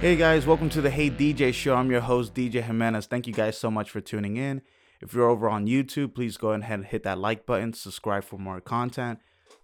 [0.00, 1.74] Hey guys, welcome to the Hey DJ show.
[1.74, 3.06] I'm your host, DJ Jimenez.
[3.06, 4.62] Thank you guys so much for tuning in.
[5.00, 8.38] If you're over on YouTube, please go ahead and hit that like button, subscribe for
[8.38, 9.18] more content.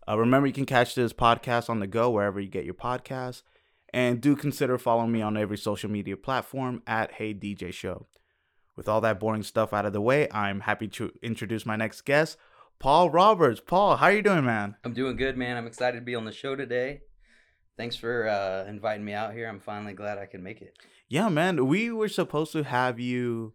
[0.08, 3.42] Uh, remember, you can catch this podcast on the go wherever you get your podcasts.
[3.92, 8.08] And do consider following me on every social media platform at Hey DJ Show.
[8.74, 12.00] With all that boring stuff out of the way, I'm happy to introduce my next
[12.00, 12.38] guest,
[12.80, 13.60] Paul Roberts.
[13.64, 14.74] Paul, how are you doing, man?
[14.82, 15.56] I'm doing good, man.
[15.56, 17.02] I'm excited to be on the show today.
[17.76, 19.48] Thanks for uh, inviting me out here.
[19.48, 20.76] I'm finally glad I can make it.
[21.08, 21.66] Yeah, man.
[21.66, 23.54] We were supposed to have you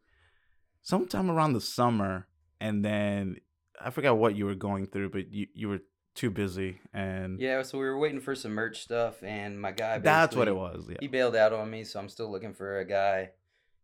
[0.81, 2.27] sometime around the summer,
[2.59, 3.37] and then
[3.81, 5.79] I forgot what you were going through, but you, you were
[6.15, 9.99] too busy and Yeah, so we were waiting for some merch stuff, and my guy.
[9.99, 10.85] that's what it was.
[10.89, 10.97] Yeah.
[10.99, 13.29] He bailed out on me, so I'm still looking for a guy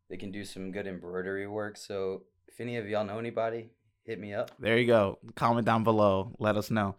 [0.09, 1.77] that can do some good embroidery work.
[1.77, 3.69] So if any of y'all know anybody,
[4.03, 4.51] hit me up.
[4.59, 5.17] There you go.
[5.35, 6.35] Comment down below.
[6.39, 6.95] Let us know.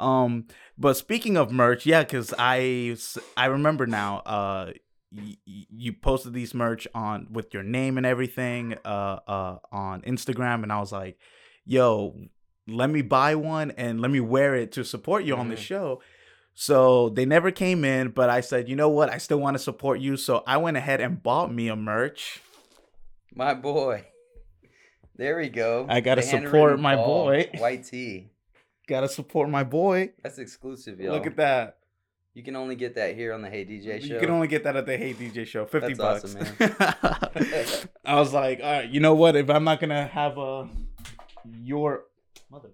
[0.00, 0.46] Um,
[0.76, 2.96] but speaking of merch, yeah, because I
[3.36, 4.18] I remember now.
[4.26, 4.72] Uh,
[5.10, 8.74] y- you posted these merch on with your name and everything.
[8.84, 11.18] Uh, uh, on Instagram, and I was like,
[11.64, 12.14] "Yo,
[12.66, 15.58] let me buy one and let me wear it to support you on the Mhm.
[15.58, 16.02] show."
[16.54, 19.10] So they never came in, but I said, you know what?
[19.10, 22.40] I still want to support you, so I went ahead and bought me a merch.
[23.32, 24.06] My boy.
[25.14, 25.86] There we go.
[25.88, 27.50] I gotta support my Paul, boy.
[27.58, 28.30] White tee.
[28.88, 30.12] Gotta support my boy.
[30.22, 31.12] That's exclusive, yo.
[31.12, 31.76] Look at that.
[32.32, 34.14] You can only get that here on the Hey DJ show.
[34.14, 36.36] You can only get that at the Hey DJ show, fifty That's bucks.
[36.36, 39.36] awesome, I was like, all right, you know what?
[39.36, 40.68] If I'm not gonna have a
[41.44, 42.04] your
[42.50, 42.70] mother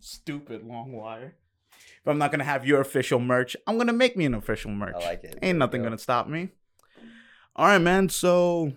[0.00, 1.36] stupid long wire,
[1.70, 4.96] if I'm not gonna have your official merch, I'm gonna make me an official merch.
[4.96, 5.38] I like it.
[5.40, 5.86] Ain't nothing go.
[5.86, 6.50] gonna stop me.
[7.56, 8.10] All right, man.
[8.10, 8.74] So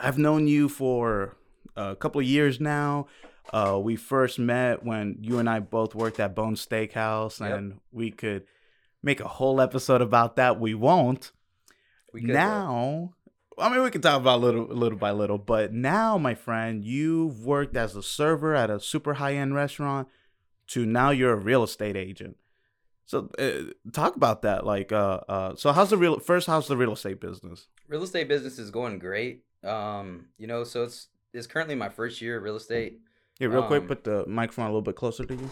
[0.00, 1.36] I've known you for
[1.78, 3.06] a couple of years now.
[3.52, 7.58] Uh, we first met when you and I both worked at Bones Steakhouse, Yep.
[7.58, 8.44] and we could
[9.02, 10.60] make a whole episode about that.
[10.60, 11.32] We won't
[12.12, 12.32] We though.
[12.34, 13.14] now.
[13.56, 17.44] I mean, we can talk about little, little by little, but now, my friend, you've
[17.44, 20.08] worked as a server at a super high end restaurant,
[20.68, 22.36] to now you're a real estate agent.
[23.06, 24.66] So, uh, talk about that.
[24.66, 26.46] Like, uh, uh, so how's the real first?
[26.46, 27.66] How's the real estate business?
[27.88, 29.44] real estate business is going great.
[29.64, 33.00] Um, you know, so it's it's currently my first year of real estate.
[33.38, 35.50] Yeah, real quick, Um, put the microphone a little bit closer to you.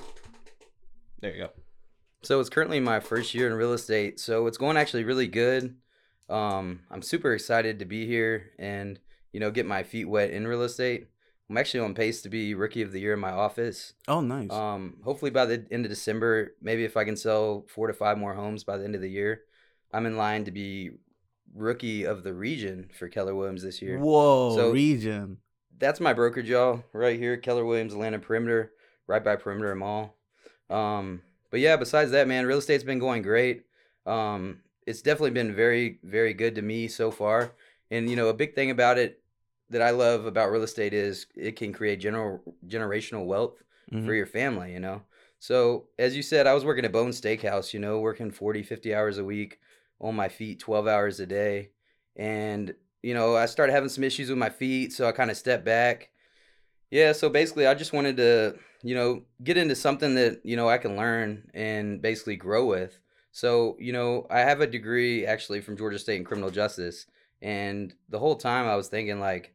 [1.20, 1.50] There you go.
[2.22, 4.18] So it's currently my first year in real estate.
[4.18, 5.76] So it's going actually really good.
[6.28, 8.98] Um, I'm super excited to be here and
[9.32, 11.08] you know get my feet wet in real estate.
[11.48, 13.92] I'm actually on pace to be rookie of the year in my office.
[14.08, 14.50] Oh, nice.
[14.50, 18.18] Um, hopefully by the end of December, maybe if I can sell four to five
[18.18, 19.42] more homes by the end of the year,
[19.92, 20.90] I'm in line to be
[21.54, 23.98] rookie of the region for Keller Williams this year.
[24.00, 25.38] Whoa, so- region.
[25.78, 28.72] That's my brokerage, y'all, right here, Keller Williams Atlanta Perimeter,
[29.06, 30.16] right by Perimeter Mall.
[30.70, 33.64] Um, but yeah, besides that, man, real estate's been going great.
[34.06, 37.52] Um, it's definitely been very, very good to me so far.
[37.90, 39.22] And you know, a big thing about it
[39.70, 44.04] that I love about real estate is it can create general generational wealth Mhm.
[44.06, 45.02] for your family, you know.
[45.38, 48.94] So, as you said, I was working at Bones Steakhouse, you know, working 40, 50
[48.94, 49.60] hours a week
[50.00, 51.70] on my feet, 12 hours a day.
[52.16, 52.74] And,
[53.06, 55.64] you know, I started having some issues with my feet, so I kind of stepped
[55.64, 56.10] back.
[56.90, 60.68] Yeah, so basically, I just wanted to, you know, get into something that, you know,
[60.68, 62.98] I can learn and basically grow with.
[63.30, 67.06] So, you know, I have a degree actually from Georgia State in criminal justice.
[67.40, 69.54] And the whole time I was thinking, like,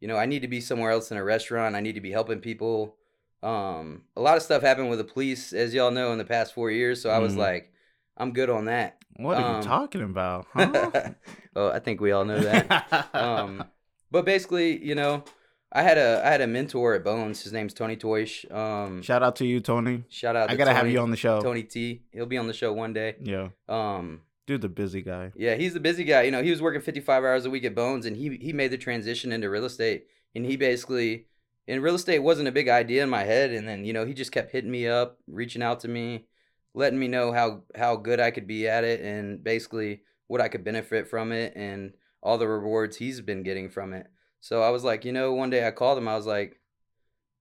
[0.00, 1.74] you know, I need to be somewhere else in a restaurant.
[1.74, 2.94] I need to be helping people.
[3.42, 6.54] Um, a lot of stuff happened with the police, as y'all know, in the past
[6.54, 7.02] four years.
[7.02, 7.38] So I was Mhm.
[7.38, 7.72] like,
[8.16, 8.98] I'm good on that.
[9.16, 10.46] What are um, you talking about?
[10.54, 11.10] Huh?
[11.54, 13.08] Well, I think we all know that.
[13.14, 13.64] um,
[14.10, 15.24] but basically, you know,
[15.72, 17.42] I had a I had a mentor at Bones.
[17.42, 18.44] His name's Tony Toish.
[18.52, 20.04] Um, Shout out to you, Tony.
[20.08, 20.50] shout out.
[20.50, 21.40] I gotta have you on the show.
[21.40, 22.02] Tony T.
[22.12, 23.16] He'll be on the show one day.
[23.20, 25.32] Yeah, Um, dude, the busy guy.
[25.34, 26.22] yeah, he's the busy guy.
[26.22, 28.70] You know, he was working 55 hours a week at Bones, and he he made
[28.70, 30.06] the transition into real estate.
[30.36, 31.26] And he basically,
[31.66, 33.50] in real estate, wasn't a big idea in my head.
[33.52, 36.26] And then you know, he just kept hitting me up, reaching out to me,
[36.74, 40.48] letting me know how how good I could be at it, and basically what I
[40.48, 41.92] could benefit from it, and
[42.22, 44.06] all the rewards he's been getting from it.
[44.40, 46.08] So I was like, you know, one day I called him.
[46.08, 46.60] I was like,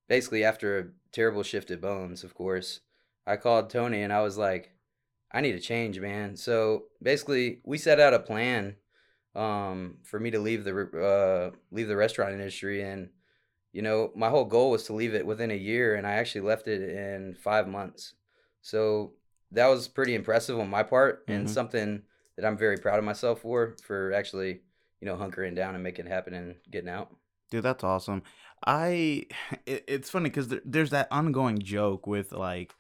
[0.07, 2.81] basically after a terrible shift at Bones, of course,
[3.25, 4.71] I called Tony and I was like,
[5.31, 6.35] I need a change, man.
[6.35, 8.75] So basically, we set out a plan
[9.35, 13.09] um, for me to leave the uh, leave the restaurant industry, and
[13.71, 16.41] you know, my whole goal was to leave it within a year, and I actually
[16.41, 18.13] left it in five months.
[18.62, 19.13] So
[19.51, 21.50] that was pretty impressive on my part, and Mhm.
[21.50, 22.03] something
[22.38, 24.62] that I'm very proud of myself for for actually,
[25.01, 27.15] you know, hunkering down and making it happen and getting out.
[27.51, 28.24] Dude, that's awesome.
[28.65, 29.27] I
[29.65, 32.74] it, it's funny because there, there's that ongoing joke with like,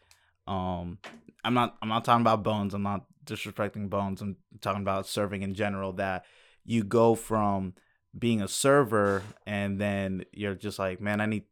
[0.47, 0.99] um,
[1.43, 2.73] I'm not I'm not talking about Bones.
[2.73, 4.21] I'm not disrespecting Bones.
[4.21, 5.93] I'm talking about serving in general.
[5.93, 6.25] That
[6.65, 7.73] you go from
[8.17, 11.43] being a server and then you're just like, man, I need,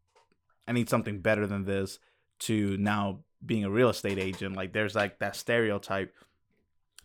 [0.67, 1.99] I need something better than this.
[2.45, 6.11] To now being a real estate agent, like there's like that stereotype.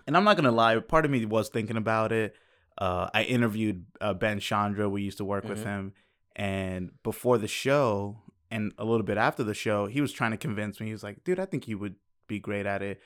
[0.06, 2.34] And I'm not gonna lie, part of me was thinking about it.
[2.78, 4.88] Uh, I interviewed uh, Ben Chandra.
[4.88, 5.64] We used to work with Mhm.
[5.64, 5.93] him,
[6.37, 8.19] and before the show
[8.50, 10.87] and a little bit after the show, he was trying to convince me.
[10.87, 11.96] He was like, "Dude, I think you would
[12.28, 13.00] be great at it."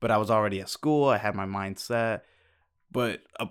[0.00, 1.08] But I was already at school.
[1.08, 2.24] I had my mind set.
[2.92, 3.48] But a,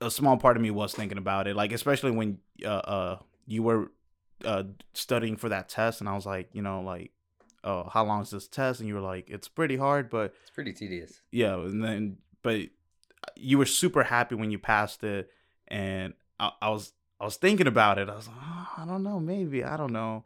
[0.00, 3.62] a small part of me was thinking about it, like especially when uh, uh you
[3.62, 3.90] were
[4.44, 4.64] uh
[4.94, 7.10] studying for that test, and I was like, you know, like,
[7.64, 8.78] oh, how long is this test?
[8.80, 11.20] And you were like, it's pretty hard, but It's pretty tedious.
[11.32, 12.58] yeah, and then but
[13.34, 15.30] you were super happy when you passed it,
[15.68, 18.08] and I, I was I was thinking about it.
[18.08, 20.24] I was like, oh, I don't know, maybe I don't know,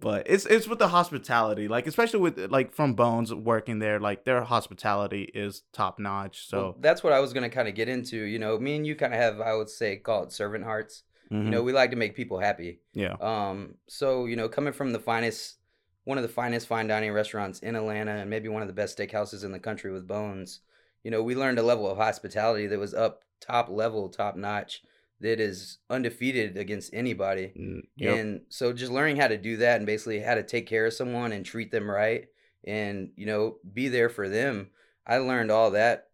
[0.00, 4.24] but it's it's with the hospitality, like especially with like from Bones working there, like
[4.24, 6.48] their hospitality is top notch.
[6.52, 8.16] Well, So that's what I was gonna kind of get into.
[8.34, 11.02] You know, me and you kind of have, I would say, call it servant hearts.
[11.32, 12.80] mhm, You know, we like to make people happy.
[12.94, 15.56] yeah, Um, so you know, coming from the finest,
[16.04, 18.96] one of the finest fine dining restaurants in Atlanta, and maybe one of the best
[18.98, 20.60] steakhouses in the country with Bones,
[21.06, 24.82] you know, we learned a level of hospitality that was up top level, top notch,
[25.20, 27.52] that is undefeated against anybody.
[27.56, 30.66] mm, yep, And so just learning how to do that and basically how to take
[30.66, 32.26] care of someone and treat them right
[32.64, 34.70] and, you know, be there for them.
[35.06, 36.08] I learned all that,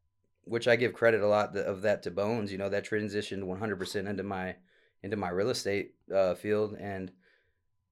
[0.44, 4.06] which I give credit a lot of that to Bones, you know, that transitioned 100%
[4.10, 4.56] into my
[5.02, 7.10] into my real estate uh, field and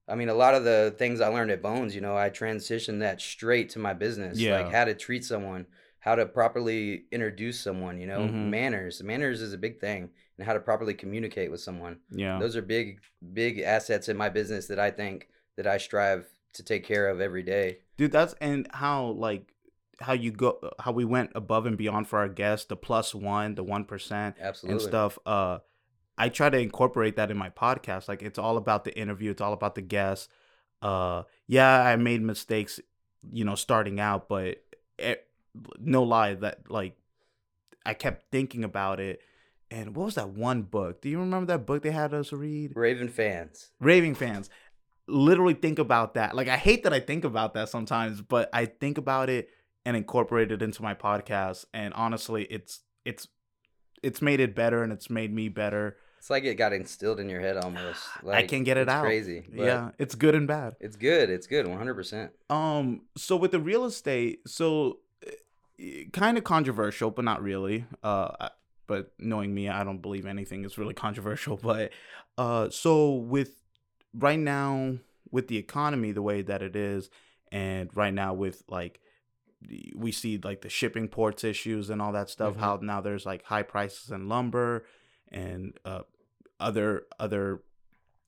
[0.07, 2.99] I mean, a lot of the things I learned at Bones, you know, I transitioned
[2.99, 4.57] that straight to my business, Yeah.
[4.61, 5.65] like how to treat someone,
[6.01, 8.49] how to properly introduce someone, you know, Mhm.
[8.49, 9.01] manners.
[9.01, 10.09] Manners is a big thing,
[10.41, 12.39] and how to properly communicate with someone yeah.
[12.39, 12.99] those are big
[13.31, 17.21] big assets in my business that i think that i strive to take care of
[17.21, 19.53] every day dude that's and how like
[19.99, 23.53] how you go how we went above and beyond for our guests the plus one
[23.53, 25.59] the one percent absolutely and stuff uh
[26.17, 29.41] i try to incorporate that in my podcast like it's all about the interview it's
[29.41, 30.27] all about the guests
[30.81, 32.79] uh yeah i made mistakes
[33.31, 34.57] you know starting out but
[34.97, 35.27] it,
[35.79, 36.95] no lie that like
[37.85, 39.19] i kept thinking about it.
[39.73, 41.01] And what was that one book?
[41.01, 42.73] Do you remember that book they had us read?
[42.75, 43.69] Raven fans.
[43.79, 44.49] Raving fans.
[45.07, 46.35] Literally think about that.
[46.35, 49.49] Like i hate that i think about that sometimes but i think about it
[49.85, 51.65] and incorporate it into my podcast.
[51.73, 53.27] And honestly it's it's
[54.03, 55.97] it's made it better and it's made me better.
[56.19, 58.03] It's like it got instilled in your head almost.
[58.23, 59.03] Like I can't get it it's out.
[59.03, 60.75] crazy yeah it's good and bad.
[60.79, 61.29] It's good.
[61.29, 61.65] It's good.
[61.65, 64.99] 100% um so with the real estate so
[66.13, 67.85] kind of controversial but not really.
[68.03, 68.49] Uh
[68.87, 71.91] but knowing me i don't believe anything is really controversial but
[72.37, 73.55] uh so with
[74.13, 74.97] right now
[75.31, 77.09] with the economy the way that it is
[77.53, 78.99] and right now with like
[79.95, 82.59] we see like the shipping ports issues and all that stuff Mhm.
[82.59, 84.83] how now there's like high prices in lumber
[85.31, 86.01] and uh
[86.59, 87.61] other other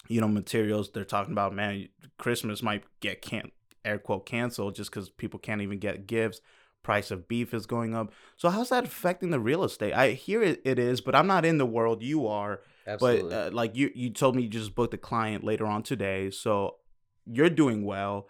[0.08, 0.92] you know materials.
[0.92, 3.52] They're talking about man christmas might get can't
[3.84, 6.40] air quote canceled just because people can't even get gifts
[6.84, 8.12] price of beef is going up.
[8.38, 9.94] So how's that affecting the real estate?
[9.94, 12.62] I hear it, it is but i'm not in the world you are.
[12.86, 13.30] Absolutely.
[13.30, 16.30] but uh, like you you told me you just booked a client later on today
[16.30, 16.76] so
[17.26, 18.28] you're doing well.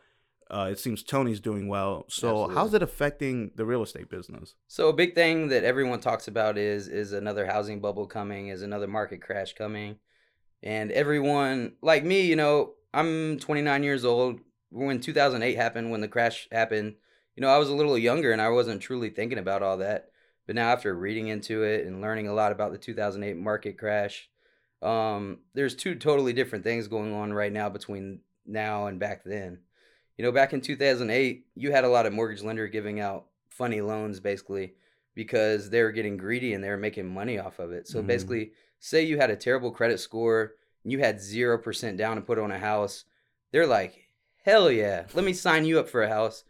[0.51, 2.05] Uh, it seems tony's doing well.
[2.09, 2.55] So Absolutely.
[2.55, 4.53] how's it affecting the real estate business?
[4.67, 8.61] So a big thing that everyone talks about is is another housing bubble coming, is
[8.61, 9.97] another market crash coming.
[10.61, 14.39] And everyone like me, you know, I'm 29 years old.
[14.69, 16.95] When 2008 happened, when the crash happened,
[17.35, 20.09] you know, I was a little younger and I wasn't truly thinking about all that.
[20.45, 24.29] But now after reading into it and learning a lot about the 2008 market crash,
[24.81, 29.59] um, there's two totally different things going on right now between now and back then.
[30.17, 33.81] You know, back in 2008, you had a lot of mortgage lender giving out funny
[33.81, 34.73] loans basically
[35.15, 37.87] because they were getting greedy and they were making money off of it.
[37.87, 38.07] So Mhm.
[38.07, 42.37] basically, say you had a terrible credit score and you had 0% down to put
[42.37, 43.05] on a house,
[43.51, 44.09] they're like,
[44.43, 46.43] "Hell yeah, let me sign you up for a house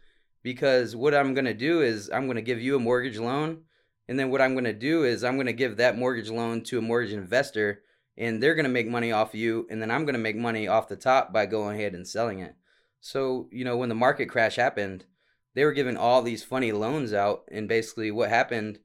[0.44, 3.62] because what I'm going to do is I'm going to give you a mortgage loan
[4.06, 6.62] and then what I'm going to do is I'm going to give that mortgage loan
[6.64, 7.82] to a mortgage investor
[8.16, 10.68] and they're going to make money off you and then I'm going to make money
[10.68, 12.54] off the top by going ahead and selling it."
[13.00, 15.04] So, you know, when the market crash happened,
[15.54, 18.78] they were giving all these funny loans out and basically what happened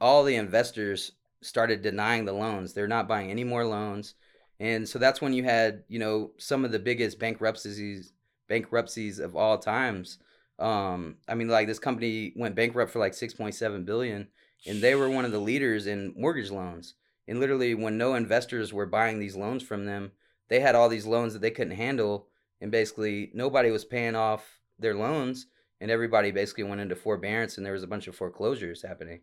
[0.00, 2.74] all the investors started denying the loans.
[2.74, 4.14] They're not buying any more loans.
[4.58, 8.12] And so that's when you had you know some of the biggest bankruptcies
[8.46, 10.18] bankruptcies of all times
[10.60, 14.28] um i mean like this company went bankrupt for like 6.7 billion
[14.66, 16.94] and they were one of the leaders in mortgage loans
[17.26, 20.12] and literally when no investors were buying these loans from them
[20.48, 22.28] they had all these loans that they couldn't handle
[22.60, 25.46] and basically nobody was paying off their loans
[25.80, 29.20] and everybody basically went into forbearance, and there was a bunch of foreclosures happening.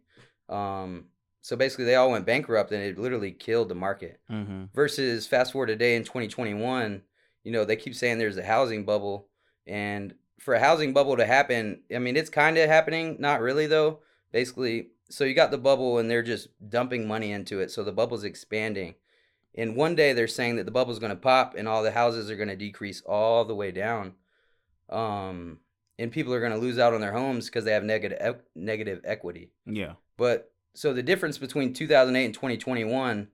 [0.50, 1.06] Um,
[1.42, 4.20] so basically, they all went bankrupt, and it literally killed the market.
[4.30, 4.66] Mm-hmm.
[4.74, 7.02] Versus fast forward today in 2021,
[7.44, 9.30] you know, they keep saying there's a housing bubble,
[9.68, 13.68] and for a housing bubble to happen, I mean, it's kind of happening, not really
[13.68, 14.00] though.
[14.32, 17.92] Basically, so you got the bubble, and they're just dumping money into it, so the
[17.92, 18.96] bubble's expanding.
[19.56, 22.30] And one day they're saying that the bubble's going to pop, and all the houses
[22.30, 24.14] are going to decrease all the way down.
[24.90, 25.60] Um,
[25.98, 29.02] and people are going to lose out on their homes because they have negative negative
[29.04, 29.52] equity.
[29.66, 29.94] Yeah.
[30.18, 33.30] But so the difference between 2008 and 2021,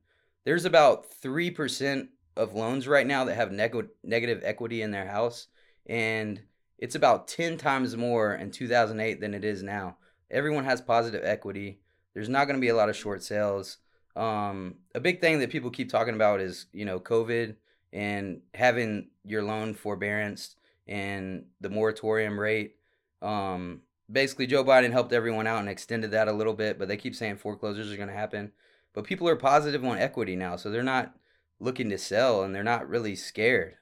[0.45, 2.07] there's about 3%
[2.38, 5.48] of loans right now that have neg- negative equity in their house.
[5.86, 6.41] And
[6.83, 9.95] it's about 10 times more in 2008 than it is now.
[10.29, 11.79] Everyone has positive equity.
[12.13, 13.77] There's not going to be a lot of short sales.
[14.17, 17.55] Um, a big thing that people keep talking about is, you know, COVID
[17.93, 22.75] and having your loan forbearance and the moratorium rate.
[23.21, 26.97] Um, basically Joe Biden helped everyone out and extended that a little bit, but they
[26.97, 28.51] keep saying foreclosures are going to happen.
[28.91, 31.15] But people are positive on equity now, so they're not
[31.61, 33.75] looking to sell and they're not really scared.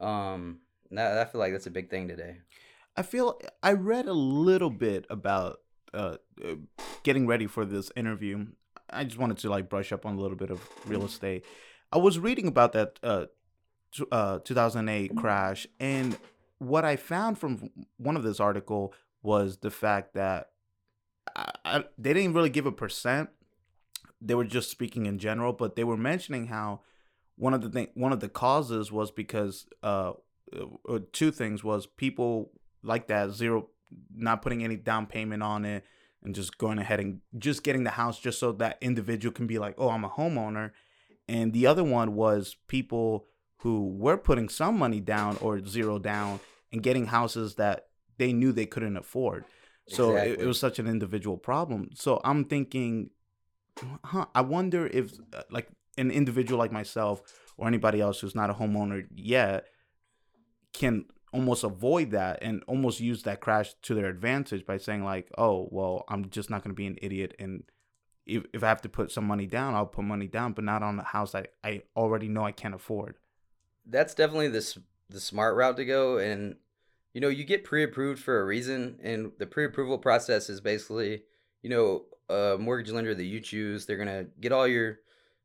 [0.00, 0.58] Um,
[0.90, 2.38] that, I feel like that's a big thing today.
[2.96, 5.60] I feel I read a little bit about
[5.92, 6.54] uh, uh,
[7.02, 8.46] getting ready for this interview.
[8.88, 11.44] I just wanted to like brush up on a little bit of real estate.
[11.92, 13.26] I was reading about that uh,
[13.92, 16.16] t- uh 2008 crash, and
[16.58, 20.50] what I found from one of this article was the fact that
[21.34, 23.30] I, I, they didn't really give a percent.
[24.20, 26.80] They were just speaking in general, but they were mentioning how
[27.36, 30.12] one of the thing, one of the causes was because uh,
[30.54, 32.50] uh, two things was people
[32.82, 33.68] like that zero
[34.14, 35.84] not putting any down payment on it
[36.22, 39.58] and just going ahead and just getting the house just so that individual can be
[39.58, 40.70] like oh i'm a homeowner.
[41.28, 43.26] And the other one was people
[43.58, 46.38] who were putting some money down or zero down
[46.70, 49.44] and getting houses that they knew they couldn't afford.
[49.88, 51.90] So it, it was such an individual problem.
[51.94, 53.10] So i'm thinking
[54.04, 57.22] huh i wonder if uh, like an individual like myself
[57.56, 59.66] or anybody else who's not a homeowner yet
[60.76, 65.30] can almost avoid that and almost use that crash to their advantage by saying like
[65.36, 67.64] oh well i'm just not going to be an idiot and
[68.24, 70.82] if, if i have to put some money down i'll put money down but not
[70.82, 73.16] on a house that i already know i can't afford
[73.84, 74.78] That's definitely the
[75.08, 76.56] the smart route to go, and
[77.14, 81.22] you know you get pre-approved for a reason, and the pre-approval process is basically
[81.62, 83.86] you know a mortgage lender that you choose.
[83.86, 84.98] They're gonna get all your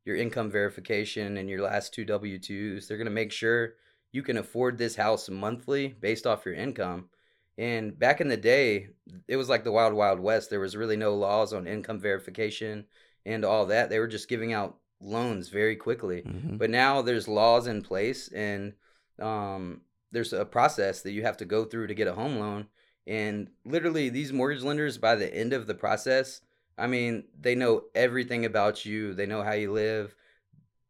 [0.06, 2.88] your income verification and your last two W twos.
[2.88, 3.74] They're gonna make sure
[4.12, 7.10] you can afford this house monthly based off your income.
[7.58, 8.90] And back in the day,
[9.28, 10.50] it was like the wild wild west.
[10.50, 12.86] There was really no laws on income verification
[13.26, 13.90] and all that.
[13.90, 16.24] They were just giving out loans very quickly.
[16.24, 16.58] Mhm.
[16.58, 18.74] But now there's laws in place and
[19.20, 22.68] um, there's a process that you have to go through to get a home loan.
[23.08, 26.42] And literally, these mortgage lenders, by the end of the process,
[26.78, 29.14] I mean, they know everything about you.
[29.14, 30.16] They know how you live.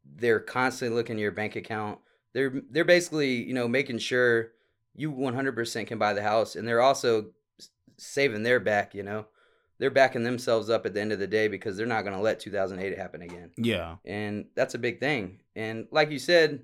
[0.05, 1.99] They're constantly looking at your bank account.
[2.33, 4.51] They're they're basically you know making sure
[4.95, 7.27] you 100% can buy the house, and they're also
[7.97, 8.93] saving their back.
[8.93, 9.25] You know,
[9.79, 12.21] they're backing themselves up at the end of the day because they're not going to
[12.21, 13.51] let 2008 happen again.
[13.57, 13.95] Yeah.
[14.05, 15.39] And that's a big thing.
[15.55, 16.63] And like you said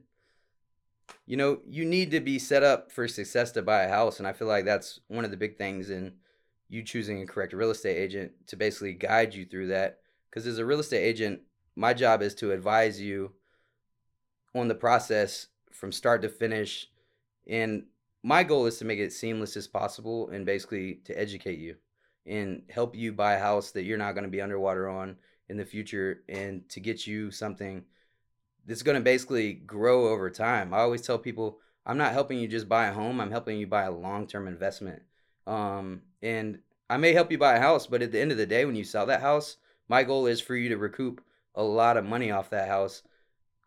[1.25, 4.27] you know you need to be set up for success to buy a house and
[4.27, 6.11] i feel like that's one of the big things in
[6.69, 9.99] you choosing a correct real estate agent to basically guide you through that.
[10.29, 11.41] Because as a real estate agent
[11.75, 13.31] my job is to advise you
[14.55, 15.47] on the process
[15.77, 16.89] from start to finish
[17.47, 17.85] and
[18.23, 21.75] my goal is to make it seamless as possible and basically to educate you
[22.25, 25.15] and help you buy a house that you're not going to be underwater on
[25.49, 27.85] in the future and to get you something
[28.65, 30.73] that's going to basically grow over time.
[30.73, 33.67] I always tell people I'm not helping you just buy a home, I'm helping you
[33.67, 35.03] buy a long-term investment.
[35.45, 38.45] Um, and I may help you buy a house, but at the end of the
[38.45, 39.55] day when you sell that house,
[39.87, 41.21] my goal is for you to recoup
[41.55, 43.03] a lot of money off that house,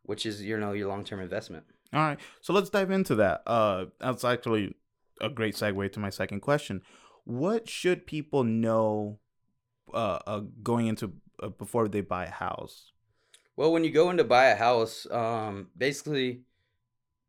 [0.02, 1.64] which is you know your long-term investment.
[1.92, 3.42] All right so let's dive into that.
[3.46, 4.74] Uh that's actually
[5.20, 6.82] a great segue to my second question.
[7.24, 9.18] What should people know
[9.92, 12.92] uh, uh going into uh, before they buy a house?
[13.56, 16.44] Well, when you go in to buy a house, um, basically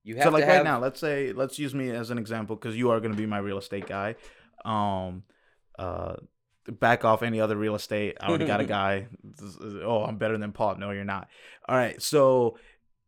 [0.04, 2.18] you have so like to have right now let's say let's use me as an
[2.18, 4.16] example because you are going to be my real estate guy.
[4.66, 5.24] Um
[5.78, 6.16] uh
[6.68, 8.18] back off any other real estate.
[8.22, 9.08] I already got a guy.
[9.84, 10.76] Oh i'm better than paul.
[10.76, 11.28] No you're not.
[11.68, 12.58] All right so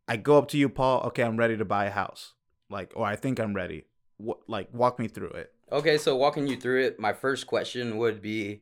[0.07, 2.33] i go up to you paul okay i'm ready to buy a house
[2.69, 3.85] like or i think i'm ready
[4.17, 7.97] what like walk me through it Okay, so walking you through it, my first question
[7.97, 8.61] would be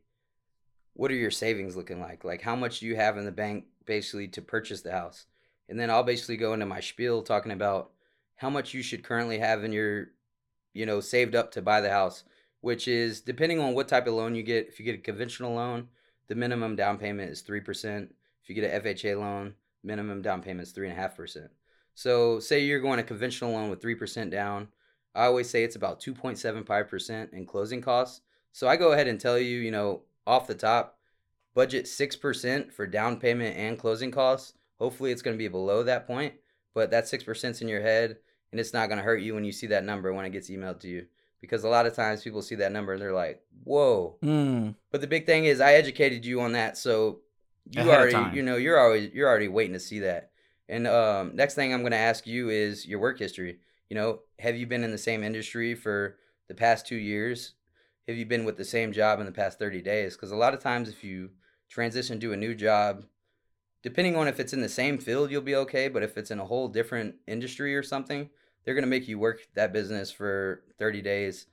[0.94, 2.24] what are your savings looking like?
[2.24, 5.26] Like how much do you have in the bank basically to purchase the house?
[5.68, 7.92] And then I'll basically go into my spiel talking about
[8.38, 10.12] how much you should currently have in your
[10.74, 12.24] you know saved up to buy the house.
[12.62, 14.68] which is depending on what type of loan you get.
[14.70, 15.90] If you get a conventional loan,
[16.28, 18.08] the minimum down payment is 3%.
[18.42, 21.50] If you get an FHA loan, minimum down payment is 3.5%.
[21.94, 24.70] So, say you're going a conventional loan with 3% down.
[25.14, 28.22] I always say it's about 2.75% in closing costs.
[28.54, 30.98] So, I go ahead and tell you, you know, off the top,
[31.54, 34.54] budget 6% for down payment and closing costs.
[34.80, 36.34] Hopefully, it's going to be below that point,
[36.74, 38.18] but that 6% in your head,
[38.52, 40.50] and it's not going to hurt you when you see that number when it gets
[40.50, 41.06] emailed to you.
[41.40, 44.18] Because a lot of times people see that number and they're like, whoa.
[44.24, 44.76] Mm.
[44.92, 46.78] But the big thing is, I educated you on that.
[46.78, 47.22] So,
[47.70, 50.32] you already, you know, you're always, you're already waiting to see that.
[50.68, 53.60] And um, next thing I'm going to ask you is your work history.
[53.90, 57.54] You know, have you been in the same industry for the past two years?
[58.08, 60.16] Have you been with the same job in the past 30 days?
[60.16, 61.32] Because a lot of times, if you
[61.70, 63.06] transition to a new job,
[63.84, 65.88] depending on if it's in the same field, you'll be okay.
[65.88, 68.30] But if it's in a whole different industry or something,
[68.64, 71.48] they're going to make you work that business for 30 days,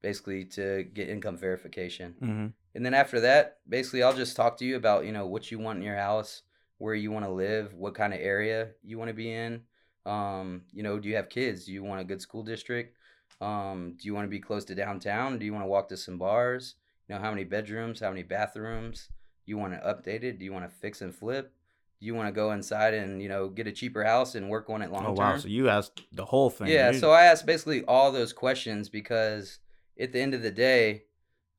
[0.00, 2.14] basically to get income verification.
[2.18, 5.50] hmm And then after that, basically, I'll just talk to you about you know what
[5.50, 6.42] you want in your house,
[6.78, 9.62] where you want to live, what kind of area you want to be in.
[10.04, 11.66] Um, you know, do you have kids?
[11.66, 12.96] Do you want a good school district?
[13.40, 15.38] Um, do you want to be close to downtown?
[15.38, 16.74] Do you want to walk to some bars?
[17.08, 18.00] You know, how many bedrooms?
[18.00, 19.08] How many bathrooms?
[19.44, 20.38] You want to update it?
[20.38, 21.52] Do you want to fix and flip?
[22.00, 24.68] Do you want to go inside and you know get a cheaper house and work
[24.68, 25.36] on it long Oh wow!
[25.38, 26.66] So you asked the whole thing.
[26.66, 29.60] Yeah, so I asked basically all those questions because
[30.00, 31.04] at the end of the day,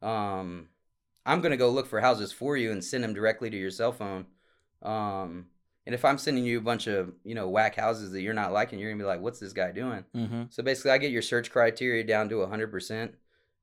[0.02, 0.68] um,
[1.26, 3.92] I'm gonna go look for houses for you and send them directly to your cell
[3.92, 4.26] phone.
[4.82, 5.48] Um,
[5.86, 8.54] and if I'm sending you a bunch of you know whack houses that you're not
[8.54, 10.54] liking, you're gonna be like, "What's this guy doing?" Mhm.
[10.54, 13.16] So basically, I get your search criteria down to 100%.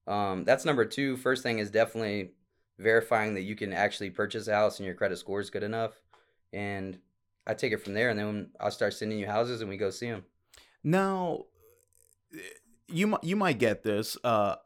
[0.07, 1.17] Um, that's number two.
[1.17, 2.33] First thing is definitely
[2.79, 6.01] verifying that you can actually purchase a house and your credit score is good enough.
[6.53, 6.99] And
[7.47, 9.91] I take it from there, and then I'll start sending you houses and we go
[9.91, 10.25] see them.
[10.83, 11.47] Now,
[12.89, 14.17] you you might get this.
[14.25, 14.57] Uh,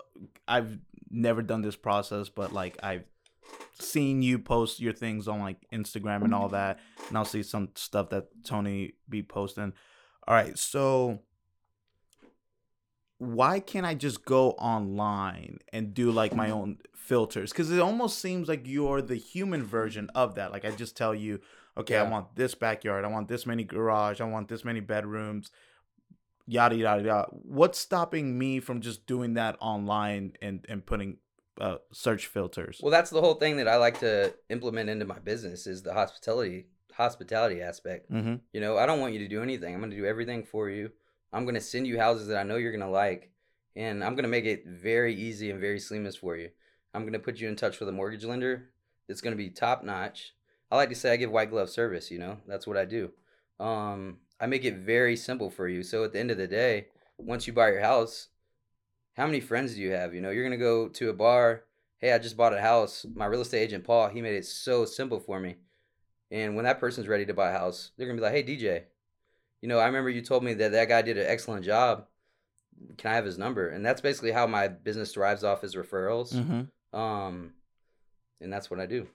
[0.46, 0.78] I've
[1.14, 3.04] never done this process, but like I've
[3.78, 7.70] seen you post your things on like Instagram and all that, and I'll see some
[7.74, 9.72] stuff that Tony be posting.
[10.26, 11.20] All right, so
[13.18, 17.52] why can't I just go online and do like my own filters?
[17.52, 20.52] Because it almost seems like you're the human version of that.
[20.52, 21.40] Like I just tell you,
[21.76, 25.50] okay, I want this backyard, I want this many garage, I want this many bedrooms,
[26.46, 27.26] yada yada yada.
[27.30, 31.18] What's stopping me from just doing that online and and putting
[31.60, 32.80] uh, search filters?
[32.82, 35.94] Well, that's the whole thing that I like to implement into my business is the
[35.94, 38.10] hospitality hospitality aspect.
[38.10, 38.36] mm-hmm.
[38.52, 39.74] You know, I don't want you to do anything.
[39.74, 40.90] I'm going to do everything for you.
[41.32, 43.30] I'm going to send you houses that I know you're going to like,
[43.74, 46.50] and I'm going to make it very easy and very seamless for you.
[46.94, 48.70] I'm going to put you in touch with a mortgage lender
[49.08, 50.34] It's going to be top notch.
[50.70, 52.38] I like to say I give white glove service, you know.
[52.46, 53.10] That's what I do.
[53.60, 55.82] Um I make it very simple for you.
[55.82, 58.28] So at the end of the day, once you buy your house,
[59.14, 60.12] how many friends do you have?
[60.12, 61.64] You know, you're going to go to a bar,
[61.96, 63.06] "Hey, I just bought a house.
[63.14, 65.56] My real estate agent Paul, he made it so simple for me."
[66.30, 68.84] And when that person's ready to buy a house, they're gonna be like, "Hey, DJ,
[69.62, 72.06] you know, I remember you told me that that guy did an excellent job.
[72.98, 76.34] Can I have his number?" And that's basically how my business thrives off his referrals.
[76.34, 77.00] Mm-hmm.
[77.00, 77.54] Um,
[78.42, 79.08] and that's what I do.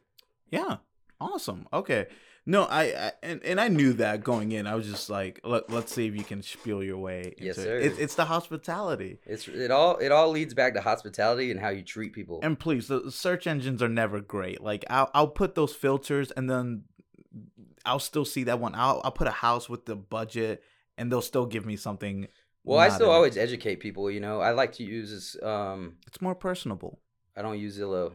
[0.50, 0.78] Yeah.
[1.22, 1.68] Awesome.
[1.72, 2.08] Okay.
[2.50, 4.66] No, I, I and, and I knew that going in.
[4.66, 7.36] I was just like, let, let's see if you can spiel your way.
[7.38, 7.78] Yes, sir.
[7.78, 7.94] It.
[7.94, 9.20] It, it's the hospitality.
[9.28, 12.40] It's it all it all leads back to hospitality and how you treat people.
[12.42, 14.64] And please, the search engines are never great.
[14.64, 16.86] Like I'll I'll put those filters and then
[17.86, 18.74] I'll still see that one.
[18.74, 20.64] I'll I'll put a house with the budget
[20.98, 22.30] and they'll still give me something.
[22.64, 24.10] well, I still always educate people.
[24.10, 25.44] You know, I like to use this.
[25.44, 26.98] Um, It's more personable.
[27.38, 28.14] I don't use Zillow.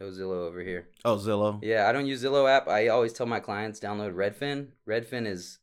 [0.00, 0.88] No Zillow over here.
[1.04, 1.58] Oh, Zillow.
[1.62, 2.68] Yeah, I don't use Zillow app.
[2.68, 4.68] I always tell my clients download Redfin.
[4.86, 5.58] Redfin is,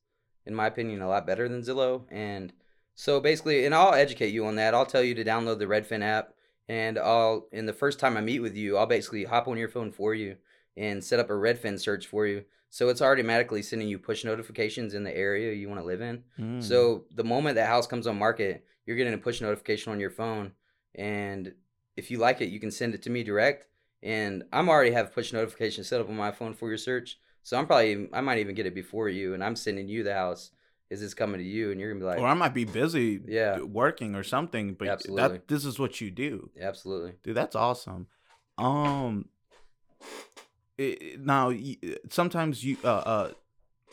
[0.45, 2.05] in my opinion, a lot better than Zillow.
[2.09, 2.51] And
[2.95, 4.73] so basically, and I'll educate you on that.
[4.73, 6.33] I'll tell you to download the Redfin app,
[6.67, 9.69] and I'll, in the first time I meet with you, I'll basically hop on your
[9.69, 10.37] phone for you
[10.75, 12.43] and set up a Redfin search for you.
[12.69, 16.23] So it's automatically sending you push notifications in the area you want to live in.
[16.39, 16.63] Mm.
[16.63, 20.09] So the moment that house comes on market, you're getting a push notification on your
[20.09, 20.53] phone,
[20.95, 21.53] and
[21.95, 23.67] if you like it, you can send it to me direct.
[24.03, 27.57] And I'm already have push notifications set up on my phone for your search, so
[27.57, 30.51] I'm probably I might even get it before you, and I'm sending you the house.
[30.89, 31.71] Is this coming to you?
[31.71, 33.61] And you're gonna be like, or I might be busy Yeah.
[33.61, 35.37] working or something, but Absolutely.
[35.37, 36.51] that this is what you do.
[36.61, 37.13] absolutely.
[37.23, 38.07] Dude, that's awesome.
[38.57, 39.29] Um,
[40.77, 41.51] it, now
[42.09, 43.31] sometimes you uh uh,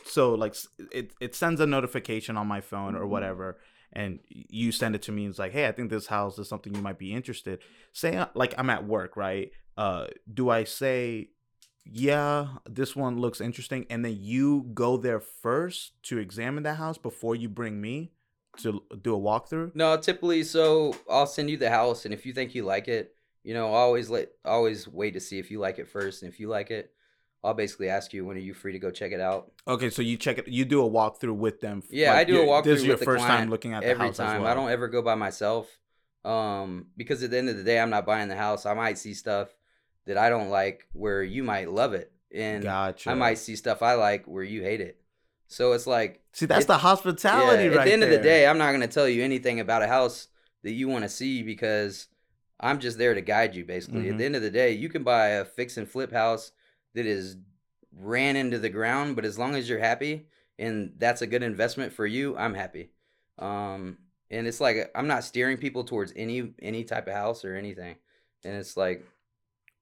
[0.03, 0.55] so like
[0.91, 3.57] it it sends a notification on my phone or whatever,
[3.93, 5.25] and you send it to me.
[5.25, 7.59] And it's like, hey, I think this house is something you might be interested.
[7.93, 9.51] Say uh, like I'm at work, right?
[9.77, 11.29] Uh, do I say?
[11.83, 16.99] Yeah, this one looks interesting, and then you go there first to examine that house
[16.99, 18.11] before you bring me.
[18.59, 19.73] to do a walkthrough?
[19.75, 23.15] No, typically, so I'll send you the house, and if you think you like it,
[23.43, 26.39] you know, always let always wait to see if you like it first, and if
[26.39, 26.91] you like it,
[27.43, 29.51] I'll basically ask you when are you free to go check it out.
[29.67, 30.47] Okay, so you check it.
[30.47, 31.81] You do a walkthrough with them.
[31.89, 34.19] Yeah, I do a walkthrough This is your first time looking at the every house
[34.19, 34.41] as time.
[34.43, 34.51] well.
[34.51, 35.67] I don't ever go by myself,
[36.23, 38.65] um, because at the end of the day, I'm not buying the house.
[38.65, 39.49] I might see stuff
[40.05, 43.09] that I don't like where you might love it, and Gotcha.
[43.09, 44.99] I might see stuff I like where you hate it.
[45.47, 48.19] So it's like see that's it- the hospitality yeah, right at the end of the
[48.19, 50.27] day, I'm not going to tell you anything about a house
[50.63, 52.07] that you want to see because
[52.59, 53.65] I'm just there to guide you.
[53.65, 54.11] Basically, Mhm.
[54.11, 56.51] at the end of the day, you can buy a fix and flip house
[56.93, 57.37] that is
[57.95, 60.27] ran into the ground, but as long as you're happy
[60.59, 62.91] and that's a good investment for you, I'm happy.
[63.39, 63.97] Um,
[64.29, 67.95] and it's like I'm not steering people towards any any type of house or anything,
[68.43, 69.05] and it's like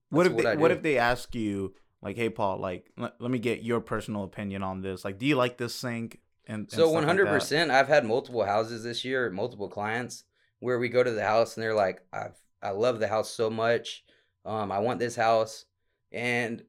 [0.10, 3.32] what if what they, what if they ask you like, hey Paul, like let, let
[3.32, 5.06] me get your personal opinion on this.
[5.06, 6.20] Like, do you like this sink?
[6.48, 7.34] And, and So stuff one like hundred that?
[7.34, 7.72] percent.
[7.72, 10.24] I've had multiple houses this year, multiple clients
[10.60, 12.30] where we go to the house and they're like, "I
[12.62, 14.04] I love the house so much.
[14.46, 15.66] Um, I want this house."
[16.12, 16.64] And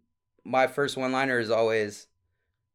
[0.44, 2.07] my first one liner is always,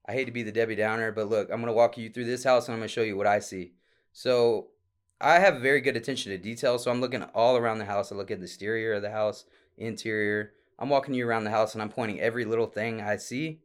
[0.05, 2.43] "I hate to be the Debbie Downer, but look, I'm gonna walk you through this
[2.43, 3.73] house and I'm gonna show you what I see."
[4.11, 4.69] So
[5.19, 6.77] I have very good attention to detail.
[6.77, 8.11] So I'm looking all around the house.
[8.11, 9.45] I look at the exterior of the house,
[9.77, 10.53] interior.
[10.77, 13.61] I'm walking you around the house and I'm pointing every little thing I see.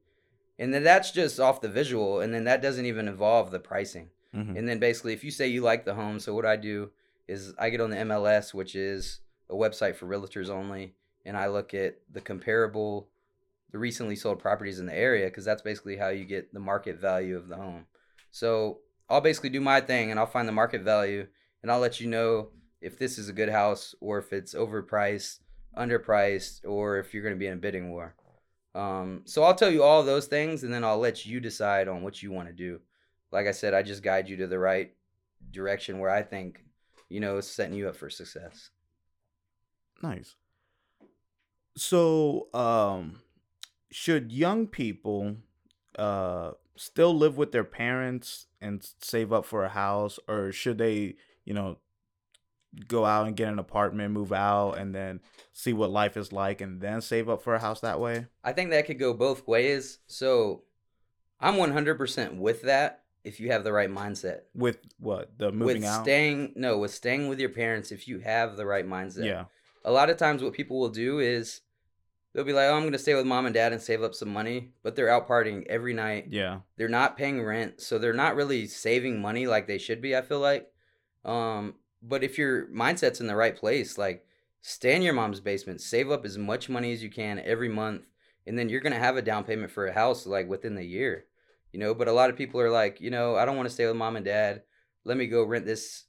[0.58, 2.20] And then that's just off the visual.
[2.20, 4.10] And then that doesn't even involve the pricing.
[4.34, 4.56] Mhm.
[4.56, 6.92] And then basically, if you say you like the home, so what I do
[7.26, 11.48] is I get on the MLS, which is a website for realtors only, and I
[11.48, 13.08] look at the comparable,
[13.70, 17.00] the recently sold properties in the area, because that's basically how you get the market
[17.00, 17.86] value of the home.
[18.30, 21.26] So I'll basically do my thing and I'll find the market value
[21.62, 25.40] and I'll let you know if this is a good house or if it's overpriced,
[25.76, 28.14] underpriced, or if you're going to be in a bidding war.
[28.74, 32.02] Um, so I'll tell you all those things and then I'll let you decide on
[32.02, 32.80] what you want to do.
[33.32, 34.92] Like I said, I just guide you to the right
[35.50, 36.60] direction where I think,
[37.08, 38.70] you know, setting you up for success.
[40.02, 40.36] Nice.
[41.76, 43.20] So, um,
[43.90, 45.36] should young people
[45.98, 51.16] uh still live with their parents and save up for a house, or should they,
[51.44, 51.76] you know,
[52.88, 55.20] go out and get an apartment, move out, and then
[55.52, 58.26] see what life is like, and then save up for a house that way?
[58.42, 59.98] I think that could go both ways.
[60.06, 60.62] So
[61.38, 64.40] I'm 100% with that if you have the right mindset.
[64.54, 66.04] With what the moving with out?
[66.04, 69.26] staying no, with staying with your parents if you have the right mindset.
[69.26, 69.44] yeah,
[69.84, 71.60] A lot of times what people will do is
[72.32, 74.32] they'll be like, "Oh, I'm to stay with mom and dad and save up some
[74.32, 76.26] money," but they're out partying every night.
[76.30, 80.16] yeah, They're not paying rent, so they're not really saving money like they should be,
[80.16, 80.68] I feel like.
[81.24, 84.24] Um, but if your mindset's in the right place, like
[84.62, 88.06] stay in your mom's basement, save up as much money as you can every month,
[88.46, 91.26] and then you're gonna have a down payment for a house like within the year.
[91.72, 93.74] You know, but a lot of people are like, you know, I don't want to
[93.74, 94.62] stay with mom and dad.
[95.04, 96.04] Let me go rent this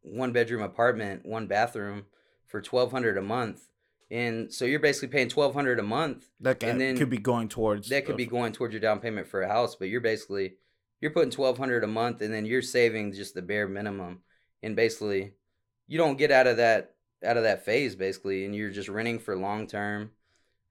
[0.00, 2.06] one bedroom apartment, one bathroom
[2.46, 3.68] for twelve hundred a month.
[4.12, 7.18] And so you're basically paying twelve hundred a month that ca- And then could be
[7.18, 10.02] going towards that could be going towards your down payment for a house, but you're
[10.02, 10.54] basically
[11.00, 14.20] you're putting twelve hundred a month, and then you're saving just the bare minimum,
[14.62, 15.32] and basically
[15.88, 16.94] you don't get out of that
[17.24, 20.10] out of that phase basically, and you're just renting for long term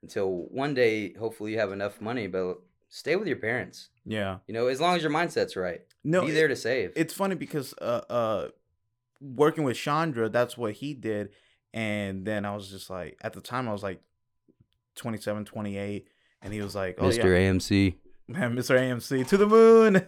[0.03, 2.57] until one day hopefully you have enough money, but
[2.89, 3.89] stay with your parents.
[4.05, 4.37] yeah.
[4.47, 6.91] You know, as long as your mindset's right, No, be there to save.
[6.95, 8.47] it's funny because uh uh
[9.19, 11.29] working with Chandra, that's what he did.
[11.73, 14.01] And then I was just like at the time I was like
[14.95, 16.07] 27, 28
[16.41, 17.95] and he was like, "Oh yeah, AMC.
[18.27, 18.77] man, Mr.
[18.77, 20.05] AMC to the moon."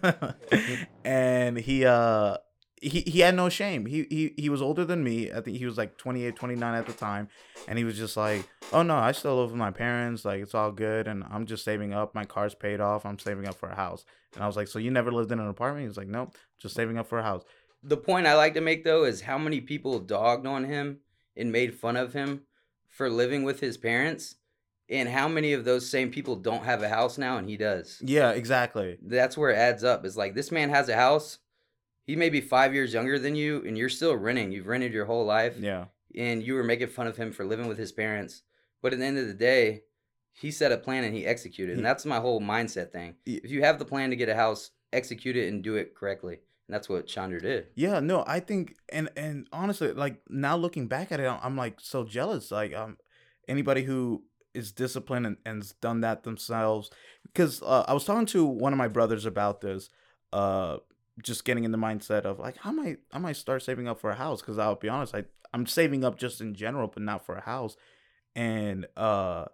[1.06, 2.38] and he uh
[2.82, 3.86] he, he had no shame.
[3.86, 5.32] He, he he was older than me.
[5.32, 7.30] I think he was like 28, 29 at the time.
[7.68, 10.26] And he was just like, "Oh no, I still live with my parents.
[10.26, 12.14] Like it's all good and I'm just saving up.
[12.14, 13.06] My car's paid off.
[13.06, 15.40] I'm saving up for a house." And I was like, "So you never lived in
[15.40, 17.44] an apartment?" He was like, "Nope, just saving up for a house."
[17.84, 21.00] the point I like to make though is how many people dogged on him
[21.36, 22.42] and made fun of him
[22.88, 24.36] for living with his parents,
[24.90, 28.00] and how many of those same people don't have a house now and he does.
[28.06, 28.98] Yeah, exactly.
[29.02, 30.06] That's where it adds up.
[30.06, 31.40] It's like this man has a house.
[32.06, 34.52] He may be five years younger than you, and you're still renting.
[34.52, 35.86] You've rented your whole life, Yeah.
[36.16, 38.44] and you were making fun of him for living with his parents.
[38.82, 39.84] But at the end of the day,
[40.34, 41.78] he set a plan and he executed.
[41.78, 43.16] And that's my whole mindset thing.
[43.26, 46.40] If you have the plan to get a house, execute it and do it correctly.
[46.74, 47.68] That's what Chandra did.
[47.76, 51.56] Yeah, no, I think and and honestly, like now looking back at it, I'm, I'm
[51.56, 52.50] like so jealous.
[52.50, 52.98] Like um
[53.48, 54.24] anybody who
[54.56, 56.90] is disciplined and, and's done that themselves
[57.28, 59.92] because uh, I was talking to one of my brothers about this
[60.32, 60.78] uh
[61.22, 64.10] just getting in the mindset of like I might I might start saving up for
[64.10, 67.24] a house cuz I'll be honest, I I'm saving up just in general but not
[67.24, 67.78] for a house.
[68.36, 69.46] And uh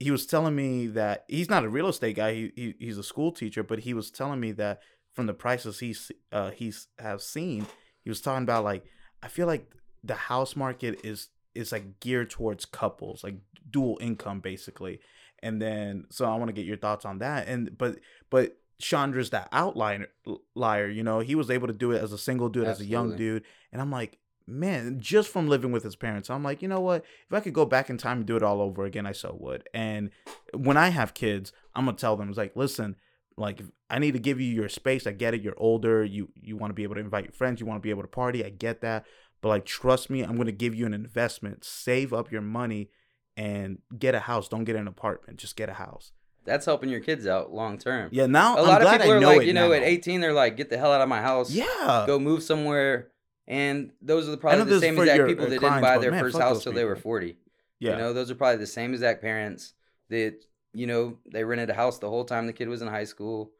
[0.00, 2.32] he was telling me that he's not a real estate guy.
[2.32, 4.80] He, he he's a school teacher, but he was telling me that
[5.18, 7.66] from the prices he's uh he's have seen,
[8.04, 8.84] he was talking about like
[9.20, 9.68] I feel like
[10.04, 13.34] the house market is is like geared towards couples, like
[13.68, 15.00] dual income basically.
[15.42, 17.48] And then so I want to get your thoughts on that.
[17.48, 17.98] And but
[18.30, 20.06] but Chandra's that outlier
[20.54, 22.86] liar, you know, he was able to do it as a single dude, as a
[22.86, 23.42] young dude.
[23.72, 27.04] And I'm like, man, just from living with his parents, I'm like, you know what?
[27.26, 29.36] If I could go back in time and do it all over again, I so
[29.40, 29.68] would.
[29.74, 30.10] And
[30.54, 32.94] when I have kids, I'm gonna tell them, it's like, listen,
[33.38, 35.06] like I need to give you your space.
[35.06, 35.42] I get it.
[35.42, 36.04] You're older.
[36.04, 37.60] You you want to be able to invite your friends.
[37.60, 38.44] You want to be able to party.
[38.44, 39.06] I get that.
[39.40, 41.64] But like, trust me, I'm gonna give you an investment.
[41.64, 42.90] Save up your money
[43.36, 44.48] and get a house.
[44.48, 45.38] Don't get an apartment.
[45.38, 46.12] Just get a house.
[46.44, 48.08] That's helping your kids out long term.
[48.10, 48.26] Yeah.
[48.26, 49.74] Now A I'm lot of people are know like, you know, now.
[49.74, 51.50] at 18, they're like, get the hell out of my house.
[51.50, 52.04] Yeah.
[52.06, 53.08] Go move somewhere.
[53.46, 56.22] And those are the probably the same exact people that clients, didn't buy their man,
[56.22, 57.36] first house till they were 40.
[57.78, 57.92] yeah.
[57.92, 59.74] You know, those are probably the same exact parents
[60.08, 63.04] that, you know, they rented a house the whole time the kid was in high
[63.04, 63.50] school.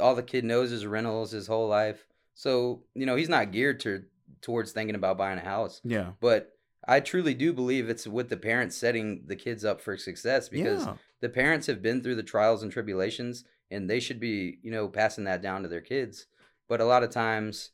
[0.00, 2.06] All the kid knows is rentals his whole life.
[2.34, 4.04] So, you know, he's not geared to
[4.40, 5.80] towards thinking about buying a house.
[5.84, 6.12] yeah.
[6.20, 6.52] But
[6.86, 10.84] I truly do believe it's with the parents setting the kids up for success because
[10.84, 10.94] yeah.
[11.20, 14.88] the parents have been through the trials and tribulations and they should be, you know,
[14.88, 16.26] passing that down to their kids.
[16.68, 17.70] But a lot of times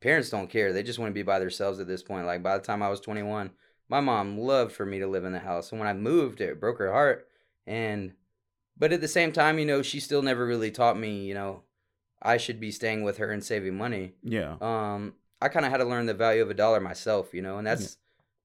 [0.00, 0.72] parents don't care.
[0.72, 2.26] They just want to be by themselves at this point.
[2.26, 3.50] Like by the time I was 21,
[3.88, 5.70] my mom loved for me to live in the house.
[5.70, 7.27] And when I moved, it broke her heart.
[7.68, 8.14] And
[8.76, 11.62] but at the same time, you know, she still never really taught me, you know,
[12.22, 14.56] I should be staying with her and saving money Yeah.
[14.60, 17.58] um i kind of had to learn the value of a dollar myself you know
[17.58, 17.96] and that's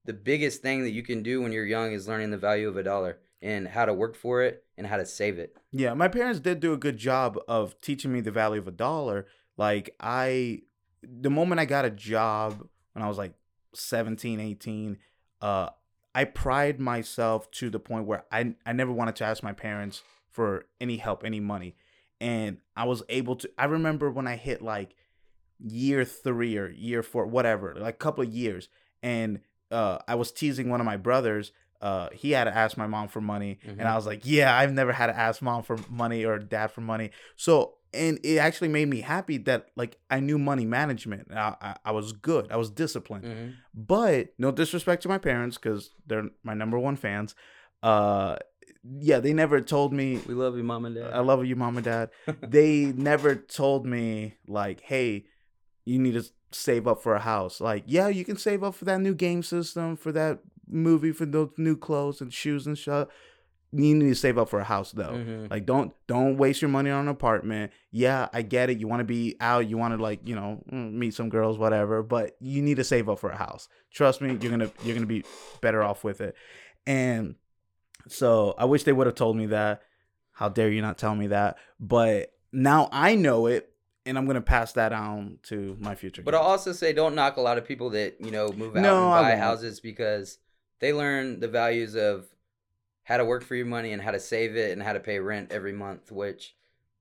[0.04, 2.76] the biggest thing that you can do when you're young is learning the value of
[2.76, 6.06] a dollar and how to work for it and how to save it Yeah, my
[6.06, 9.26] parents did do a good job of teaching me the value of a dollar.
[9.56, 10.62] Like I
[11.02, 13.34] the moment I got a job when I was like
[13.74, 14.98] 17, 18,
[15.40, 15.70] uh
[16.14, 20.02] I pride myself to the point where I I never wanted to ask my parents
[20.30, 21.76] for any help, any money.
[22.20, 24.94] And I was able to I remember when I hit like
[25.58, 28.68] year 3 or year 4, whatever, like a couple of years
[29.02, 32.86] and uh I was teasing one of my brothers uh, he had to ask my
[32.86, 33.84] mom for money, and Mhm.
[33.86, 36.80] I was like, "Yeah, I've never had to ask mom for money or dad for
[36.80, 41.28] money." So, and it actually made me happy that like I knew money management.
[41.32, 42.50] I, I, I was good.
[42.50, 43.24] I was disciplined.
[43.24, 43.50] mm-hmm.
[43.74, 47.34] But no disrespect to my parents because they're my number one fans.
[47.82, 48.36] Uh,
[48.98, 50.20] yeah, they never told me.
[50.26, 52.10] we love you mom and dad I love you, mom and dad.
[52.42, 55.24] they never told me like, "Hey,
[55.84, 58.84] you need to save up for a house." Like, yeah, you can save up for
[58.86, 63.08] that new game system, for that movie, for those new clothes and shoes and stuff.
[63.76, 65.12] You need to save up for a house though.
[65.12, 65.50] Mhm.
[65.50, 67.72] Like, don't don't waste your money on an apartment.
[67.90, 68.78] Yeah, I get it.
[68.78, 69.66] You want to be out.
[69.68, 72.02] You want to like you know mm, meet some girls, whatever.
[72.02, 73.68] But you need to save up for a house.
[73.90, 75.24] Trust me, you're gonna you're gonna be
[75.60, 76.36] better off with it.
[76.86, 77.34] And
[78.08, 79.82] so I wish they would have told me that.
[80.32, 81.56] How dare you not tell me that?
[81.78, 83.72] But now I know it,
[84.04, 86.22] and I'm gonna pass that on to my future.
[86.22, 88.82] but i'll also say don't knock a lot of people that you know move out
[88.82, 90.38] No, and buy houses because
[90.80, 92.26] they learn the values of
[93.04, 95.18] how to work for your money and how to save it and how to pay
[95.18, 96.54] rent every month which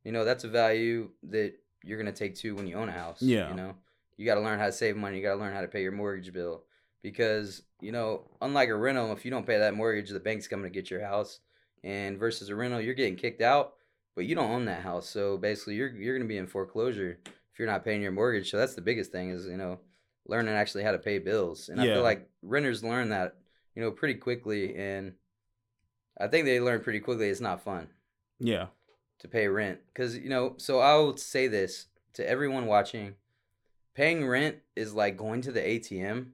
[0.04, 2.94] you know that's a value that you're going to take to when you own a
[2.94, 3.50] house Yeah.
[3.50, 3.76] you know
[4.18, 5.82] you got to learn how to save money you got to learn how to pay
[5.82, 6.64] your mortgage bill
[7.02, 10.66] because you know unlike a rental if you don't pay that mortgage the bank's coming
[10.66, 11.40] to get your house
[11.84, 13.74] and versus a rental you're getting kicked out
[14.16, 17.20] but you don't own that house so basically you're you're going to be in foreclosure
[17.26, 19.80] if you're not paying your mortgage so that's the biggest thing is you know
[20.28, 23.36] learning actually how to pay bills and i feel like renters learn that
[23.76, 25.14] you know pretty quickly and
[26.20, 27.88] i think they learn pretty quickly it's not fun
[28.40, 28.68] yeah,
[29.20, 29.80] to pay rent.
[29.94, 33.16] Because you know so i will say this to everyone watching
[33.96, 36.28] paying rent is like going to the atm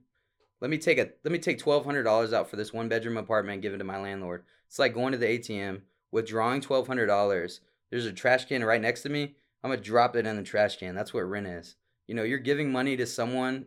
[0.60, 3.62] let me take a let me take $1200 out for this one bedroom apartment and
[3.62, 4.44] give it to my landlord.
[4.66, 9.08] It's like going to the atm withdrawing $1200 there's a trash can right next to
[9.08, 9.34] me.
[9.62, 10.94] I'm gonna drop it in the trash can.
[10.94, 11.76] That's what rent is.
[12.06, 13.66] You know you're giving money to someone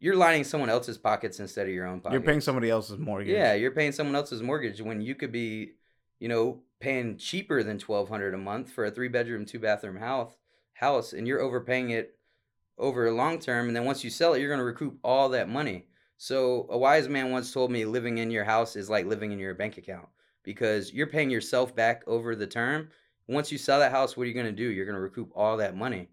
[0.00, 3.32] you're lining someone else's pockets instead of your own pockets you're paying somebody else's mortgage.
[3.32, 5.72] yeah, you're paying someone else's mortgage when you could be,
[6.20, 9.96] you know, paying cheaper than twelve hundred a month for a three bedroom, two bathroom
[9.96, 10.36] house
[10.74, 12.16] house, and you're overpaying it
[12.78, 13.66] over long term.
[13.66, 15.86] And then once you sell it, you're gonna recoup all that money.
[16.16, 19.38] So a wise man once told me living in your house is like living in
[19.38, 20.08] your bank account
[20.42, 22.88] because you're paying yourself back over the term.
[23.28, 24.64] Once you sell that house, what are you gonna do?
[24.70, 26.08] You're gonna recoup all that money.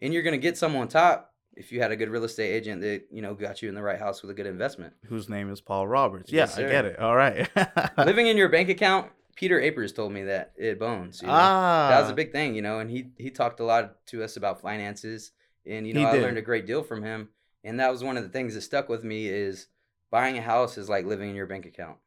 [0.00, 2.82] And you're gonna get some on top if you had a good real estate agent
[2.82, 4.94] that, you know, got you in the right house with a good investment.
[5.06, 6.30] whose name is Paul Roberts.
[6.30, 6.98] Yes, yeah, I get it.
[6.98, 7.48] All right.
[7.98, 9.10] living in your bank account.
[9.36, 11.20] Peter Apers told me that it Bones.
[11.20, 11.34] You know?
[11.34, 14.22] ah, that was a big thing, you know, and he he talked a lot to
[14.24, 15.32] us about finances,
[15.66, 16.22] and you know I did.
[16.22, 17.28] learned a great deal from him,
[17.62, 19.66] and that was one of the things that stuck with me is
[20.10, 21.98] buying a house is like living in your bank account.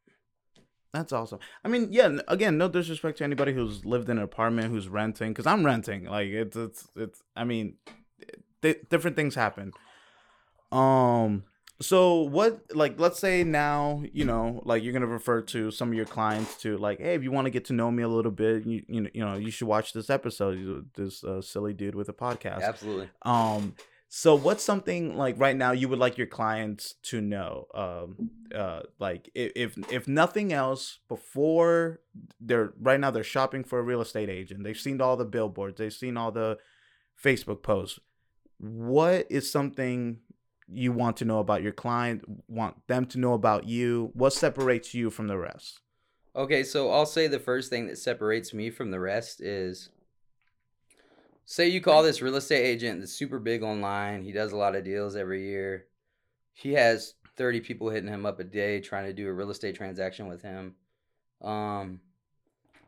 [0.91, 1.37] That's awesome.
[1.63, 2.17] I mean, yeah.
[2.27, 6.05] Again, no disrespect to anybody who's lived in an apartment, who's renting, because I'm renting.
[6.05, 7.21] Like it's it's it's.
[7.35, 7.75] I mean,
[8.61, 9.71] th- different things happen.
[10.71, 11.43] Um.
[11.81, 12.75] So what?
[12.75, 16.57] Like, let's say now, you know, like you're gonna refer to some of your clients
[16.61, 18.83] to like, hey, if you want to get to know me a little bit, you
[18.87, 20.89] you know, you know, you should watch this episode.
[20.95, 22.61] This uh, silly dude with a podcast.
[22.63, 23.09] Absolutely.
[23.23, 23.75] Um.
[24.11, 27.67] So what's something like right now you would like your clients to know?
[27.73, 28.29] Um.
[28.53, 28.81] Uh.
[28.99, 32.01] Like if if nothing else, before
[32.41, 34.63] they're right now they're shopping for a real estate agent.
[34.65, 35.77] They've seen all the billboards.
[35.77, 36.57] They've seen all the
[37.23, 37.99] Facebook posts.
[38.59, 40.19] What is something
[40.67, 42.23] you want to know about your client?
[42.47, 44.11] Want them to know about you?
[44.13, 45.79] What separates you from the rest?
[46.35, 49.89] Okay, so I'll say the first thing that separates me from the rest is
[51.45, 54.23] say you call this real estate agent that's super big online.
[54.23, 55.85] He does a lot of deals every year.
[56.53, 59.75] He has 30 people hitting him up a day trying to do a real estate
[59.75, 60.75] transaction with him.
[61.41, 62.01] Um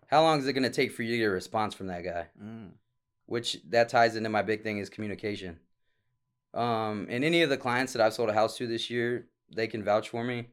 [0.08, 2.04] how long is it going to take for you to get a response from that
[2.04, 2.28] guy?
[3.32, 5.58] Which that ties into my big thing is communication.
[6.54, 9.68] Um, and any of the clients that I've sold a house to this year, they
[9.68, 10.48] can vouch for me.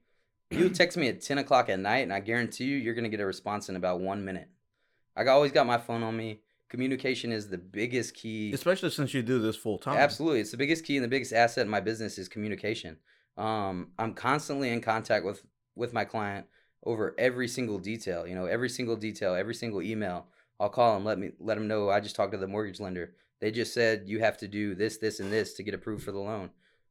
[0.53, 3.11] You text me at 10 o'clock at night, and I guarantee you, you're going to
[3.11, 4.49] get a response in about one minute.
[5.17, 6.39] I always got my phone on me.
[6.69, 8.53] Communication is the biggest key.
[8.53, 9.97] Especially since you do this full time.
[9.97, 10.39] Absolutely.
[10.39, 12.97] It's the biggest key and the biggest asset in my business is communication.
[13.37, 15.43] Um, I'm constantly in contact with,
[15.75, 16.47] with my client
[16.85, 20.27] over every single detail, you know, every single detail, every single email.
[20.61, 23.15] I'll call them, let me let them know I just talked to the mortgage lender.
[23.41, 26.13] They just said you have to do this, this, and this to get approved for
[26.13, 26.51] the loan.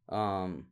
[0.10, 0.68] Um,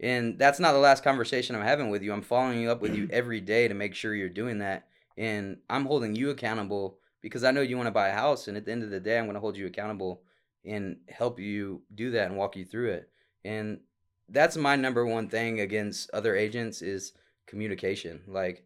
[0.00, 2.12] and that's not the last conversation I'm having with you.
[2.12, 4.88] I'm following you up with you every day to make sure you're doing that.
[5.16, 8.48] And I'm holding you accountable because I know you want to buy a house.
[8.48, 10.22] And at the end of the day, I'm going to hold you accountable
[10.64, 13.10] and help you do that and walk you through it.
[13.44, 13.80] And
[14.28, 17.12] that's my number one thing against other agents is
[17.46, 18.22] communication.
[18.26, 18.64] Like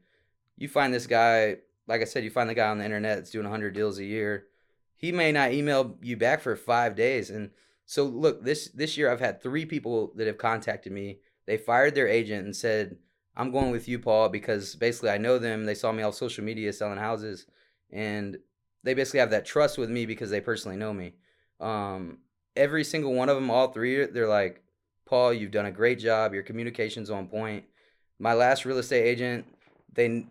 [0.57, 3.31] you find this guy, like I said, you find the guy on the internet that's
[3.31, 4.47] doing 100 deals a year.
[4.97, 7.51] He may not email you back for 5 days and
[7.89, 11.21] so look, this this year I've had 3 people that have contacted me.
[11.47, 12.99] They fired their agent and said,
[13.37, 15.65] "I'm going with you, Paul, because basically I know them.
[15.65, 17.47] They saw me on social media selling houses
[17.91, 18.39] and
[18.83, 21.15] they basically have that trust with me because they personally know me."
[21.61, 22.19] Um
[22.57, 24.63] every single one of them, all three, they're like,
[25.05, 26.35] Paul, you've done a great job.
[26.35, 27.65] Your communication's on point.
[28.19, 29.47] My last real estate agent,
[29.93, 30.27] they,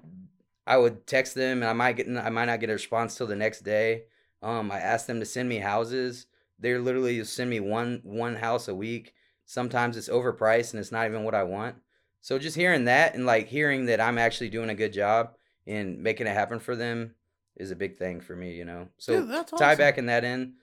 [0.67, 3.27] I would text them, and I might get, I might not get a response till
[3.27, 4.03] the next day.
[4.41, 6.27] Um, I asked them to send me houses.
[6.59, 9.13] They're literally just send me one one house a week.
[9.45, 11.75] Sometimes it's overpriced and it's not even what I want.
[12.21, 15.35] So just hearing that and like hearing that I'm actually doing a good job
[15.67, 17.13] and making it happen for them
[17.55, 18.87] is a big thing for me, you know.
[18.97, 20.53] So Dude, that's tie back in that in,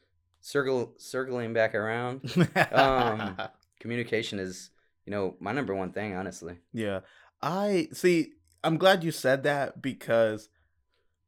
[0.40, 3.36] circle circling back around um,
[3.80, 4.70] communication is
[5.06, 7.00] you know my number one thing honestly yeah.
[7.42, 8.32] I see.
[8.64, 10.48] I'm glad you said that because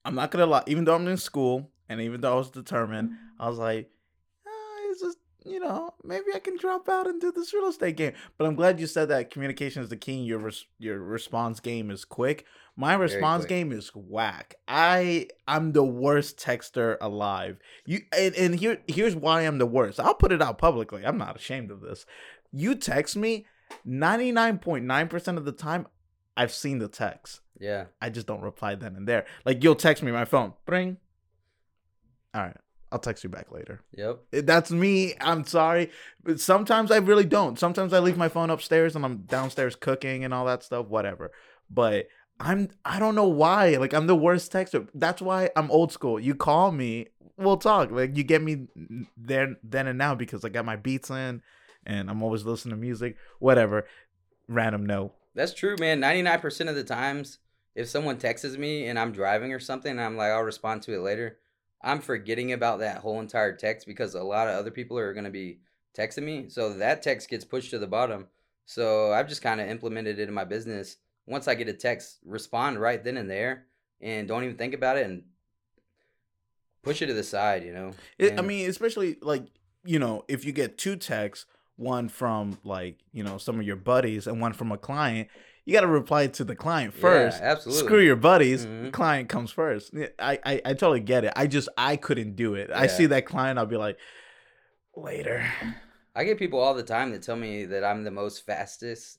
[0.05, 0.65] I'm not gonna lie.
[0.67, 3.91] Even though I'm in school and even though I was determined, I was like,
[4.47, 7.97] "Ah, it's just you know maybe I can drop out and do this real estate
[7.97, 8.13] game.
[8.39, 10.23] But I'm glad you said that communication is the key.
[10.23, 12.45] Your res- your response game is quick.
[12.77, 13.49] My response quick.
[13.51, 14.57] game is whack.
[14.67, 17.59] I I'm the worst texter alive.
[17.87, 20.01] You and, and here here's why I'm the worst.
[20.01, 21.05] I'll put it out publicly.
[21.05, 22.05] I'm not ashamed of this.
[22.53, 23.47] You text me
[23.87, 25.87] 99.9% of the time
[26.37, 27.41] I've seen the text.
[27.61, 29.25] yeah I just don't reply then and there.
[29.45, 30.53] Like you'll text me my phone.
[30.67, 30.99] Bring.
[32.35, 32.57] All right.
[32.93, 33.81] I'll text you back later.
[33.97, 35.15] yep eh, That's me.
[35.21, 35.91] I'm sorry.
[36.23, 37.59] But sometimes I really don't.
[37.59, 41.33] Sometimes I leave my phone upstairs and I'm downstairs cooking and all that stuff, whatever.
[41.71, 42.07] But
[42.41, 43.77] I'm I don't know why.
[43.77, 44.89] Like I'm the worst texter.
[44.95, 46.21] That's why I'm old school.
[46.21, 47.91] You call me, we'll talk.
[47.91, 48.67] Like you get me
[49.17, 51.43] there then and now because I got my beats in
[51.87, 53.87] and I'm always listening to music, whatever.
[54.49, 55.13] Random no.
[55.35, 56.01] That's true man.
[56.01, 57.39] 99% of the times
[57.75, 60.95] if someone texts me and i'm driving or something and i'm like i'll respond to
[60.95, 61.39] it later
[61.83, 65.25] i'm forgetting about that whole entire text because a lot of other people are going
[65.25, 65.59] to be
[65.97, 66.47] texting me.
[66.49, 68.27] So that text gets pushed to the bottom.
[68.67, 70.97] So i've just kind of implemented it in my business.
[71.27, 73.67] Once i get a text respond right then and there
[74.01, 75.23] and don't even think about it and
[76.83, 77.93] push it to the side you know?
[78.19, 79.47] It, I mean, especially like
[79.87, 81.45] you know, if you get two texts,
[81.77, 85.29] one from like you know some of your buddies and one from a client,
[85.65, 87.41] you got to reply to the client Yeah, first.
[87.43, 87.87] absolutely.
[87.87, 88.67] Screw your buddies.
[88.67, 88.93] Mhm.
[88.93, 89.93] Client comes first.
[90.19, 91.33] I, I I totally get it.
[91.37, 92.71] I just I couldn't do it.
[92.71, 93.99] I see that client, I'll be like,
[94.97, 95.45] later.
[96.15, 99.19] I get people all the time that tell me that I'm the most fastest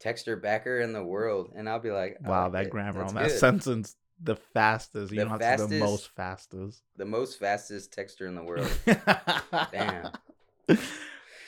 [0.00, 2.70] texter backer in the world, and I'll be like, I Wow, that it.
[2.70, 3.40] grammar on that good.
[3.40, 3.96] sentence.
[4.22, 5.12] The fastest.
[5.12, 6.82] You The don't have to the most fastest.
[6.96, 8.70] The most fastest texter in the world.
[9.72, 10.12] Damn.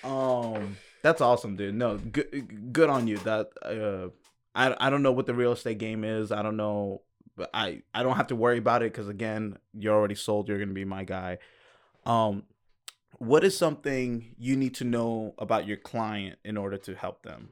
[0.07, 1.75] Um, that's awesome, dude.
[1.75, 3.19] No, good, good on you.
[3.19, 4.09] That uh,
[4.55, 6.33] I I don't know what the real estate game is.
[6.33, 7.03] I don't know,
[7.37, 10.49] but I I don't have to worry about it because again, you're already sold.
[10.49, 11.39] You're gonna be my guy.
[12.05, 12.45] Um,
[13.19, 17.51] what is something you need to know about your client in order to help them?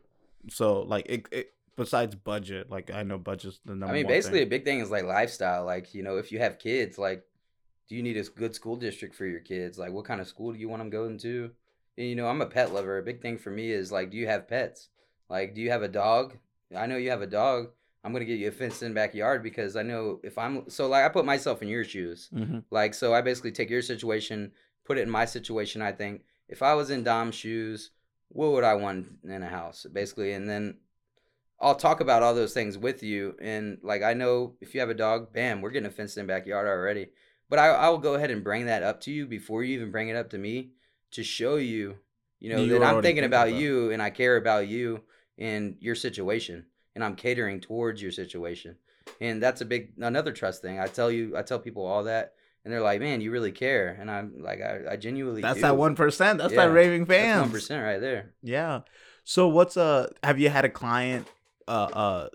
[0.49, 3.87] So like it, it besides budget, like I know budget's the number.
[3.87, 4.49] I mean, basically, thing.
[4.49, 5.65] a big thing is like lifestyle.
[5.65, 7.25] Like, you know, if you have kids, like,
[7.89, 9.79] do you need a good school district for your kids?
[9.79, 11.51] Like, what kind of school do you want them going to?
[11.97, 12.99] You know, I'm a pet lover.
[12.99, 14.89] A big thing for me is like, do you have pets?
[15.29, 16.37] Like, do you have a dog?
[16.77, 17.69] I know you have a dog.
[18.03, 21.05] I'm gonna get you a fenced in backyard because I know if I'm so like
[21.05, 22.29] I put myself in your shoes.
[22.35, 22.65] Mhm.
[22.71, 24.53] Like, so I basically take your situation,
[24.85, 25.81] put it in my situation.
[25.81, 27.91] I think if I was in Dom's shoes,
[28.29, 30.33] what would I want in a house, basically?
[30.33, 30.77] And then
[31.61, 33.37] I'll talk about all those things with you.
[33.41, 36.27] And like, I know if you have a dog, bam, we're getting a fenced in
[36.27, 37.11] backyard already.
[37.49, 39.91] But I, I will go ahead and bring that up to you before you even
[39.91, 40.73] bring it up to me
[41.15, 41.97] to show you,
[42.41, 45.01] you know, You that I'm thinking about about you and I care about you
[45.39, 46.67] and your situation.
[46.95, 48.77] And I'm catering towards your situation.
[49.21, 50.79] And that's a big, another trust thing.
[50.79, 52.35] I tell you, I tell people all that.
[52.65, 53.97] And they're like, man, you really care.
[54.01, 55.63] And I'm like, I, I genuinely That's do.
[55.63, 56.39] that one percent.
[56.39, 57.41] That's Yeah, that raving fans.
[57.43, 58.33] one percent right there.
[58.43, 58.81] Yeah.
[59.25, 61.27] So what's a have you had a client
[61.67, 62.29] uh uh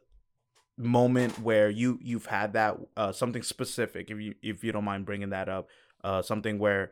[0.78, 5.06] moment where you you've had that uh something specific if you if you don't mind
[5.06, 5.68] bringing that up
[6.04, 6.92] uh something where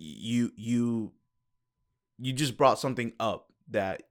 [0.00, 1.12] you you
[2.18, 4.02] you just brought something up that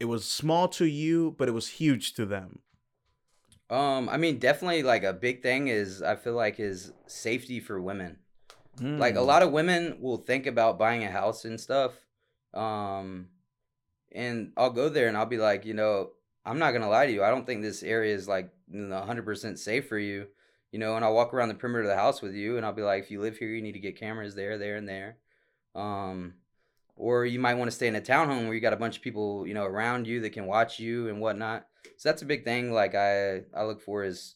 [0.00, 2.60] it was small to you but it was huge to them.
[3.68, 7.80] Um, I mean, definitely like a big thing is I feel like is safety for
[7.80, 8.18] women.
[8.96, 9.26] Like a Mm.
[9.26, 11.92] lot of women will think about buying a house and stuff.
[12.54, 13.28] Um,
[14.12, 16.12] and I'll go there and I'll be like, you know,
[16.44, 17.24] I'm not gonna lie to you.
[17.24, 20.28] I don't think this area is like you know, 100% safe for you.
[20.76, 22.70] You know, and I'll walk around the perimeter of the house with you, and I'll
[22.74, 25.16] be like, if you live here, you need to get cameras there, there, and there.
[25.74, 26.34] Um,
[26.96, 29.02] or you might want to stay in a townhome where you got a bunch of
[29.02, 31.64] people, you know, around you that can watch you and whatnot.
[31.96, 32.72] So that's a big thing.
[32.72, 34.34] Like I, I look for is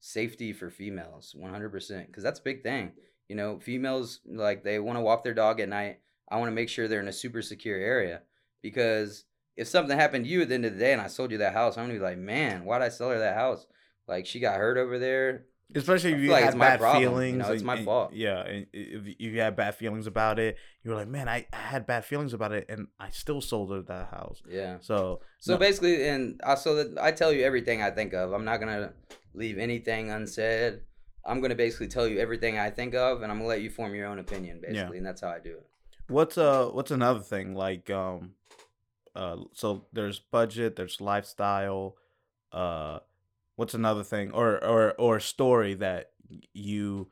[0.00, 2.90] safety for females, 100%, because that's a big thing.
[3.28, 6.00] You know, females like they want to walk their dog at night.
[6.28, 8.22] I want to make sure they're in a super secure area
[8.60, 9.22] because
[9.56, 11.38] if something happened to you at the end of the day and I sold you
[11.38, 13.68] that house, I'm gonna be like, man, why'd I sell her that house?
[14.08, 15.44] Like she got hurt over there.
[15.74, 17.38] Especially if you like had bad problem, you feelings.
[17.38, 18.12] know, it's and- my and- fault.
[18.12, 21.56] Yeah, and if you had bad feelings about it, you were like, "Man, I, I
[21.56, 24.78] had bad feelings about it, and I still sold her that house." Yeah.
[24.80, 28.32] So, So no- basically, and I so that I tell you everything I think of.
[28.32, 28.92] I'm not gonna
[29.34, 30.82] leave anything unsaid.
[31.24, 33.92] I'm gonna basically tell you everything I think of, and I'm gonna let you form
[33.94, 35.66] your own opinion, basically, and that's how I do it.
[36.08, 38.34] what's uh what's another thing like um
[39.16, 41.96] uh so there's budget, there's lifestyle,
[42.52, 43.00] uh
[43.56, 46.10] what's another thing or or or a story that
[46.54, 47.08] you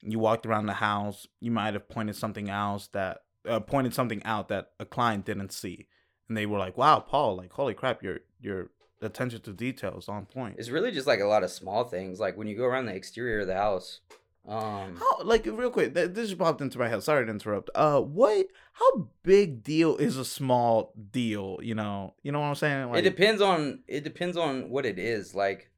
[0.00, 4.22] you walked around the house, you might have pointed something else that uh, pointed something
[4.24, 5.86] out that a client didn't see.
[6.28, 8.70] And they were like, "Wow, Paul, like holy crap, your your
[9.02, 12.18] attention to detail is on point." It's really just like a lot of small things,
[12.18, 14.00] like when you go around the exterior of the house.
[14.46, 17.02] Um, How like real quick, th- this just popped into my head.
[17.02, 17.70] Sorry to interrupt.
[17.74, 18.46] Uh, what?
[18.72, 21.58] How big deal is a small deal?
[21.62, 22.94] You know, you know what I'm saying?
[22.94, 25.34] it depends on it depends on what it is.
[25.34, 25.70] Like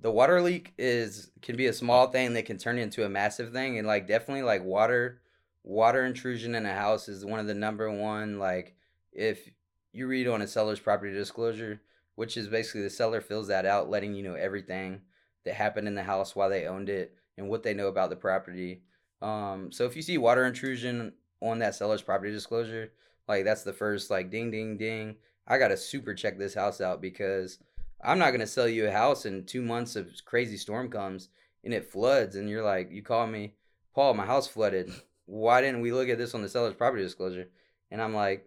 [0.00, 3.52] the water leak is can be a small thing that can turn into a massive
[3.52, 5.22] thing, and like definitely like water
[5.64, 8.38] water intrusion in a house is one of the number one.
[8.38, 8.76] Like
[9.12, 9.48] if
[9.92, 11.80] you read on a seller's property disclosure,
[12.16, 15.00] which is basically the seller fills that out, letting you know everything
[15.46, 18.16] that happened in the house while they owned it and what they know about the
[18.16, 18.82] property.
[19.22, 22.92] Um, so if you see water intrusion on that seller's property disclosure,
[23.26, 25.16] like that's the first like ding ding ding.
[25.46, 27.58] I gotta super check this house out because
[28.02, 31.28] I'm not gonna sell you a house in two months of crazy storm comes
[31.64, 33.54] and it floods and you're like you call me,
[33.94, 34.90] Paul, my house flooded.
[35.26, 37.48] Why didn't we look at this on the seller's property disclosure?
[37.90, 38.46] And I'm like,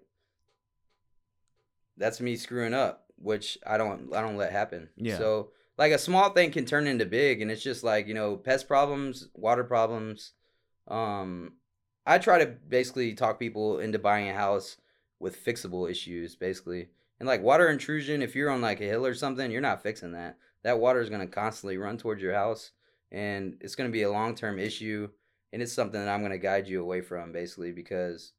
[1.98, 4.90] that's me screwing up, which I don't I don't let happen.
[4.98, 5.18] Yeah.
[5.18, 5.52] So
[5.82, 8.68] like a small thing can turn into big and it's just like, you know, pest
[8.68, 10.34] problems, water problems.
[10.88, 11.54] Um
[12.06, 14.78] I try to basically talk people into buying a house
[15.20, 16.90] with fixable issues, basically.
[17.20, 20.12] And like water intrusion, if you're on like a hill or something, you're not fixing
[20.12, 20.38] that.
[20.62, 22.74] That water is gonna constantly run towards your house
[23.12, 25.10] and it's gonna be a long term issue
[25.52, 28.34] and it's something that I'm gonna guide you away from basically because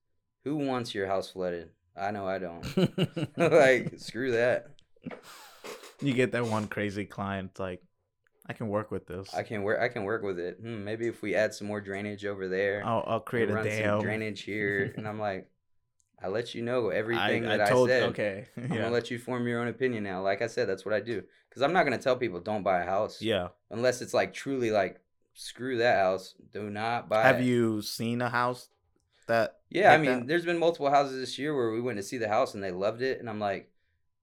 [0.45, 1.71] who wants your house flooded?
[1.97, 3.37] I know I don't.
[3.37, 4.69] like, screw that.
[6.03, 7.83] You get that one crazy client like,
[8.47, 9.33] I can work with this.
[9.33, 10.59] I can work I can work with it.
[10.61, 12.83] Hmm, maybe if we add some more drainage over there.
[12.85, 14.01] I'll, I'll create we a dam.
[14.01, 15.49] drainage here, and I'm like,
[16.21, 17.89] I let you know everything I, that I told.
[17.89, 18.03] I said.
[18.11, 18.47] okay.
[18.57, 20.23] I'm gonna let you form your own opinion now.
[20.23, 21.23] Like I said, that's what I do.
[21.53, 23.21] Cause I'm not gonna tell people don't buy a house.
[23.21, 23.49] yeah.
[23.71, 25.01] Unless it's like truly like
[25.35, 26.35] screw that house.
[26.53, 27.23] Do not buy.
[27.23, 27.45] Have it.
[27.45, 28.69] you seen a house
[29.27, 29.59] that?
[29.71, 30.29] Yeah, I mean, that?
[30.29, 32.71] there's been multiple houses this year where we went to see the house and they
[32.71, 33.72] loved it, and I'm like,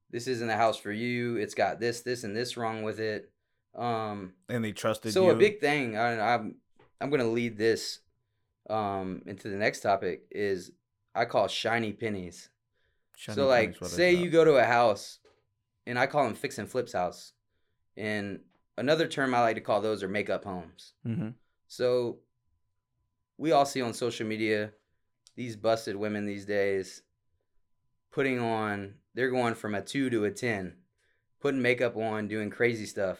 [0.09, 1.37] this isn't the house for you.
[1.37, 3.31] It's got this, this, and this wrong with it.
[3.75, 5.13] Um, and they trusted you.
[5.13, 5.31] so you.
[5.31, 6.55] a big thing I, i'm
[6.99, 7.99] i'm gonna lead this
[8.69, 10.71] um, into the next topic is
[11.15, 12.49] I call shiny pennies.
[13.17, 15.19] Shiny so like, pennies, say you go to a house,
[15.87, 17.33] and I call them fix and flips house,
[17.97, 18.39] and
[18.77, 20.93] another term I like to call those are makeup homes.
[21.05, 21.33] Mhm.
[21.67, 22.19] So
[23.37, 24.71] we all see on social media
[25.35, 27.01] these busted women these days
[28.11, 30.75] putting on they're going from a 2 to a 10
[31.41, 33.19] putting makeup on doing crazy stuff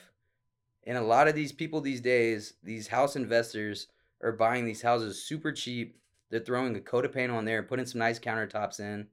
[0.86, 3.88] and a lot of these people these days these house investors
[4.22, 5.98] are buying these houses super cheap
[6.30, 9.08] they're throwing a coat of paint on there putting some nice countertops in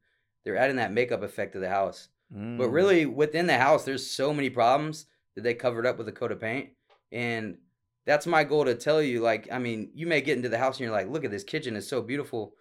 [0.44, 2.72] they're adding that makeup effect to the house but Mm.
[2.72, 5.06] really, within the house, there's so many problems
[5.36, 6.70] that they covered up with a coat of paint.
[7.12, 7.58] And
[8.04, 9.20] that's my goal to tell you.
[9.20, 11.44] Like, I mean, you may get into the house and you're like, look at this
[11.44, 12.56] kitchen, it's so beautiful.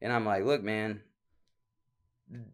[0.00, 1.02] And I'm like, look, man,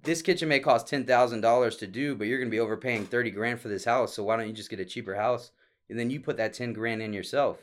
[0.03, 3.31] this kitchen may cost ten thousand dollars to do, but you're gonna be overpaying thirty
[3.31, 4.14] grand for this house.
[4.14, 5.51] So why don't you just get a cheaper house
[5.89, 7.59] and then you put that ten grand in yourself?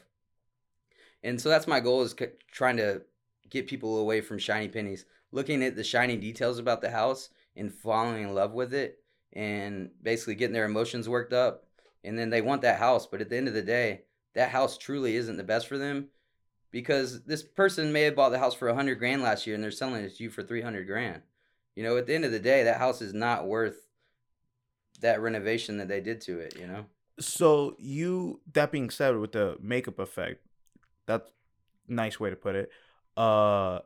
[1.24, 3.02] And so that's my goal is c- trying to
[3.50, 7.74] get people away from shiny pennies, looking at the shiny details about the house and
[7.74, 9.00] falling in love with it,
[9.32, 11.66] and basically getting their emotions worked up.
[12.04, 14.02] And then they want that house, but at the end of the day,
[14.34, 16.10] that house truly isn't the best for them
[16.72, 19.64] because this person may have bought the house for a hundred grand last year and
[19.64, 21.22] they're selling it to you for three hundred grand.
[21.76, 23.88] You know, at the end of the day, that house is not worth
[25.02, 26.58] that renovation that they did to it.
[26.60, 26.86] You know,
[27.20, 30.42] So you that being said with the makeup effect,
[31.06, 31.30] that's
[31.90, 32.70] a nice way to put it.
[33.18, 33.80] Uh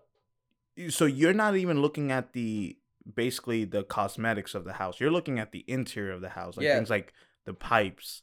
[0.90, 2.78] so you're not even looking at the
[3.16, 5.00] basically the cosmetics of the house.
[5.00, 6.58] You're looking at the interior of the house.
[6.58, 6.76] Like Yeah.
[6.76, 7.14] things like
[7.46, 8.22] the pipes,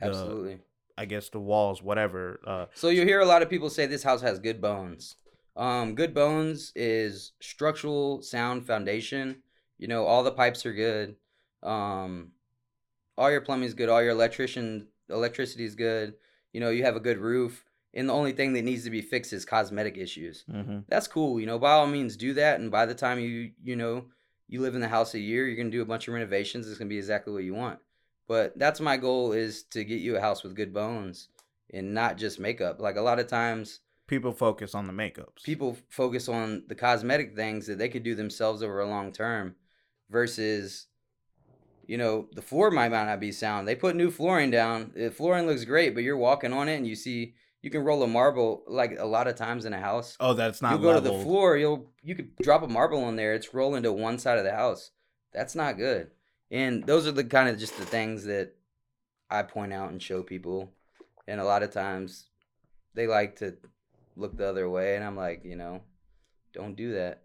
[0.00, 0.58] the absolutely.
[0.98, 2.40] I guess the walls, whatever.
[2.46, 5.16] Uh So you hear a lot of people say this house has good bones.
[5.56, 9.42] Um, good bones is structural sound foundation.
[9.78, 11.16] You know, all the pipes are good.
[11.62, 12.32] Um,
[13.18, 13.88] all your plumbing is good.
[13.88, 16.14] All your electrician electricity is good.
[16.52, 17.64] You know, you have a good roof.
[17.94, 20.44] And the only thing that needs to be fixed is cosmetic issues.
[20.50, 20.84] mhm.
[20.88, 21.38] That's cool.
[21.38, 22.58] You know, by all means, do that.
[22.60, 24.06] And by the time you you know
[24.48, 26.66] you live in the house a year, you're gonna do a bunch of renovations.
[26.66, 27.78] It's gonna be exactly what you want.
[28.28, 31.28] But that's my goal is to get you a house with good bones
[31.70, 32.80] and not just makeup.
[32.80, 33.80] Like a lot of times
[34.12, 35.42] people focus on the makeups.
[35.42, 39.54] people focus on the cosmetic things that they could do themselves over a long term
[40.10, 40.88] versus
[41.86, 43.66] you know the floor might not be sound.
[43.66, 44.92] They put new flooring down.
[44.94, 47.32] The flooring looks great but you're walking on it and you see
[47.62, 50.14] you can roll a marble like a lot of times in a house.
[50.20, 53.16] Oh, that's not you'll go to the floor you'll you could drop a marble on
[53.16, 54.90] there it's rolling to one side of the house.
[55.32, 56.10] That's not good.
[56.50, 58.52] And those are the kind of just the things that
[59.30, 60.70] i point out and show people.
[61.26, 62.26] And a lot of times
[62.94, 63.56] they like to
[64.16, 65.80] look the other way and i'm like you know
[66.52, 67.22] don't do that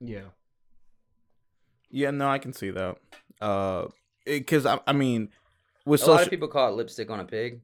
[0.00, 0.30] Yeah.
[1.90, 2.96] Yeah, no, I can see that.
[3.40, 3.86] Uh,
[4.24, 5.30] because I, I mean,
[5.84, 7.60] with a lot of social, people call it lipstick on a pig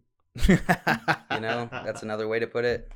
[0.48, 0.58] you
[1.30, 2.90] you know that's another way to put it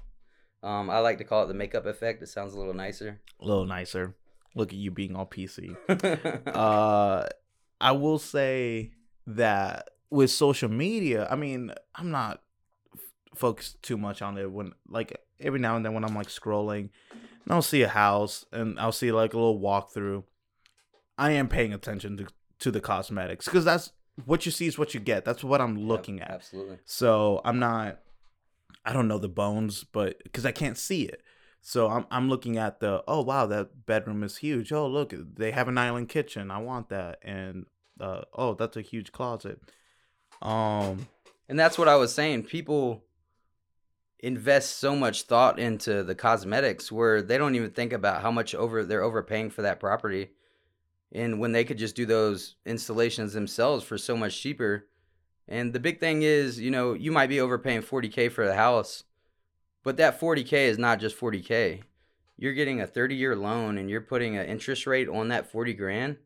[0.62, 3.44] um, i like to call it the makeup effect it sounds a little nicer a
[3.44, 4.14] little nicer.
[4.56, 5.74] Look at you being all PC.
[6.54, 7.26] uh
[7.80, 8.90] i will say
[9.26, 12.42] that with social media i mean i'm not
[12.92, 13.00] f-
[13.34, 16.90] focused too much on it when like every now and then when i'm like scrolling
[17.12, 20.22] and i'll see a house and i'll see like a little walkthrough
[21.18, 22.26] i am paying attention to,
[22.58, 23.90] to the cosmetics because that's
[24.26, 25.24] what you see is what you get.
[25.24, 26.34] That's what i'm looking Yep, at.
[26.34, 26.78] absolutely.
[26.84, 28.00] So i'm not
[28.84, 31.22] i don't know the bones but because i can't see it.
[31.62, 34.72] So I'm I'm looking at the oh wow that bedroom is huge.
[34.72, 36.50] Oh look they have an island kitchen.
[36.50, 37.18] I want that.
[37.22, 37.66] And
[38.00, 39.60] uh oh that's a huge closet.
[40.42, 41.06] Um
[41.48, 42.44] And that's what I was saying.
[42.44, 43.04] People
[44.22, 48.54] invest so much thought into the cosmetics where they don't even think about how much
[48.54, 50.30] over they're overpaying for that property.
[51.12, 54.86] And when they could just do those installations themselves for so much cheaper.
[55.48, 59.04] And the big thing is, you know, you might be overpaying 40k for the house,
[59.82, 61.82] but that 40k is not just 40k.
[62.36, 66.16] You're getting a 30-year loan and you're putting an interest rate on that 40 grand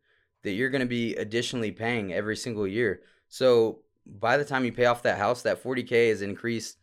[0.43, 3.01] that you're going to be additionally paying every single year.
[3.29, 6.79] So by the time you pay off that house, that 40K is increased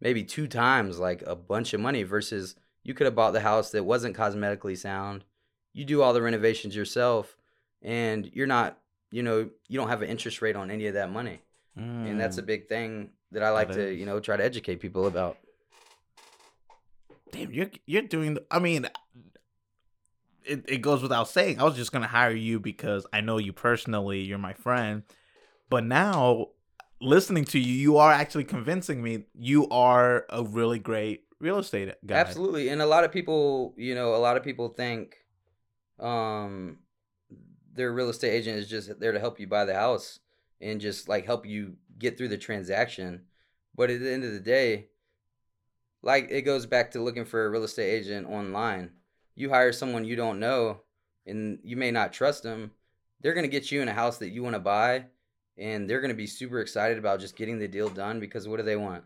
[0.00, 3.70] maybe two times, like a bunch of money, versus you could have bought the house
[3.70, 5.24] that wasn't cosmetically sound.
[5.72, 7.36] You do all the renovations yourself,
[7.82, 8.78] and you're not,
[9.10, 11.40] you know, you don't have an interest rate on any of that money.
[11.76, 14.00] And that's a mm, big thing that I like That to, is.
[14.00, 15.36] you know, try to educate people about.
[17.30, 18.88] damn you're you're doing the, I mean
[20.44, 23.52] it, it goes without saying I was just gonna hire you because I know you
[23.52, 25.02] personally you're my friend
[25.68, 26.48] but now
[27.00, 31.92] listening to you you are actually convincing me you are a really great real estate
[32.04, 32.68] guy Absolutely.
[32.68, 35.16] And a lot of people, you know, a lot of people think
[35.98, 36.78] um
[37.74, 40.20] their real estate agent is just there to help you buy the house
[40.60, 43.22] and just like help you get through the transaction.
[43.74, 44.88] But at the end of the day,
[46.02, 48.92] like it goes back to looking for a real estate agent online.
[49.34, 50.80] You hire someone you don't know,
[51.26, 52.70] and you may not trust them.
[53.20, 55.06] They're gonna get you in a house that you want to buy,
[55.58, 58.62] and they're gonna be super excited about just getting the deal done because what do
[58.62, 59.04] they want?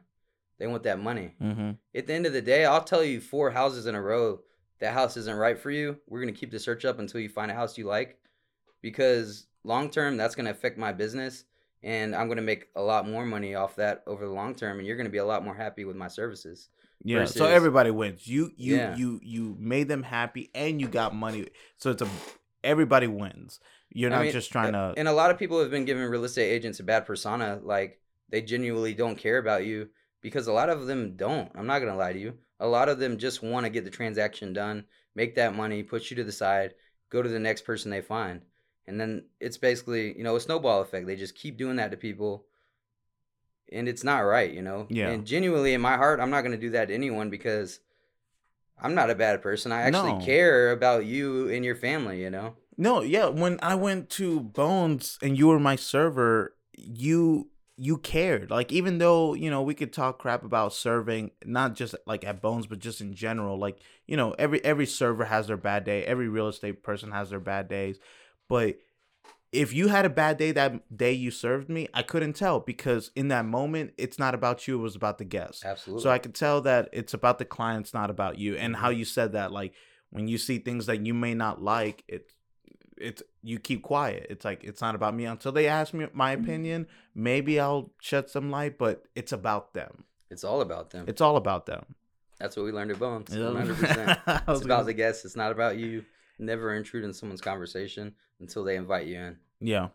[0.59, 1.35] They want that money.
[1.41, 1.71] Mm-hmm.
[1.95, 4.41] At the end of the day, I'll tell you four houses in a row
[4.81, 5.99] that house isn't right for you.
[6.09, 8.19] We're gonna keep the search up until you find a house you like,
[8.83, 11.45] because long term that's gonna affect my business,
[11.83, 14.87] and I'm gonna make a lot more money off that over the long term, and
[14.87, 16.69] you're gonna be a lot more happy with my services.
[17.03, 17.25] Yeah.
[17.25, 18.27] so everybody wins.
[18.27, 18.97] You you Yeah.
[18.97, 21.49] you you made them happy and you got money.
[21.79, 22.09] So it's a
[22.63, 23.61] everybody wins.
[23.93, 24.95] You're I not mean, just trying to.
[24.97, 28.01] And a lot of people have been giving real estate agents a bad persona, like
[28.29, 29.89] they genuinely don't care about you
[30.21, 31.51] because a lot of them don't.
[31.55, 32.35] I'm not gonna lie to you.
[32.61, 34.85] A lot of them just want to get the transaction done,
[35.15, 36.75] make that money, put you to the side,
[37.09, 38.43] go to the next person they find,
[38.87, 41.07] and then it's basically you know a snowball effect.
[41.07, 42.45] They just keep doing that to people,
[43.73, 44.87] and it's not right, you know.
[44.91, 45.09] Yeah.
[45.09, 47.81] And genuinely, in my heart, I'm not gonna do that to anyone because.
[48.83, 49.73] I'm not a bad person.
[49.73, 50.25] I actually No.
[50.25, 52.57] care about you and your family, you know?
[52.81, 53.27] No, yeah.
[53.27, 58.51] When I went to Bones and you were my server, you you cared.
[58.51, 62.41] Like even though you know we could talk crap about serving, not just like at
[62.41, 63.59] Bones, but just in general.
[63.59, 66.05] Like you know every every server has their bad day.
[66.05, 67.99] Every real estate person has their bad days.
[68.49, 68.79] But
[69.53, 73.11] if you had a bad day that day you served me, I couldn't tell because
[73.15, 74.79] in that moment it's not about you.
[74.79, 75.67] It was about the guest.
[75.67, 76.03] Absolutely.
[76.03, 78.57] So I could tell that it's about the clients, not about you.
[78.57, 79.01] And how mm-hmm.
[79.01, 79.75] you said that, like
[80.09, 82.33] when you see things that you may not like, it
[83.01, 84.27] it's you keep quiet.
[84.31, 86.87] It's like it's not about me until they ask me my opinion.
[87.15, 90.05] Maybe I'll shed some light, but it's about them.
[90.31, 91.07] It's all about them.
[91.09, 91.95] It's all about them.
[92.39, 93.35] That's what we learned at Bones.
[93.35, 93.45] Yeah.
[93.45, 94.21] 100%.
[94.27, 95.25] I It's about the guests.
[95.25, 96.05] It's not about you.
[96.39, 99.37] Never intrude in someone's conversation until they invite you in.
[99.61, 99.89] Yeah.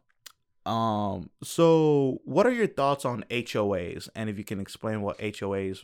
[0.66, 1.30] Um.
[1.44, 4.10] So, what are your thoughts on HOAs?
[4.16, 5.84] And if you can explain what HOAs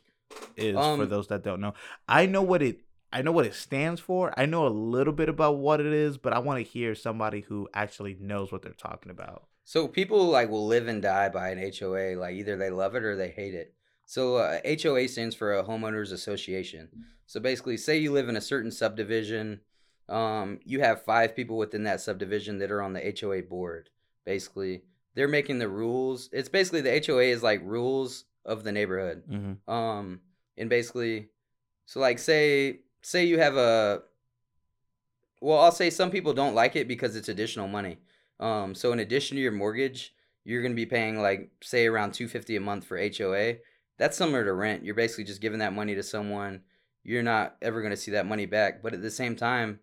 [0.55, 1.73] is for Um, those that don't know,
[2.07, 2.81] I know what it.
[3.13, 4.33] I know what it stands for.
[4.37, 7.41] I know a little bit about what it is, but I want to hear somebody
[7.41, 9.43] who actually knows what they're talking about.
[9.63, 12.15] So people like will live and die by an HOA.
[12.15, 13.73] Like either they love it or they hate it.
[14.05, 16.89] So uh, HOA stands for a homeowners association.
[17.25, 19.61] So basically, say you live in a certain subdivision,
[20.09, 23.89] um, you have five people within that subdivision that are on the HOA board.
[24.25, 24.83] Basically,
[25.15, 26.29] they're making the rules.
[26.33, 29.23] It's basically the HOA is like rules of the neighborhood.
[29.29, 29.71] Mm-hmm.
[29.71, 30.19] um
[30.57, 31.29] and basically
[31.85, 34.01] so like say say you have a
[35.39, 37.97] well i'll say some people don't like it because it's additional money.
[38.39, 42.13] Um so in addition to your mortgage you're going to be paying like say around
[42.13, 43.55] 250 a month for hoa
[43.97, 44.83] that's similar to rent.
[44.83, 46.61] You're basically just giving that money to someone.
[47.03, 48.81] You're not ever going to see that money back.
[48.81, 49.79] But at the same time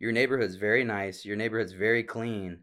[0.00, 1.24] your neighborhood's very nice.
[1.24, 2.60] Your neighborhood's very clean.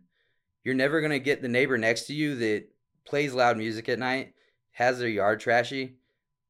[0.63, 2.65] You're never going to get the neighbor next to you that
[3.05, 4.33] plays loud music at night
[4.71, 5.95] has their yard trashy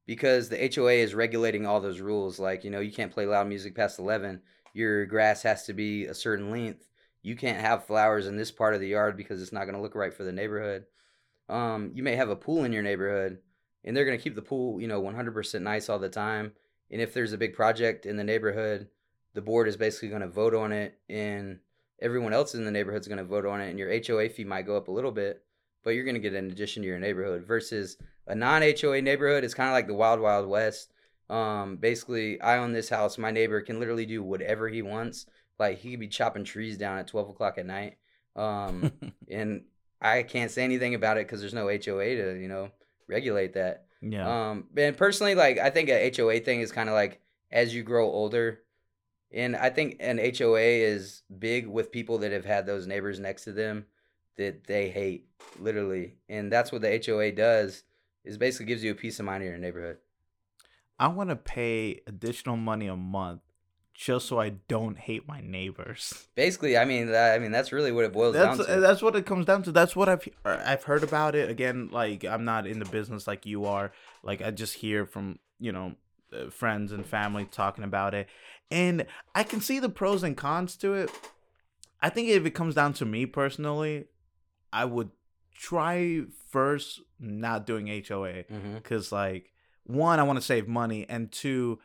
[0.08, 2.38] because the HOA is regulating all those rules.
[2.38, 4.40] Like, you know, you can't play loud music past 11.
[4.72, 6.88] Your grass has to be a certain length.
[7.22, 9.82] You can't have flowers in this part of the yard because it's not going to
[9.82, 10.86] look right for the neighborhood.
[11.50, 13.36] Um, you may have a pool in your neighborhood
[13.84, 16.52] and they're going to keep the pool, you know, 100% nice all the time.
[16.90, 18.88] And if there's a big project in the neighborhood,
[19.34, 21.58] the board is basically going to vote on it and
[22.00, 24.44] everyone else in the neighborhood is going to vote on it and your HOA fee
[24.44, 25.44] might go up a little bit,
[25.84, 29.44] but you're going to get an addition to your neighborhood versus a non HOA neighborhood
[29.44, 30.92] is kind of like the wild wild west.
[31.30, 33.18] Um, basically, I own this house.
[33.18, 35.26] My neighbor can literally do whatever he wants.
[35.58, 37.96] Like he could be chopping trees down at twelve o'clock at night.
[38.36, 38.92] Um,
[39.30, 39.64] and
[40.00, 42.70] I can't say anything about it because there's no HOA to you know
[43.08, 43.86] regulate that.
[44.00, 44.50] yeah.
[44.50, 47.20] Um, and personally, like I think a HOA thing is kind of like
[47.50, 48.60] as you grow older,
[49.32, 53.44] and I think an HOA is big with people that have had those neighbors next
[53.44, 53.86] to them
[54.38, 55.28] that they hate,
[55.60, 57.84] literally, and that's what the HOA does.
[58.24, 59.98] Is basically gives you a peace of mind in your neighborhood.
[60.98, 63.40] I want to pay additional money a month
[63.98, 66.28] just so I don't hate my neighbors.
[66.36, 68.80] Basically, I mean, that, I mean that's really what it boils That's down to.
[68.80, 69.72] that's what it comes down to.
[69.72, 71.50] That's what I've I've heard about it.
[71.50, 73.90] Again, like I'm not in the business like you are.
[74.22, 75.96] Like I just hear from you know
[76.32, 78.28] uh, friends and family talking about it,
[78.70, 81.10] and I can see the pros and cons to it.
[82.00, 84.04] I think if it comes down to me personally,
[84.72, 85.10] I would
[85.54, 88.44] try first not doing HOA
[88.74, 89.52] because like
[89.84, 91.78] one i want to save money and two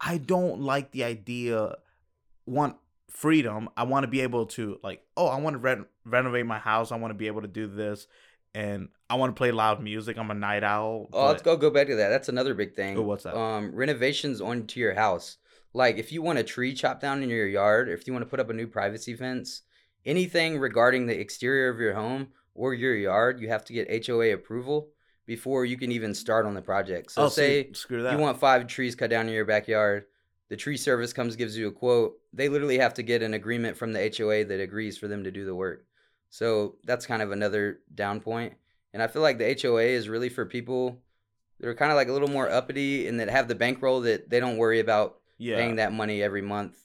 [0.00, 1.74] i don't like the idea
[2.44, 2.74] one
[3.10, 6.58] freedom i want to be able to like oh i want to re- renovate my
[6.58, 8.06] house i want to be able to do this
[8.54, 11.68] and i want to play loud music i'm a night owl Oh, let's go go
[11.70, 12.08] back to that.
[12.08, 12.96] That's another big thing.
[12.96, 13.36] Oh, what's that?
[13.36, 15.36] Um, renovations onto your house.
[15.74, 18.24] Like if you want a tree chopped down in your yard, or if you want
[18.24, 19.62] to put up a new privacy fence,
[20.04, 24.32] anything regarding the exterior of your home or your yard, you have to get HOA
[24.32, 24.88] approval
[25.26, 27.12] before you can even start on the project.
[27.12, 28.12] So oh, say see, screw that.
[28.12, 30.06] you want five trees cut down in your backyard.
[30.48, 32.18] The tree service comes gives you a quote.
[32.32, 35.30] They literally have to get an agreement from the HOA that agrees for them to
[35.30, 35.86] do the work.
[36.28, 38.54] So that's kind of another down point.
[38.92, 40.98] And I feel like the HOA is really for people
[41.60, 44.28] that are kind of like a little more uppity and that have the bankroll that
[44.28, 45.56] they don't worry about yeah.
[45.56, 46.76] paying that money every month.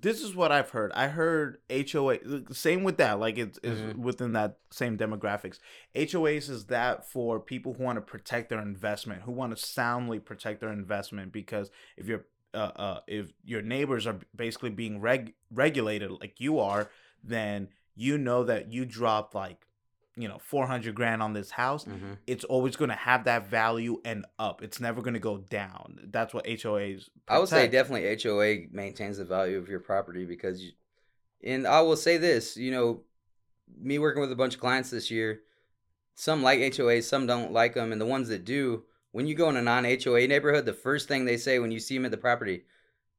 [0.00, 0.92] This is what I've heard.
[0.92, 2.18] I heard HOA
[2.52, 3.18] same with that.
[3.20, 3.96] Like it's, it's Mhm.
[3.96, 5.58] within that same demographics.
[5.94, 10.18] HOAs is that for people who want to protect their investment, who want to soundly
[10.18, 11.32] protect their investment.
[11.32, 12.24] Because if you're
[12.54, 16.90] uh, uh, if your neighbors are basically being reg- regulated like you are,
[17.22, 19.65] then you know that you dropped like
[20.16, 22.14] you know 400 grand on this house Mm-hmm.
[22.26, 25.98] it's always going to have that value and up it's never going to go down
[26.10, 30.62] that's what hoas I would say definitely HOA maintains the value of your property because
[30.62, 30.72] you,
[31.44, 33.02] and I will say this, you know,
[33.78, 35.40] me working with a bunch of clients this year,
[36.14, 39.48] some like HOAs, some don't like them, and the ones that do, when you go
[39.50, 42.16] in a non-HOA neighborhood, the first thing they say when you see them at the
[42.16, 42.64] property,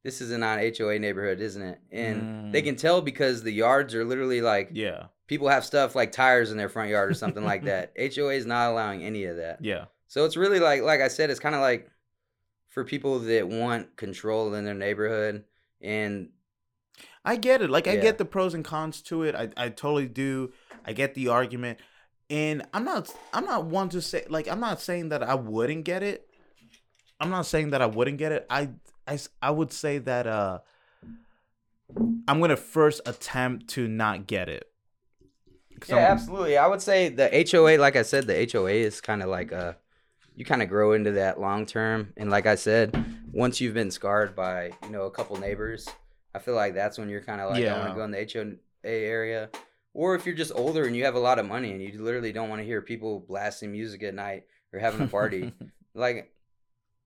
[0.03, 1.79] this is a non-HOA neighborhood, isn't it?
[1.91, 2.65] And they Mm.
[2.65, 6.57] can tell because the yards are literally like yeah people have stuff like tires in
[6.57, 7.93] their front yard or something like that.
[8.15, 9.63] HOA is not allowing any of that.
[9.63, 11.89] yeah So it's really like like I said, it's kind of like
[12.69, 15.43] for people that want control in their neighborhood
[15.81, 16.29] and
[17.23, 17.69] I get it.
[17.69, 19.35] Like I get the pros and cons to it.
[19.35, 20.53] I, I totally do.
[20.85, 21.79] I get the argument.
[22.29, 25.83] And I'm not I'm not one to say like I'm not saying that I wouldn't
[25.83, 26.29] get it.
[27.19, 28.45] I'm not saying that I wouldn't get it.
[28.49, 28.69] I
[29.07, 30.59] I, I would say that uh
[32.27, 34.69] I'm going to first attempt to not get it.
[35.87, 36.57] Yeah, absolutely.
[36.57, 39.77] I would say the HOA, like I said, the HOA is kind of like a
[40.35, 42.13] you kind of grow into that long term.
[42.15, 42.95] And like I said,
[43.31, 45.87] once you've been scarred by you know a couple neighbors,
[46.33, 48.29] I feel like that's when you're kind of like I want to go in the
[48.31, 49.49] HOA area.
[49.93, 52.31] Or if you're just older and you have a lot of money and you literally
[52.31, 55.51] don't want to hear people blasting music at night or having a party,
[55.95, 56.31] like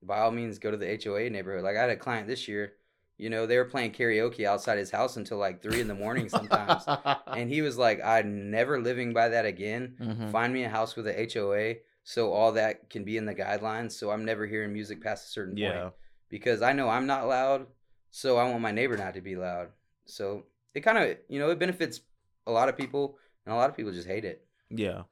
[0.02, 1.64] by all means go to the HOA neighborhood.
[1.64, 2.74] Like I had a client this year,
[3.18, 6.28] you know, they were playing karaoke outside his house until like three in the morning
[6.28, 6.84] sometimes.
[7.26, 9.96] and he was like, I'm never living by that again.
[10.00, 10.30] Mhm.
[10.30, 13.92] Find me a house with a HOA so all that can be in the guidelines.
[13.92, 15.82] So I'm never hearing music past a certain Yeah.
[15.82, 15.94] point.
[16.28, 17.66] Because I know I'm not loud,
[18.10, 19.68] so I want my neighbor not to be loud.
[20.06, 22.00] So it kind of, you know, it benefits
[22.46, 24.44] a lot of people, and a lot of people just hate it.
[24.70, 25.02] Yeah.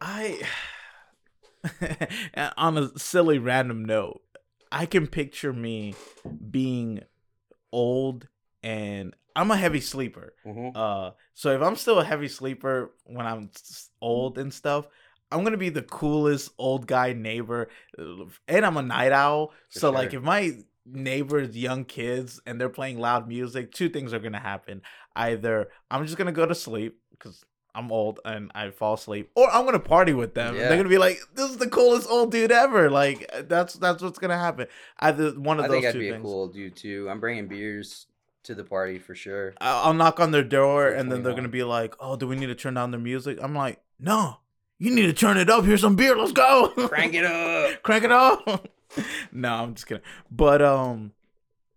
[0.00, 0.40] I
[2.56, 4.22] on a silly random note,
[4.70, 5.94] I can picture me
[6.50, 7.02] being
[7.72, 8.28] old
[8.62, 10.34] and I'm a heavy sleeper.
[10.46, 10.70] Mm-hmm.
[10.74, 13.50] Uh so if I'm still a heavy sleeper when I'm
[14.00, 14.88] old and stuff,
[15.30, 19.52] I'm going to be the coolest old guy neighbor uh, and I'm a night owl.
[19.70, 24.14] For so like if my neighbors young kids and they're playing loud music, two things
[24.14, 24.82] are going to happen.
[25.14, 27.44] Either I'm just going to go to sleep cuz
[27.74, 30.48] I'm old and I fall asleep, or I'm gonna party with them.
[30.48, 30.68] and Yeah.
[30.68, 34.18] They're gonna be like, "This is the coolest old dude ever!" Like that's that's what's
[34.18, 34.66] gonna happen.
[34.98, 36.20] Either one of I those think I'd be things.
[36.20, 37.08] a cool dude too.
[37.10, 38.06] I'm bringing beers
[38.44, 39.54] to the party for sure.
[39.60, 42.46] I'll, knock on their door, and then they're gonna be like, "Oh, do we need
[42.46, 44.38] to turn down the music?" I'm like, "No,
[44.78, 45.64] you need to turn it up.
[45.64, 46.16] Here's some beer.
[46.16, 46.68] Let's go.
[46.88, 47.82] Crank it up.
[47.82, 48.68] Crank it up."
[49.32, 50.02] no, I'm just kidding.
[50.30, 51.12] But um,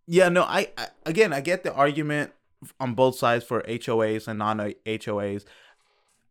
[0.08, 2.32] yeah, no, I, I again, I get the argument
[2.80, 5.46] on both sides for HOAs and non HOAs.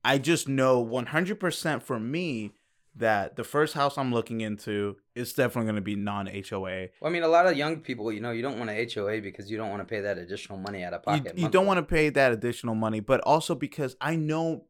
[0.04, 2.52] I just know 100% for me
[2.96, 6.88] that the first house I'm looking into is definitely going to be non HOA.
[7.00, 9.20] Well, I mean, a lot of young people, you know, you don't want a HOA
[9.20, 11.36] because you don't want to pay that additional money out of pocket.
[11.36, 14.64] you don't want to pay that additional money, but also because I know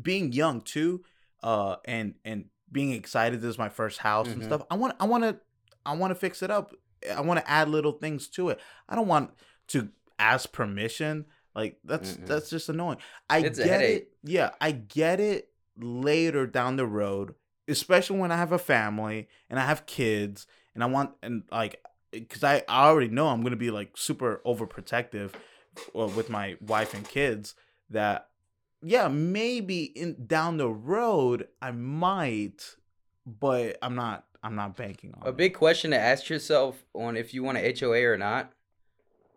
[0.00, 1.02] being young too,
[1.42, 4.46] uh, and and being excited this is my first house and Mhm.
[4.46, 4.62] stuff.
[4.70, 5.40] I want I want to
[5.86, 6.72] I want to fix it up.
[7.14, 8.60] I want to add little things to it.
[8.88, 9.32] I don't want
[9.68, 11.26] to ask permission.
[11.54, 12.26] Like that's Mm-mm.
[12.26, 12.98] that's just annoying.
[13.30, 14.04] I It's get headache.
[14.04, 14.08] it.
[14.22, 17.34] Yeah, I get it later down the road,
[17.68, 21.80] especially when I have a family and I have kids and I want and like
[22.12, 25.32] because I, I already know I'm gonna be like super overprotective
[25.98, 27.54] uh, with my wife and kids.
[27.90, 28.28] That
[28.82, 32.76] yeah, maybe in down the road I might,
[33.26, 34.24] but I'm not.
[34.42, 35.28] I'm not banking on it.
[35.28, 35.36] A it.
[35.36, 38.52] big question to ask yourself on if you want a HOA or not.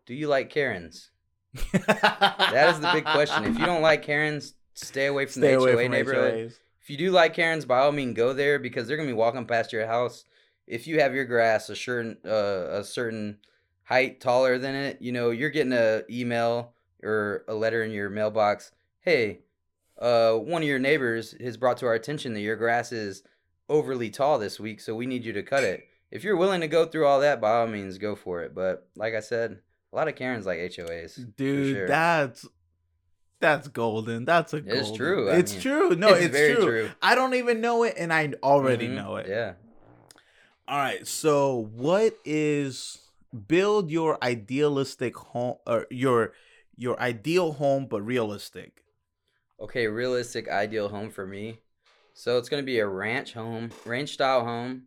[0.05, 1.11] Do you like Karens?
[1.53, 3.45] That is the big question.
[3.45, 6.33] If you don't like Karens, stay away from Stay the away HOA from neighborhood.
[6.33, 6.59] HOAs.
[6.81, 9.45] If you do like Karens, by all means, go there because they're gonna be walking
[9.45, 10.23] past your house.
[10.67, 13.37] If you have your grass a certain uh, a certain
[13.83, 16.73] height taller than it, you know you're getting a email
[17.03, 18.71] or a letter in your mailbox.
[19.01, 19.39] Hey,
[19.99, 23.23] uh, one of your neighbors has brought to our attention that your grass is
[23.69, 25.83] overly tall this week, so we need you to cut it.
[26.11, 28.55] If you're willing to go through all that, by all means, go for it.
[28.55, 29.59] But like I said,
[29.91, 31.15] a lot of Karens like HOAs.
[31.35, 31.87] Dude, sure.
[31.87, 32.45] that's
[33.39, 34.25] That's golden.
[34.25, 34.57] That's a.
[34.57, 35.95] It's true, I It's mean, true.
[35.95, 36.65] No, it's it's, very true.
[36.65, 36.91] true.
[37.01, 39.27] I don't even know it, and I already Mhm, know it.
[39.29, 39.53] Yeah.
[40.67, 41.07] All right.
[41.07, 42.99] So, what is
[43.47, 46.33] build your idealistic home or your
[46.75, 48.83] your ideal home, but realistic?
[49.59, 51.59] Okay, realistic ideal home for me.
[52.13, 54.83] So it's gonna be a ranch home, ranch style home,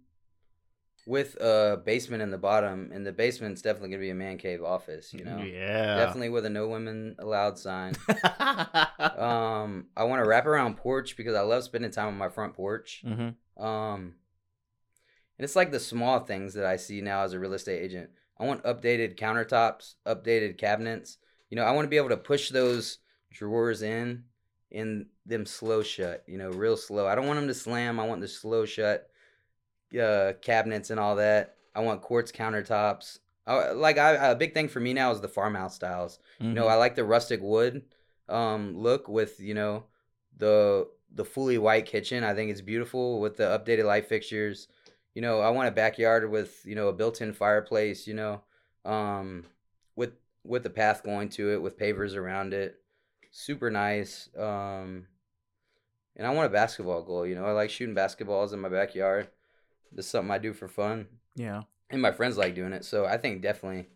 [1.07, 4.63] with a basement in the bottom, and the basement's definitely gonna be a man cave
[4.63, 5.13] office.
[5.15, 5.97] You know, Yeah.
[5.97, 7.95] definitely with a no women allowed sign.
[8.09, 13.03] um, I want a wraparound porch because I love spending time on my front porch.
[13.05, 13.31] hmm
[13.63, 14.15] Um,
[15.39, 18.11] and it's like the small things that I see now as a real estate agent.
[18.39, 21.19] I want updated countertops, updated cabinets.
[21.51, 22.99] You know, I want to be able to push those
[23.31, 24.25] drawers in
[24.73, 26.25] and them slow shut.
[26.27, 27.07] You know, real slow.
[27.07, 27.99] I don't want them to slam.
[28.01, 29.10] I want the slow shut
[29.99, 31.57] uh, cabinets and all that.
[31.75, 33.19] I want quartz countertops.
[33.47, 36.19] I, like I, a big thing for me now is the farmhouse styles.
[36.51, 36.55] You Mm-hmm.
[36.57, 37.83] know, I like the rustic wood
[38.29, 39.85] um, look with you know
[40.37, 42.25] the the fully white kitchen.
[42.25, 44.69] I think it's beautiful with the updated light fixtures.
[45.15, 48.07] You know, I want a backyard with you know a built-in fireplace.
[48.07, 48.43] You know,
[48.85, 49.45] um,
[49.97, 50.13] with
[50.45, 52.81] with the path going to it with pavers around it.
[53.33, 54.29] Super nice.
[54.37, 55.07] Um,
[56.17, 57.27] and I want a basketball goal.
[57.27, 59.29] You know, I like shooting basketballs in my backyard.
[59.93, 61.63] This is something I do for fun yeah.
[61.91, 62.85] and my friends like doing it.
[62.85, 63.87] So I think definitely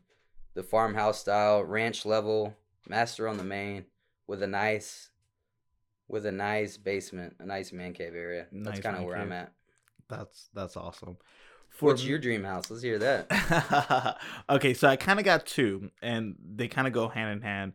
[0.54, 2.54] the farmhouse style, ranch level,
[2.88, 3.84] master on the main
[4.26, 5.10] with a nice
[6.08, 8.46] with a nice basement, a nice man cave area.
[8.52, 9.52] That's kind of where I'm at.
[10.08, 11.16] That's that's awesome.
[11.70, 12.70] For What's your dream house?
[12.70, 14.18] Let's hear that.
[14.50, 17.72] okay, so I kind of got two, and they kind of go hand in hand.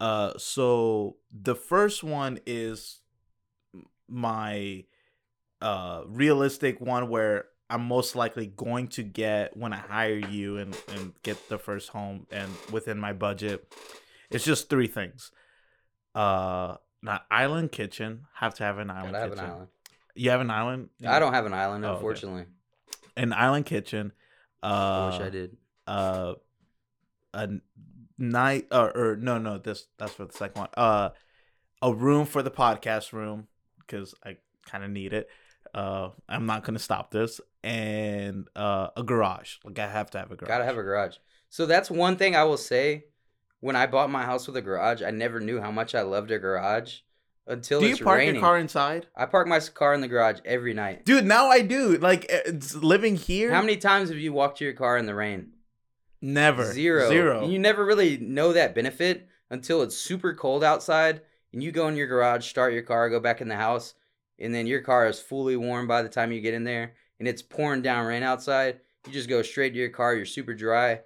[0.00, 3.00] Uh, so the first one is
[4.08, 4.84] my
[5.62, 10.76] uh realistic one where I'm most likely going to get when I hire you and
[10.88, 13.72] and get the first home and within my budget.
[14.30, 15.30] It's just three things.
[16.14, 18.26] Uh, not island kitchen.
[18.34, 19.44] Have to have an island Gotta have kitchen.
[19.44, 19.68] an island.
[20.14, 20.88] You have an island.
[21.06, 21.96] I don't have an island, Oh, okay.
[21.96, 22.44] unfortunately.
[23.16, 24.12] An island kitchen.
[24.62, 25.56] Uh, I wish I did.
[25.86, 26.34] uh
[27.34, 27.48] a
[28.18, 31.10] night or, or no no this that's for the second one uh
[31.82, 33.46] a room for the podcast room
[33.80, 35.28] because i kind of need it
[35.74, 40.30] uh i'm not gonna stop this and uh a garage like i have to have
[40.30, 41.16] a garage Gotta have a garage.
[41.48, 43.04] So that's one thing I will say.
[43.60, 46.30] When I bought my house with a garage, I never knew how much I loved
[46.30, 46.98] a garage
[47.46, 47.94] until it's raining.
[47.94, 48.34] do you park raining.
[48.36, 51.04] your car inside I park my car in the garage every night.
[51.04, 54.64] dude now i do like it's living here How many times have you walked to
[54.64, 55.52] your car in the rain?
[56.20, 57.08] never Zero.
[57.08, 61.72] zero And you never really know that benefit until it's super cold outside and you
[61.72, 63.94] go in your garage, start your car, go back in the house,
[64.38, 67.28] and then your car is fully warm by the time you get in there and
[67.28, 68.80] it's pouring down rain outside.
[69.06, 71.00] You just go straight to your car, you're super dry.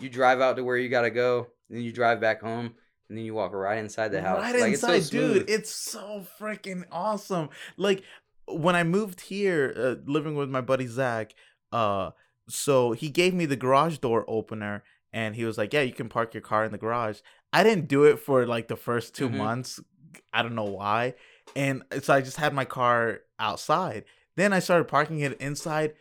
[0.00, 2.74] You drive out to where you gotta go, and then you drive back home,
[3.08, 4.40] and then you walk right inside the house.
[4.40, 5.50] Right like, inside, it's so dude.
[5.50, 7.50] It's so freaking awesome.
[7.76, 8.02] Like
[8.46, 11.34] when I moved here, uh, living with my buddy Zach,
[11.72, 12.10] uh,
[12.48, 14.82] so he gave me the garage door opener,
[15.12, 17.20] and he was like, "Yeah, you can park your car in the garage."
[17.52, 19.36] I didn't do it for like the first 2 Mhm.
[19.36, 19.80] months.
[20.32, 21.14] I don't know why,
[21.54, 24.04] and so I just had my car outside.
[24.36, 25.94] Then I started parking it inside.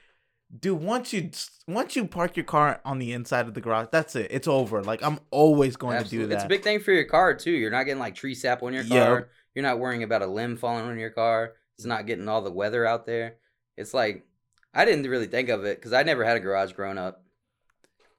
[0.59, 1.29] Dude, once you
[1.67, 4.31] once you park your car on the inside of the garage, that's it.
[4.31, 4.81] It's over.
[4.83, 6.35] Like I'm always going to do Absolutely.
[6.35, 6.35] that.
[6.35, 7.51] It's a big thing for your car too.
[7.51, 8.89] You're not getting like tree sap on your Yep.
[8.91, 9.29] car.
[9.53, 11.53] You're not worrying about a limb falling on your car.
[11.77, 13.35] It's not getting all the weather out there.
[13.77, 14.25] It's like
[14.73, 17.23] I didn't really think of it because I never had a garage growing up.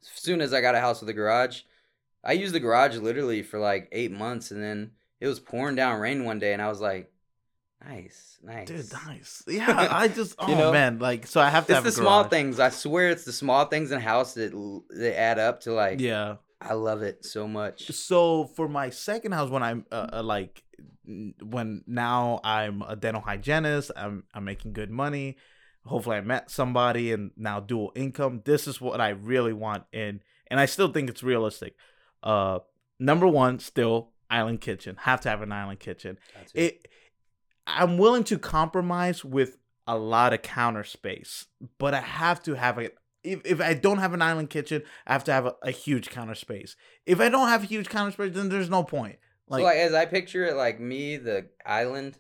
[0.03, 1.63] As soon as I got a house with a garage,
[2.25, 6.01] I used the garage literally for like eight months, and then it was pouring down
[6.01, 7.10] rain one day, and I was like,
[7.85, 9.43] "Nice, nice." Dude, nice.
[9.47, 10.73] Yeah, I just oh You know?
[10.73, 12.61] man, like so I have to It's have the small things.
[12.61, 14.53] I swear, it's the small things in house that
[14.91, 16.01] that add up to like.
[16.01, 16.37] Yeah.
[16.63, 17.91] I love it so much.
[17.91, 20.63] So for my second house, when I'm uh, uh, like,
[21.43, 25.39] when now I'm a dental hygienist, I'm I'm making good money.
[25.87, 28.43] Hopefully, I met somebody and now dual income.
[28.45, 31.77] This is what I really want, and and I still think it's realistic.
[32.23, 32.59] Uh,
[32.99, 34.97] number one, still island kitchen.
[35.01, 36.19] Have to have an island kitchen.
[36.35, 36.89] That's it.
[37.67, 39.57] I'm willing to compromise with
[39.87, 41.47] a lot of counter space
[41.79, 42.91] but i have to have a
[43.23, 46.11] if, if i don't have an island kitchen i have to have a, a huge
[46.11, 49.17] counter space if i don't have a huge counter space then there's no point
[49.49, 52.17] like, so like as I picture it, like me, the island.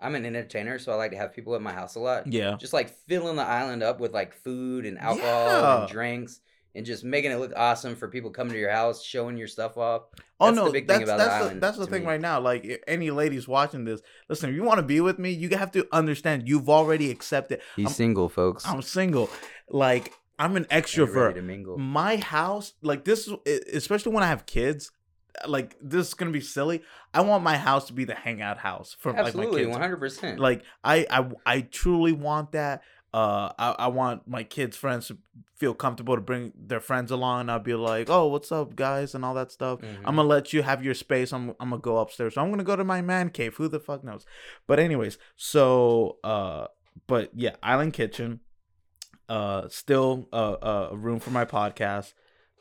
[0.00, 2.26] I'm an entertainer, so I like to have people at my house a lot.
[2.32, 5.80] yeah Just like filling the island up with like food and alcohol Yeah.
[5.82, 6.40] and drinks,
[6.74, 9.76] and just making it look awesome for people coming to your house, showing your stuff
[9.76, 10.02] off.
[10.40, 12.02] oh That's no the big thing that's about the that's the, island that's the thing
[12.02, 12.08] me.
[12.08, 15.30] right now like any ladies watching this listen if you want to be with me
[15.30, 18.66] you have to understand you've already accepted He's I'm- single, folks.
[18.66, 19.28] i'm single
[19.68, 21.78] like i'm an extrovert to mingle.
[21.78, 23.28] my house like this
[23.72, 24.90] especially when i have kids
[25.46, 26.82] like this is gonna be silly.
[27.14, 29.78] I want my house to be the hangout house for Absolutely, like my one kids.
[29.78, 30.38] hundred percent.
[30.38, 32.82] Like I, I, I truly want that.
[33.14, 35.18] Uh, I, I want my kids' friends to
[35.56, 39.14] feel comfortable to bring their friends along, and I'll be like, "Oh, what's up, guys?"
[39.14, 39.80] and all that stuff.
[39.80, 40.06] Mm-hmm.
[40.06, 41.32] I'm gonna let you have your space.
[41.32, 42.34] I'm, I'm gonna go upstairs.
[42.34, 43.56] So I'm gonna go to my man cave.
[43.56, 44.24] Who the fuck knows?
[44.66, 46.68] But anyways, so uh,
[47.06, 48.40] but yeah, Island Kitchen.
[49.28, 52.12] Uh, still uh, uh, a room for my podcast.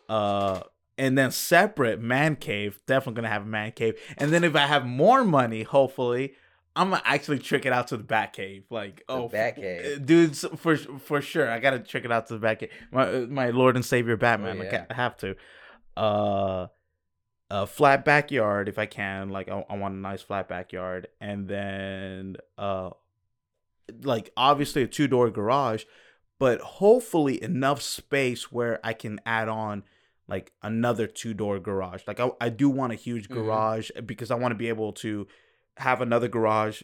[0.08, 0.62] Uh,
[0.97, 2.80] and then separate man cave.
[2.86, 3.99] Definitely gonna have a man cave.
[4.18, 6.34] And then if I have more money, hopefully,
[6.76, 8.64] I'm gonna actually trick it out to the bat cave.
[8.70, 10.06] Like, oh, Bat Cave.
[10.06, 12.70] dude, for for sure, I gotta trick it out to the bat cave.
[12.92, 14.62] My uh, my Lord and Savior Batman.
[14.62, 14.86] I, yeah.
[14.90, 15.36] I have to.
[15.98, 16.68] Uh,
[17.50, 19.30] a flat backyard if I can.
[19.30, 22.92] Like, I, I want a nice flat backyard, and then uh,
[24.04, 25.84] like obviously a two door garage,
[26.40, 29.84] but hopefully enough space where I can add on
[30.28, 32.04] like another two door garage.
[32.08, 33.34] Like I, I do want a huge Mhm.
[33.36, 35.28] garage because I want to be able to
[35.78, 36.84] have another garage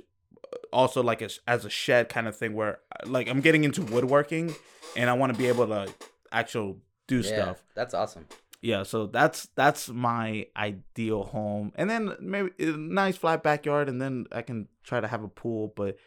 [0.72, 4.56] also like as, as a shed kind of thing where like I'm getting into woodworking
[4.96, 5.94] and I want to be able to
[6.32, 6.78] actual
[7.08, 7.64] do yeah, stuff.
[7.76, 8.28] That's awesome.
[8.62, 11.72] Yeah, so that's that's my ideal home.
[11.76, 15.28] And then maybe a nice flat backyard and then I can try to have a
[15.28, 15.98] pool, but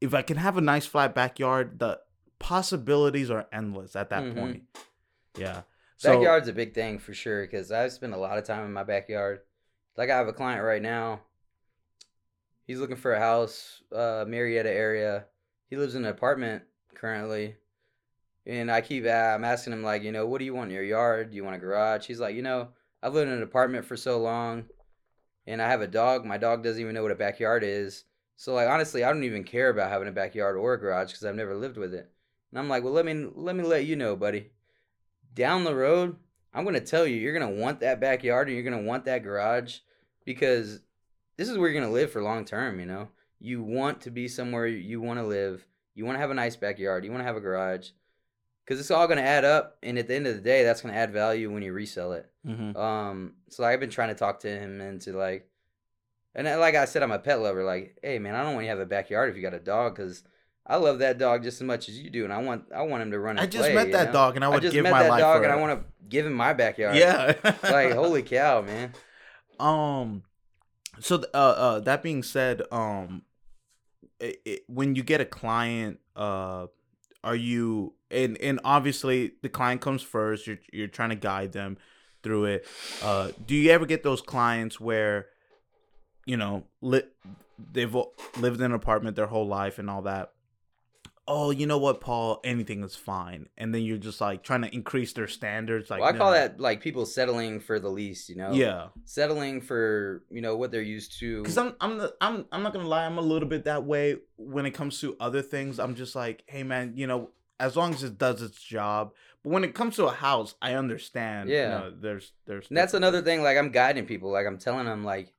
[0.00, 2.00] if I can have a nice flat backyard, the
[2.38, 4.34] possibilities are endless at that Mhm.
[4.34, 4.62] point.
[5.36, 5.62] Yeah.
[5.96, 8.72] So Backyard's a big thing for sure because I spend a lot of time in
[8.72, 9.40] my backyard.
[9.96, 11.22] Like I have a client right now.
[12.66, 15.26] He's looking for a house, uh, Marietta area.
[15.68, 16.62] He lives in an apartment
[16.94, 17.56] currently,
[18.46, 20.74] and I keep uh, I'm asking him like, you know, what do you want in
[20.74, 21.30] your yard?
[21.30, 22.06] Do you want a garage?
[22.06, 22.68] He's like, you know,
[23.02, 24.64] I've lived in an apartment for so long,
[25.46, 26.24] and I have a dog.
[26.24, 28.04] My dog doesn't even know what a backyard is.
[28.36, 31.24] So like honestly, I don't even care about having a backyard or a garage because
[31.24, 32.10] I've never lived with it.
[32.50, 34.50] And I'm like, well, let me let me let you know, buddy
[35.34, 36.16] down the road,
[36.52, 39.78] I'm gonna tell you, you're gonna want that backyard and you're gonna want that garage
[40.24, 40.80] because
[41.36, 42.80] this is where you're gonna live for long term.
[42.80, 43.08] You know,
[43.40, 45.66] you want to be somewhere you want to live.
[45.94, 47.04] You want to have a nice backyard.
[47.04, 47.90] You want to have a garage
[48.64, 49.78] because it's all gonna add up.
[49.82, 52.30] And at the end of the day, that's gonna add value when you resell it.
[52.46, 52.76] Mhm.
[52.76, 55.48] Um, so I've been trying to talk to him into like,
[56.34, 57.64] and like I said, I'm a pet lover.
[57.64, 59.60] Like, hey man, I don't want you to have a backyard if you got a
[59.60, 60.22] dog because.
[60.66, 63.02] I love that dog just as much as you do, and I want I want
[63.02, 63.38] him to run.
[63.38, 64.12] I just play, met that know?
[64.14, 65.78] dog and I I would just give met my that life dog, and I want
[65.78, 66.96] to give him my backyard.
[66.96, 67.34] Yeah.
[67.64, 68.94] like holy cow, man.
[69.60, 70.22] Um,
[71.00, 73.22] so uh, uh, that being said, um,
[74.20, 76.66] it, it, when you get a client, uh,
[77.22, 80.46] are you and and obviously the client comes first.
[80.46, 81.78] You're you're trying to guide them
[82.22, 82.66] through it.
[83.02, 85.26] Uh, do you ever get those clients where,
[86.26, 87.02] you know, li-
[87.72, 87.94] they've
[88.38, 90.32] lived in an apartment their whole life and all that?
[91.26, 92.40] Oh, you know what, Paul?
[92.44, 95.88] Anything is fine, and then you're just like trying to increase their standards.
[95.90, 96.18] Like well, I no.
[96.18, 98.28] call that like people settling for the least.
[98.28, 98.88] You know, yeah.
[99.04, 101.42] settling for you know what they're used to.
[101.42, 104.16] Because I'm I'm the, I'm I'm not gonna lie, I'm a little bit that way
[104.36, 105.78] when it comes to other things.
[105.78, 109.12] I'm just like, hey man, you know, as long as it does its job.
[109.42, 111.50] But when it comes to a house, I understand.
[111.50, 111.68] you Yeah.
[111.68, 112.68] know, there's there's.
[112.68, 113.42] And that's another thing.
[113.42, 114.30] Like I'm guiding people.
[114.30, 115.33] Like I'm telling them like,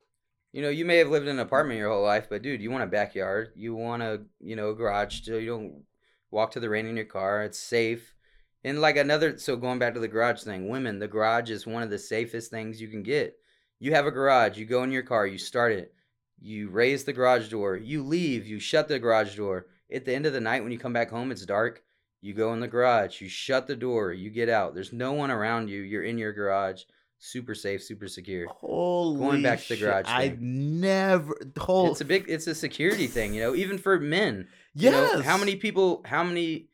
[0.56, 2.72] you know, you may have lived in an apartment your whole life, but dude, you
[2.72, 3.51] want a backyard.
[3.58, 5.84] You want a you know garage so you don't
[6.32, 7.43] walk to the rain in your car.
[7.43, 8.16] It's safe.
[8.64, 11.84] And like another, so going back to the garage thing, women, the garage is one
[11.84, 13.36] of the safest things you can get.
[13.82, 15.93] You have a garage, you go in your car, you start it,
[16.39, 19.68] you raise the garage door, you leave, you shut the garage door.
[19.93, 21.84] At the end of the night, when you come back home, it's dark.
[22.22, 24.74] You go in the garage, you shut the door, you get out.
[24.74, 25.82] There's no one around you.
[25.82, 26.84] You're in your garage,
[27.20, 28.47] super safe, super secure.
[28.47, 30.80] Holy Going back to the shit, garage I thing.
[30.82, 31.36] never.
[31.57, 34.47] Whole, It's a big, it's a security thing, you know, even for men.
[34.74, 35.26] You know, yes.
[35.26, 36.01] how many people?
[36.05, 36.68] How many?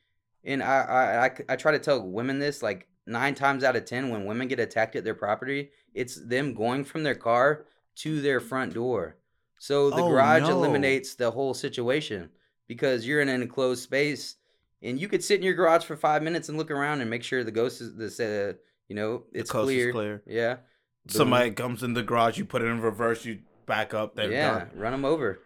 [0.44, 3.86] And I, I, I, I try to tell women this like nine times out of
[3.86, 7.66] ten, when women get attacked at their property, it's them going from their car
[7.98, 9.18] to their front door.
[9.60, 10.50] So the Oh, garage no.
[10.58, 12.30] eliminates the whole situation
[12.68, 14.38] because you're in an enclosed space,
[14.82, 17.22] and you could sit in your garage for five minutes and look around and make
[17.24, 18.54] sure the ghost is the uh,
[18.92, 19.94] you know, it's clear.
[19.94, 20.22] clear.
[20.28, 20.56] Yeah.
[20.56, 20.64] Boom.
[21.08, 24.16] Somebody comes in the garage, you put it in reverse, you back up.
[24.18, 24.70] They're yeah, done.
[24.76, 25.40] run them over.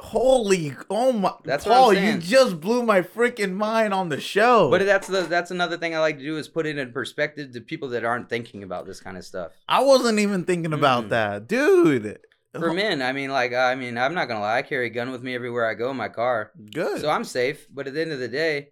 [0.00, 4.70] Holy, oh my, That's Paul, you just blew my freaking mind on the show.
[4.70, 7.52] But that's the that's another thing I like to do is put it in perspective
[7.52, 9.52] to people that aren't thinking about this kind of stuff.
[9.66, 11.08] I wasn't even thinking about Mm.
[11.10, 12.18] that, dude.
[12.52, 15.10] For men, I mean, like, I mean, I'm not gonna lie, I carry a gun
[15.10, 17.00] with me everywhere I go in my car, Good.
[17.00, 17.66] so I'm safe.
[17.72, 18.70] But at the end of the day,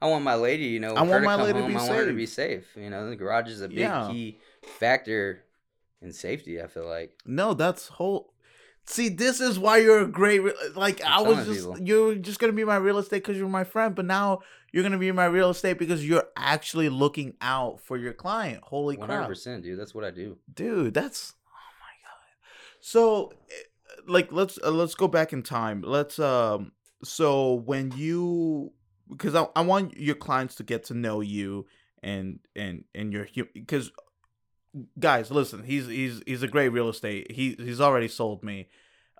[0.00, 1.90] I want my lady, you know, I want to my lady to be I want
[1.92, 2.16] her to safe.
[2.16, 2.64] be safe.
[2.76, 4.08] You know, the garage is a big Yeah.
[4.10, 4.38] key
[4.78, 5.44] factor
[6.02, 6.60] in safety.
[6.60, 7.12] I feel like.
[7.24, 8.32] no, that's whole.
[8.88, 10.40] See, this is why you're a great.
[10.40, 11.80] Re- like i I'm was just, people.
[11.80, 13.94] you're just gonna be my real estate because you're my friend.
[13.96, 14.40] But now
[14.70, 18.62] you're gonna be my real estate because you're actually looking out for your client.
[18.62, 19.80] Holy One hundred crap, percent, dude.
[19.80, 20.36] That's what I do.
[20.54, 20.94] dude!
[20.94, 22.36] That's oh my god.
[22.80, 23.54] So, eh,
[24.06, 25.82] like, let's uh, let's go back in time.
[25.82, 26.70] Let's um.
[27.02, 28.72] So when you
[29.08, 31.66] because I, I want your clients to get to know you
[32.02, 33.90] and and and your because
[34.98, 37.32] guys listen he's he's he's a great real estate.
[37.32, 38.68] He he's already sold me.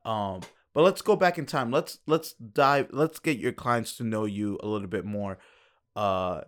[0.04, 0.40] Um
[0.74, 1.70] but let's go back in time.
[1.70, 5.38] Let's let's dive let's get your clients to know you a little bit more.
[5.94, 6.42] Uh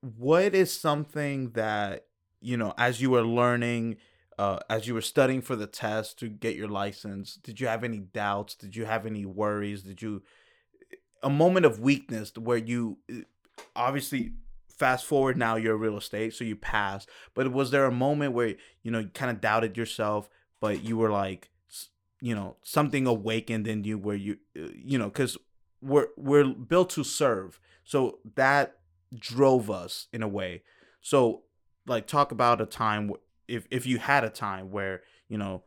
[0.00, 2.06] what is something that
[2.40, 3.96] you know as you were learning
[4.38, 7.82] uh as you were studying for the test to get your license did you have
[7.82, 8.54] any doubts?
[8.54, 9.82] Did you have any worries?
[9.82, 10.22] Did you
[11.22, 13.20] a moment of weakness where you uh,
[13.74, 14.32] obviously
[14.68, 18.54] fast forward now you're real estate so you pass but was there a moment where
[18.82, 20.28] you know you kind of doubted yourself
[20.60, 21.50] but you were like
[22.20, 25.38] you know something awakened in you where you uh, you know because
[25.80, 28.78] we're we're built to serve so that
[29.16, 30.62] drove us in a way.
[31.00, 31.42] So
[31.86, 33.12] like talk about a time
[33.46, 35.62] if if you had a time where you know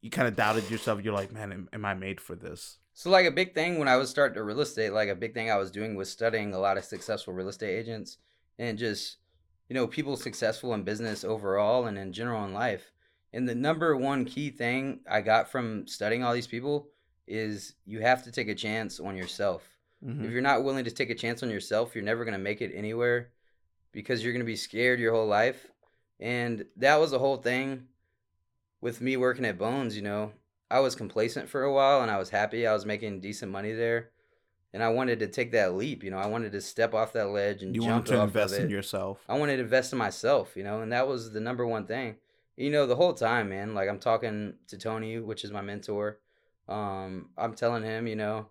[0.00, 3.10] you kind of doubted yourself you're like man am, am i made for this So
[3.10, 5.50] like a big thing when I was starting to real estate, like a big thing
[5.50, 8.18] I was doing was studying a lot of successful real estate agents
[8.58, 9.16] and just
[9.68, 12.92] you know people successful in business overall and in general in life.
[13.32, 16.88] And the number one key thing I got from studying all these people
[17.26, 19.62] is you have to take a chance on yourself.
[20.04, 20.24] Mhm.
[20.24, 22.60] If you're not willing to take a chance on yourself, you're never going to make
[22.60, 23.30] it anywhere
[23.92, 25.68] because you're going to be scared your whole life.
[26.20, 27.88] And that was the whole thing
[28.80, 30.32] with me working at Bones, you know.
[30.72, 32.66] I was complacent for a while and I was happy.
[32.66, 34.08] I was making decent money there.
[34.72, 36.16] And I wanted to take that leap, you know.
[36.16, 38.70] I wanted to step off that ledge and you jump want to off invest in
[38.70, 41.86] yourself I wanted to invest in myself, you know, and that was the number one
[41.86, 42.16] thing.
[42.56, 43.74] You know, the whole time, man.
[43.74, 46.20] Like I'm talking to Tony, which is my mentor.
[46.70, 48.46] Um, I'm telling him, you know,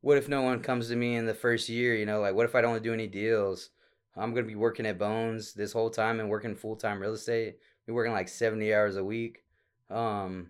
[0.00, 1.94] what if no one comes to me in the first year?
[1.94, 3.70] You know, like what if I don't do any deals?
[4.16, 7.58] I'm gonna be working at Bones this whole time and working full time real estate.
[7.86, 9.44] Be working like 70 hours a week.
[9.88, 10.48] Um,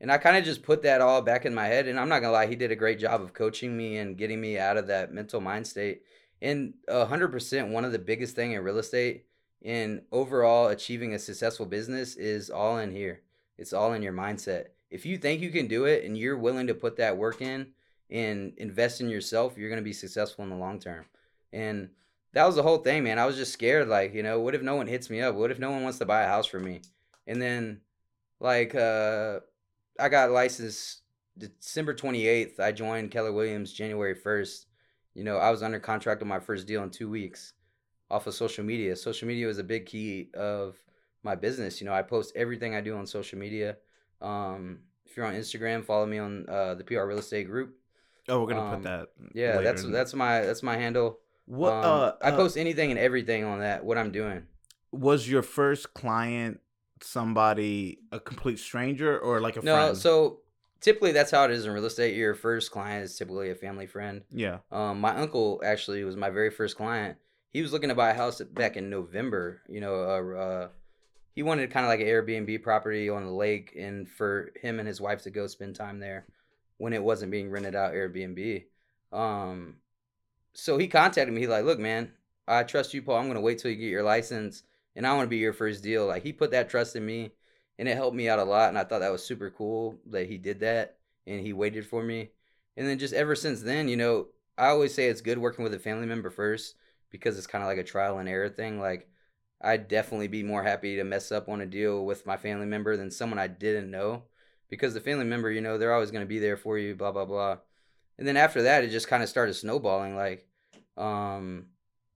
[0.00, 1.88] and I kind of just put that all back in my head.
[1.88, 4.40] And I'm not gonna lie, he did a great job of coaching me and getting
[4.40, 6.02] me out of that mental mind state.
[6.40, 9.24] And hundred percent, one of the biggest thing in real estate
[9.60, 13.22] in overall achieving a successful business is all in here.
[13.56, 14.66] It's all in your mindset.
[14.90, 17.68] If you think you can do it and you're willing to put that work in
[18.08, 21.06] and invest in yourself, you're gonna be successful in the long term.
[21.52, 21.90] And
[22.34, 23.18] that was the whole thing, man.
[23.18, 25.34] I was just scared, like, you know, what if no one hits me up?
[25.34, 26.82] What if no one wants to buy a house for me?
[27.26, 27.80] And then,
[28.38, 29.40] like, uh,
[29.98, 31.02] I got licensed
[31.36, 32.60] December 28th.
[32.60, 34.66] I joined Keller Williams January 1st.
[35.14, 37.54] You know, I was under contract on my first deal in two weeks
[38.10, 38.94] off of social media.
[38.96, 40.76] Social media was a big key of
[41.22, 41.80] my business.
[41.80, 43.76] You know, I post everything I do on social media.
[44.20, 47.76] Um, if you're on Instagram, follow me on uh, the PR Real Estate Group.
[48.28, 51.18] oh we're gonna um, put that Yeah, later that's that's my that's my handle.
[51.46, 53.84] what Um, uh, I uh, post anything and everything on that.
[53.84, 54.42] What I'm doing.
[54.92, 56.60] was your first client
[57.04, 59.96] somebody a complete stranger or like a No, friend?
[59.98, 60.40] so
[60.80, 62.14] typically that's how it is in real estate.
[62.16, 64.22] Your first client is typically a family friend.
[64.30, 64.58] yeah.
[64.70, 67.16] Um, my uncle actually was my very first client.
[67.50, 69.62] He was looking to buy a house back in November.
[69.68, 70.68] You know, uh, uh,
[71.34, 74.86] he wanted kind of like an Airbnb property on the lake, and for him and
[74.86, 76.26] his wife to go spend time there
[76.76, 78.64] when it wasn't being rented out Airbnb.
[79.12, 79.76] Um,
[80.52, 81.40] so he contacted me.
[81.40, 82.12] He like, look, man,
[82.46, 83.16] I trust you, Paul.
[83.18, 84.62] I'm gonna wait till you get your license,
[84.98, 86.06] and I want to be your first deal.
[86.06, 87.30] Like he put that trust in me,
[87.78, 88.68] and it helped me out a lot.
[88.68, 92.02] And I thought that was super cool that he did that, and he waited for
[92.02, 92.30] me.
[92.76, 94.26] And then just ever since then, you know,
[94.58, 96.74] I always say it's good working with a family member first
[97.10, 98.80] because it's kind of like a trial and error thing.
[98.80, 99.08] Like,
[99.60, 102.96] I'd definitely be more happy to mess up on a deal with my family member
[102.96, 104.24] than someone I didn't know
[104.68, 107.12] because the family member, you know, they're always going to be there for you, blah,
[107.12, 107.58] blah, blah.
[108.18, 110.16] And then after that, it just kind of started snowballing.
[110.16, 110.48] Like,
[110.96, 111.66] um,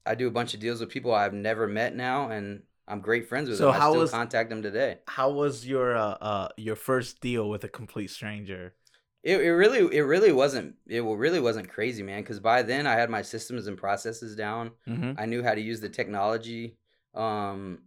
[0.05, 3.29] I do a bunch of deals with people I've never met now, and I'm great
[3.29, 3.75] friends with So them.
[3.75, 4.99] I how still was- contact them today.
[5.07, 8.75] How was your uh, uh your first deal with a complete stranger?
[9.23, 12.95] It, it really it really wasn't it really wasn't crazy man because by then I
[12.95, 15.13] had my systems and processes down Mm-hmm.
[15.17, 16.77] I knew how to use the technology
[17.15, 17.79] um,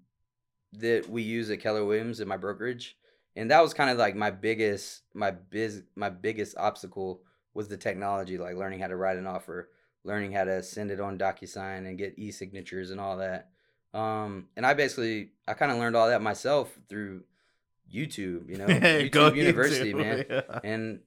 [0.73, 2.97] that we use at Keller Williams in my brokerage,
[3.35, 7.21] and that was kind of like my biggest my biz my biggest obstacle
[7.53, 9.69] was the technology, like learning how to write an offer,
[10.03, 13.49] learning how to send it on DocuSign and get e-signatures and all that.
[13.95, 17.23] Um, and I basically I kind of learned all that myself through
[17.93, 20.25] YouTube, you know, YouTube University, man.
[20.63, 20.99] And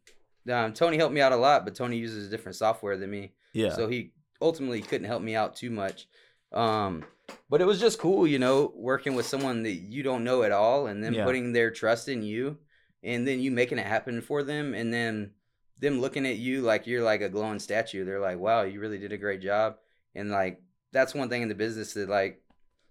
[0.51, 3.33] um, Tony helped me out a lot, but Tony uses a different software than me.
[3.53, 3.71] Yeah.
[3.71, 6.07] So he ultimately couldn't help me out too much.
[6.53, 7.05] Um,
[7.51, 10.53] but it was just cool, you know, working with someone that you don't know at
[10.53, 11.25] all and then Yeah.
[11.25, 12.57] putting their trust in you
[13.03, 15.33] and then you making it happen for them, and then
[15.81, 18.05] them looking at you like you're like a glowing statue.
[18.05, 19.77] They're like, "Wow, you really did a great job,"
[20.17, 20.61] and like
[20.91, 22.43] that's one thing in the business that like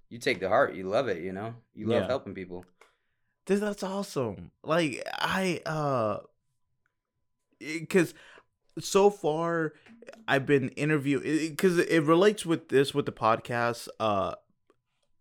[0.10, 0.76] you take the heart.
[0.76, 1.22] You love it.
[1.22, 2.08] You know, you love Yeah.
[2.08, 2.66] helping people.
[3.46, 4.52] Dude, that's awesome.
[4.64, 6.20] Like I uh
[7.90, 8.14] cuz
[8.80, 9.74] so far
[10.28, 13.88] I've been interviewing cuz it relates with this with the podcast.
[14.00, 14.36] Uh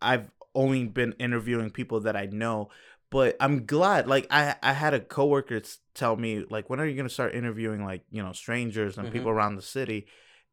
[0.02, 2.70] I've only been interviewing people that I know,
[3.10, 5.60] but I'm glad like I I had a coworker
[5.94, 9.08] tell me like when are you going to start interviewing like, you know, strangers and
[9.08, 9.12] Mhm.
[9.12, 10.06] people around the city?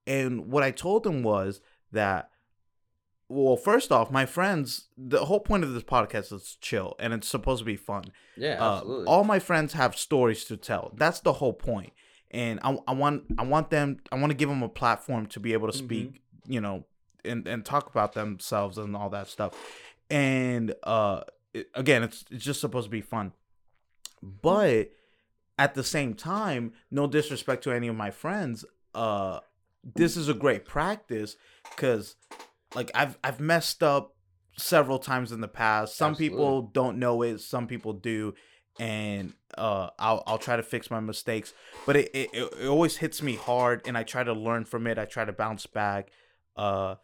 [0.05, 1.61] And what I told him was
[1.91, 2.29] that
[3.33, 7.27] well, first off, my friends, the whole point of this podcast is chill and it's
[7.27, 8.03] supposed to be fun.
[8.37, 9.05] Yeah, Uh, absolutely.
[9.07, 10.91] all my friends have stories to tell.
[10.95, 11.93] That's the whole point.
[12.31, 15.39] And I, I want I want them I want to give them a platform to
[15.39, 16.85] be able to speak, you know,
[17.25, 19.53] and and talk about themselves and all that stuff.
[20.09, 21.21] And uh
[21.53, 23.33] it- again, it's it's just supposed to be fun.
[24.21, 24.89] But
[25.59, 28.65] at the same time, no disrespect to any of my friends,
[28.95, 29.39] uh
[29.83, 31.35] this is a great practice
[31.75, 32.15] cuz
[32.75, 34.15] like I've I've messed up
[34.57, 35.97] several times in the past.
[35.97, 36.37] Some Absolutely.
[36.37, 38.33] people don't know it, some people do,
[38.79, 41.53] and uh, I'll I'll try to fix my mistakes.
[41.85, 44.97] But it, it it always hits me hard, and I try to learn from it.
[44.97, 46.11] I try to bounce back.
[46.55, 46.95] Uh,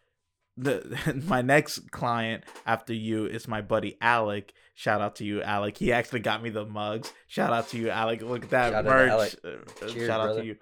[0.58, 4.54] the my next client after you is my buddy Alec.
[4.76, 5.78] Shout out to you, Alec.
[5.78, 7.12] He actually got me the mugs.
[7.28, 8.22] Shout out to you, Alec.
[8.22, 9.10] Look at that Shout merch.
[9.10, 9.36] Alec.
[9.44, 10.41] Uh, uh, Cheers, shout out brother.
[10.41, 10.56] to you.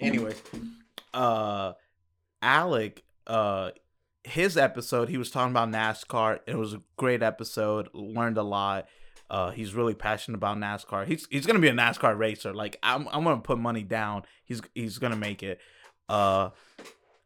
[0.00, 0.40] Anyways,
[1.12, 1.72] uh,
[2.42, 3.70] Alec, uh,
[4.24, 6.40] his episode, he was talking about NASCAR.
[6.46, 7.88] It was a great episode.
[7.92, 8.88] Learned a lot.
[9.30, 11.06] Uh, he's really passionate about NASCAR.
[11.06, 12.54] He's he's gonna be a NASCAR racer.
[12.54, 14.22] Like I'm I'm gonna put money down.
[14.44, 15.60] He's he's gonna make it.
[16.08, 16.50] Uh,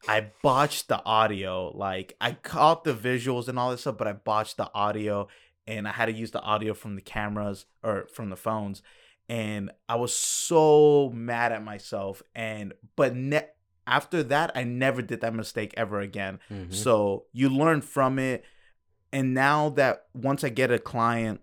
[0.08, 1.70] I botched the audio.
[1.76, 5.28] Like I caught the visuals and all this stuff, but I botched the audio,
[5.66, 8.82] and I had to use the audio from the cameras or from the phones,
[9.28, 12.20] and I was so mad at myself.
[12.34, 13.48] And but ne-
[13.86, 16.38] after that, I never did that mistake ever again.
[16.50, 16.72] Mhm.
[16.72, 18.44] So you learn from it.
[19.12, 21.40] And now that once I get a client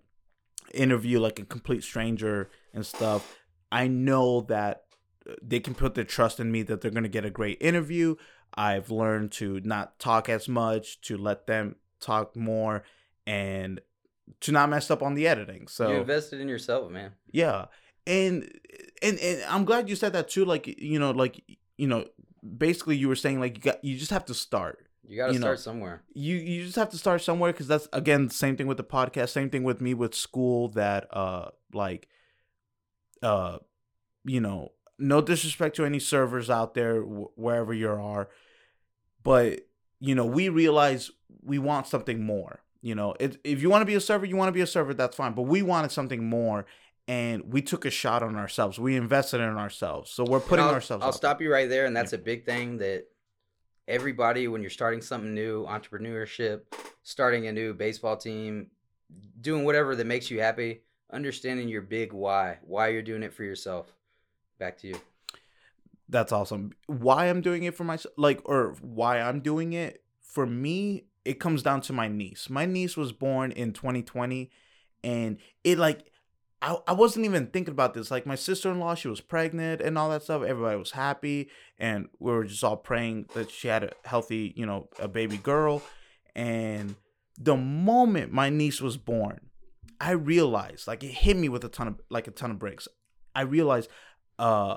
[0.74, 3.36] interview like a complete stranger and stuff,
[3.72, 4.84] I know that
[5.28, 7.58] uh, they can put their trust in me that they're going to get a great
[7.60, 8.16] interview.
[8.54, 12.82] I've learned to not talk as much, to let them talk more
[13.26, 13.80] and
[14.40, 15.68] to not mess up on the editing.
[15.68, 17.12] So you invested in yourself, man.
[17.30, 17.66] yeah.
[18.06, 18.50] And,
[19.02, 21.44] and and I'm glad you said that too like you know like
[21.76, 22.06] you know
[22.42, 25.32] basically you were saying like you got you just have to start You got to
[25.34, 26.02] You know, start somewhere.
[26.14, 29.30] you you just have to start somewhere because that's again same thing with the podcast
[29.30, 32.08] same thing with me with school that uh like
[33.22, 33.58] uh
[34.24, 38.28] you know no disrespect to any servers out there wh- wherever you are
[39.22, 39.60] but
[39.98, 41.10] you know we realize
[41.42, 44.36] we want something more you know it, if you want to be a server you
[44.36, 46.64] want to be a server that's fine but we wanted something more
[47.08, 48.78] and we took a shot on ourselves.
[48.78, 50.10] We invested in ourselves.
[50.10, 53.06] So we're putting ourselves I'll stop you right there, and that's a big thing that
[53.88, 56.62] everybody, when you're starting something new, entrepreneurship,
[57.02, 58.68] starting a new baseball team,
[59.40, 60.82] doing whatever that makes you happy,
[61.12, 63.92] understanding your big why, why you're doing it for yourself.
[64.58, 65.00] Back to you.
[66.08, 66.72] that's awesome.
[66.86, 71.38] Why i'm doing it for myself like or why i'm doing it for me it
[71.38, 72.48] comes down to my niece.
[72.48, 74.50] My niece was born in 2020
[75.04, 76.09] and it like
[76.62, 80.10] I, I wasn't even thinking about this like my sister-in-law she was pregnant and all
[80.10, 83.92] that stuff everybody was happy and we were just all praying that she had a
[84.04, 85.82] healthy you know a baby girl
[86.34, 86.96] and
[87.38, 89.40] the moment my niece was born
[90.00, 92.86] i realized like it hit me with a ton of like a ton of bricks
[93.34, 93.88] i realized
[94.38, 94.76] uh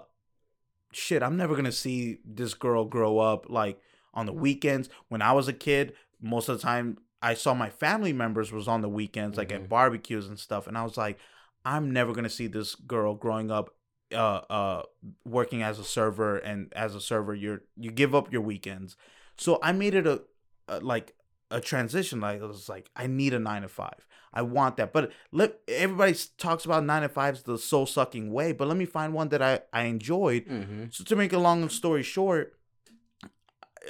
[0.96, 3.80] shit, I'm never gonna see this girl grow up like
[4.14, 4.90] on the weekends.
[5.10, 8.68] When I was a kid, most of the time I saw my family members was
[8.68, 9.70] on the weekends, like at Mhm.
[9.70, 11.18] barbecues and stuff, and I was like,
[11.66, 13.76] I'm never gonna see this girl growing up
[14.14, 14.84] uh uh
[15.26, 18.96] working as a server and as a server you're you give up your weekends.
[19.38, 20.22] So I made it a,
[20.68, 21.16] a like
[21.50, 24.08] a transition like it was like I need a 9 to 5.
[24.36, 24.92] I want that.
[24.94, 28.86] But let everybody talks about 9 to 5s the soul sucking way, but let me
[28.86, 30.86] find one that I I enjoyed Mm-hmm.
[30.92, 32.58] so to make a long story short,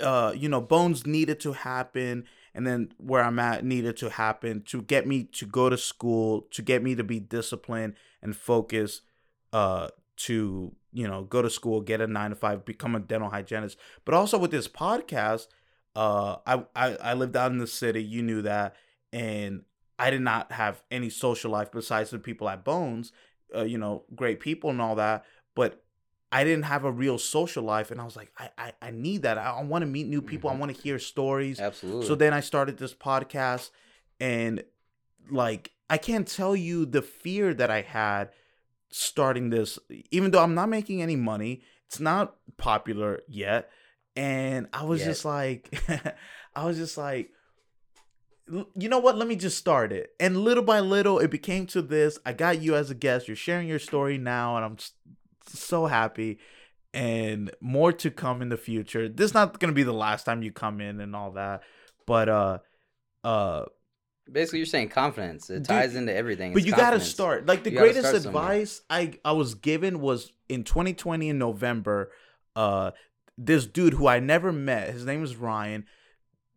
[0.01, 2.25] uh, you know, Bones needed to happen,
[2.55, 6.47] and then where I'm at needed to happen to get me to go to school,
[6.51, 9.01] to get me to be disciplined and focused,
[9.51, 13.29] uh, to you know go to school, get a nine to five, become a dental
[13.29, 13.77] hygienist.
[14.05, 15.47] But also with this podcast,
[15.95, 18.75] uh, I I, I lived out in the city, you knew that,
[19.11, 19.63] and
[19.99, 23.11] I did not have any social life besides the people at Bones,
[23.55, 25.25] uh, you know, great people and all that,
[25.55, 25.82] but
[26.33, 29.21] I didn't have a real social life, and I was like, I I, I need
[29.21, 29.37] that.
[29.37, 30.49] I, I want to meet new people.
[30.49, 30.59] I Mhm.
[30.59, 31.59] want to hear stories.
[31.59, 32.07] Absolutely.
[32.07, 33.69] So then I started this podcast,
[34.19, 34.63] and
[35.29, 38.29] like I can't tell you the fear that I had
[38.89, 39.77] starting this,
[40.11, 41.61] even though I'm not making any money.
[41.87, 43.69] It's not popular yet.
[44.15, 45.07] And I was Yet.
[45.07, 45.69] just like,
[46.55, 47.29] I was just like,
[48.75, 49.17] you know what?
[49.17, 50.11] Let me just start it.
[50.19, 52.19] And little by little, it became to this.
[52.25, 53.27] I got you as a guest.
[53.27, 54.77] You're sharing your story now, and I'm
[55.47, 56.39] so happy.
[56.93, 59.09] And more to come in the future.
[59.09, 61.63] This is not gonna be the last time you come in and all that,
[62.05, 62.59] but uh,
[63.23, 63.65] uh,
[64.31, 65.49] Basically, you're saying confidence.
[65.49, 66.53] It Dude, ties into everything.
[66.53, 67.45] but It's you gotta start.
[67.45, 72.11] Like the You greatest advice I I was given was in 2020 in November.
[72.55, 72.91] Uh,
[73.37, 75.85] this dude who I never met, his name is Ryan,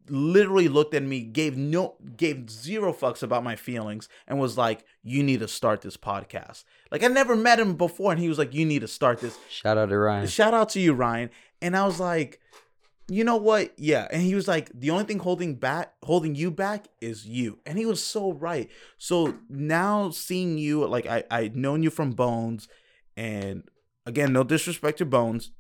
[0.09, 4.85] literally looked at me, gave no, gave zero fucks about my feelings, and was like,
[5.03, 8.39] "You need to start this podcast." Like I never met him before, and he was
[8.39, 10.27] like, "You need to start this." Shout out to Ryan.
[10.27, 11.31] Shout out to you, Ryan.
[11.63, 12.41] And I was like,
[13.09, 13.73] you know what?
[13.79, 14.09] Yeah.
[14.11, 17.59] And he was like, the only thing holding back, holding you back is you.
[17.65, 18.69] And he was so right.
[18.99, 22.69] So now seeing you, like I I known you from Bones,
[23.17, 23.63] and
[24.05, 25.53] again, no disrespect to Bones,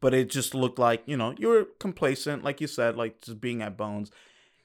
[0.00, 3.40] but it just looked like you know you were complacent, like you said, like just
[3.40, 4.10] being at Bones,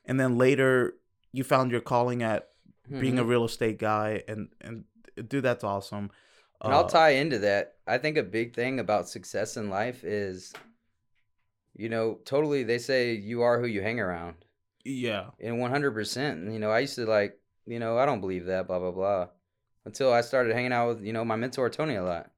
[0.05, 0.95] and then later
[1.31, 2.49] you found your calling at
[2.89, 3.27] being a Mhm.
[3.29, 4.85] real estate guy, and and
[5.27, 6.11] dude, that's awesome.
[6.61, 7.75] And I'll Uh, tie into that.
[7.85, 10.53] I think a big thing about success in life is,
[11.75, 12.63] you know, totally.
[12.63, 14.35] They say you are who you hang around,
[14.83, 15.31] yeah.
[15.39, 16.51] and one hundred percent.
[16.51, 19.27] You know, I used to like, you know, I don't believe that, blah blah blah,
[19.83, 22.31] until I started hanging out with, you know, my mentor Tony a lot.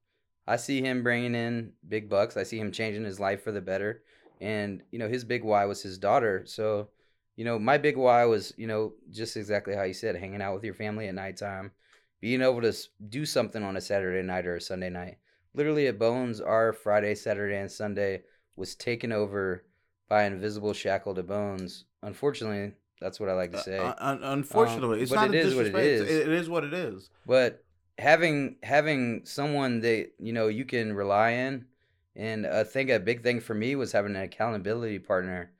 [0.47, 2.37] I see him bringing in big bucks.
[2.37, 4.03] I see him changing his life for the better,
[4.39, 6.43] and you know, his big why was his daughter.
[6.45, 6.89] So,
[7.35, 10.55] you know, my big why was, you know, just exactly how you said, hanging out
[10.55, 11.71] with your family at nighttime
[12.19, 12.73] being able to
[13.09, 15.17] do something on a Saturday night or a Sunday night.
[15.53, 18.23] Literally at Bones, our Friday, Saturday, and Sunday
[18.55, 19.63] was taken over
[20.09, 21.85] by invisible shackle to Bones.
[22.03, 23.77] Unfortunately, that's what I like to say.
[23.77, 25.85] Uh, un- unfortunately, it's but not it a disrespect.
[25.85, 26.09] It is.
[26.09, 27.09] it is what it is.
[27.25, 27.63] but
[27.97, 31.65] having having someone that you know you can rely in,
[32.15, 35.51] and I think a big thing for me was having an accountability partner,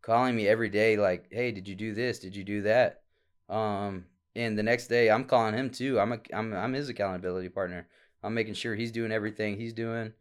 [0.00, 2.18] calling me every day like, "Hey, did you do this?
[2.18, 3.02] Did you do that?"
[3.48, 6.00] Um, and the next day I'm calling him too.
[6.00, 7.88] I'm a I'm I'm his accountability partner.
[8.22, 10.12] I'm making sure he's doing everything he's doing.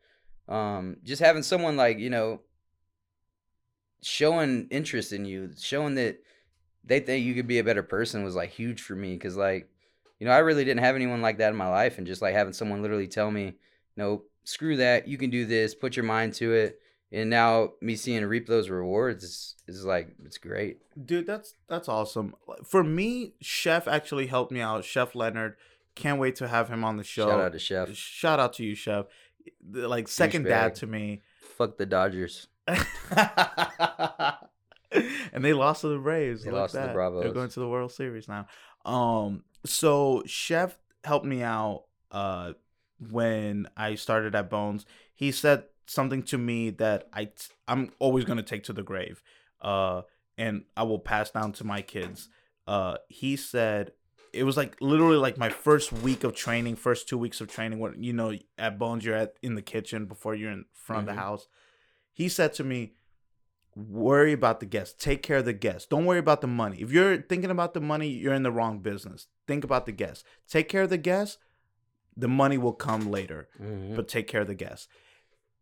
[0.50, 2.42] Um, just having someone like you know
[4.02, 6.22] showing interest in you, showing that
[6.84, 9.70] they think you could be a better person was like huge for me because like
[10.22, 12.36] you know I really didn't have anyone like that in my life, and just like
[12.36, 13.56] having someone literally tell me,
[13.98, 16.80] no, screw that, you can do this, put your mind to it,
[17.12, 20.78] and now me seeing reap those rewards is, is like it's great.
[21.08, 22.36] Dude, that's that's awesome.
[22.64, 24.86] For me, Chef actually helped me out.
[24.86, 25.56] Chef Leonard,
[25.96, 27.28] can't wait to have him on the show.
[27.28, 27.96] Shout out to Chef.
[27.96, 29.08] Shout out to you, Chef.
[29.72, 31.24] Like second dad to me.
[31.58, 32.48] Fuck the Dodgers.
[32.68, 32.78] and
[35.40, 36.44] they lost to the Braves.
[36.44, 36.94] They Look lost to the.
[36.94, 37.24] Bravos.
[37.24, 38.46] They're going to the World Series now.
[38.86, 42.54] Um, so Chef helped me out uh
[43.10, 44.86] when I started at Bones.
[45.16, 47.34] He said something to me that I t-
[47.68, 49.22] I'm always gonna take to the grave.
[49.62, 50.04] Uh,
[50.38, 52.30] and I will pass down to my kids.
[52.68, 53.92] Uh, he said
[54.34, 57.80] it was like literally like my first week of training, first two weeks of training.
[57.80, 61.14] When you know at Bones, you're at in the kitchen before you're in front of
[61.14, 61.16] Mhm.
[61.16, 61.48] the house.
[62.14, 62.94] He said to me,
[63.76, 64.96] "Worry about the guests.
[65.02, 65.88] Take care of the guests.
[65.88, 66.82] Don't worry about the money.
[66.82, 69.28] If you're thinking about the money, you're in the wrong business.
[69.48, 70.24] Think about the guests.
[70.48, 71.38] Take care of the guests.
[72.18, 73.96] The money will come later, Mhm.
[73.96, 74.88] but take care of the guests."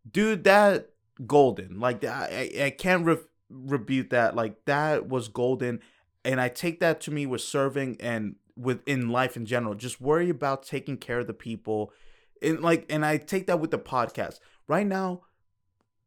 [0.10, 0.90] Dude, that
[1.27, 1.80] golden.
[1.80, 3.18] Like that, I, I can't re-
[3.49, 4.36] rebuke that.
[4.36, 5.80] Like that was golden,
[6.26, 9.76] and I take that to me with serving and within life in general.
[9.76, 11.94] Just worry about taking care of the people,
[12.41, 14.40] and like, and I take that with the podcast.
[14.68, 15.22] Right now,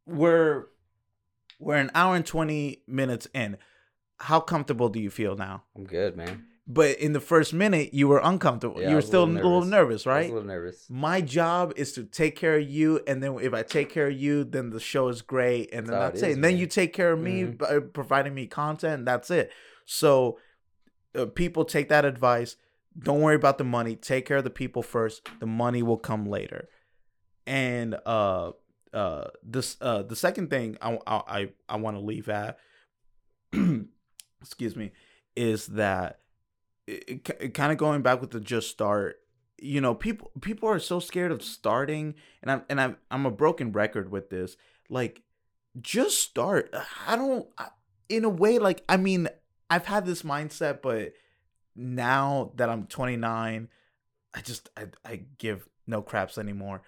[0.05, 0.65] we're
[1.63, 3.57] we're an hour and twenty minutes in.
[4.19, 5.63] How comfortable do you feel now?
[5.75, 6.45] I'm good, man.
[6.65, 8.81] But in the first minute, you were uncomfortable.
[8.81, 10.29] Yeah, you were still a little little nervous, right?
[10.29, 10.85] a little nervous.
[10.89, 14.13] my job is to take care of you and then if i take care of
[14.13, 16.59] you then the show is great and That's then that's it, is, and then man.
[16.61, 17.57] you take care of me Mhm.
[17.57, 19.51] by providing me content and that's it
[19.85, 20.39] so
[21.15, 22.55] uh, people take that advice
[22.97, 26.25] don't worry about the money take care of the people first the money will come
[26.25, 26.69] later
[27.45, 28.51] and uh
[28.93, 32.57] uh this uh the second thing i i i, want to leave at
[34.41, 34.91] excuse me
[35.35, 36.19] is that
[36.85, 39.19] it, it, kind of going back with the just start
[39.57, 43.31] you know people people are so scared of starting and i'm and i'm, I'm a
[43.31, 44.57] broken record with this
[44.89, 45.21] like
[45.81, 46.73] just start.
[47.07, 47.69] I don't I,
[48.09, 49.27] in a way like i mean
[49.69, 51.13] i've had this mindset but
[51.75, 53.69] now that i'm 29
[54.33, 56.81] i just i, I give no craps anymore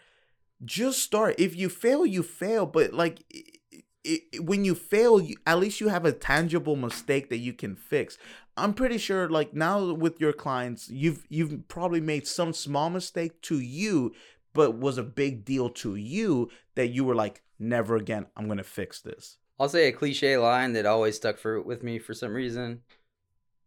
[0.65, 3.43] just start if you fail you fail but like i-
[3.73, 7.53] i- it, when you fail, you, at least you have a tangible mistake that you
[7.53, 8.19] can fix.
[8.55, 13.41] I'm pretty sure, like now with your clients, you've you've probably made some small mistake
[13.41, 14.13] to you,
[14.53, 18.27] but was a big deal to you that you were like, never again.
[18.37, 19.39] I'm gonna fix this.
[19.59, 22.81] I'll say a cliche line that always stuck for with me for some reason.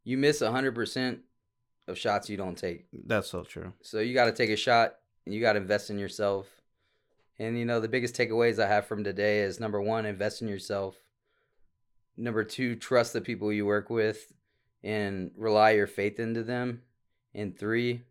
[0.04, 1.18] You miss hundred percent
[1.88, 2.86] of shots you don't take.
[2.92, 3.72] That's so true.
[3.82, 4.94] So you got to take a shot
[5.26, 6.46] and you got to invest in yourself.
[7.38, 10.48] And you know, the biggest takeaways I have from today is number 1, invest in
[10.48, 10.96] yourself.
[12.16, 14.32] Number 2, trust the people you work with
[14.82, 16.82] and rely your faith into them.
[17.34, 18.02] And 3,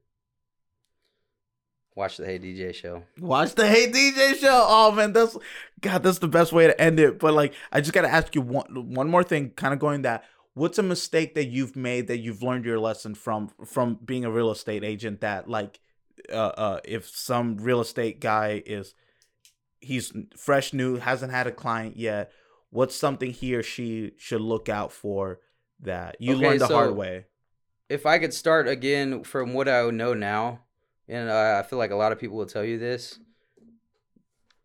[1.97, 3.03] watch the Hey DJ show.
[3.19, 4.65] Watch the Hey DJ show.
[4.67, 5.35] Oh man, that's
[5.81, 7.19] God, that's the best way to end it.
[7.19, 10.03] But like I just got to ask you one one more thing kind of going
[10.03, 10.23] that
[10.53, 14.31] what's a mistake that you've made that you've learned your lesson from from being a
[14.31, 15.79] real estate agent that like
[16.31, 18.93] uh, uh if some real estate guy is
[19.79, 22.31] he's fresh new hasn't had a client yet
[22.69, 25.39] what's something he or she should look out for
[25.79, 27.25] that you Okay, learned the so- hard way
[27.89, 30.59] if I could start again from what I know now,
[31.07, 33.17] and I feel like a lot of people will tell you this,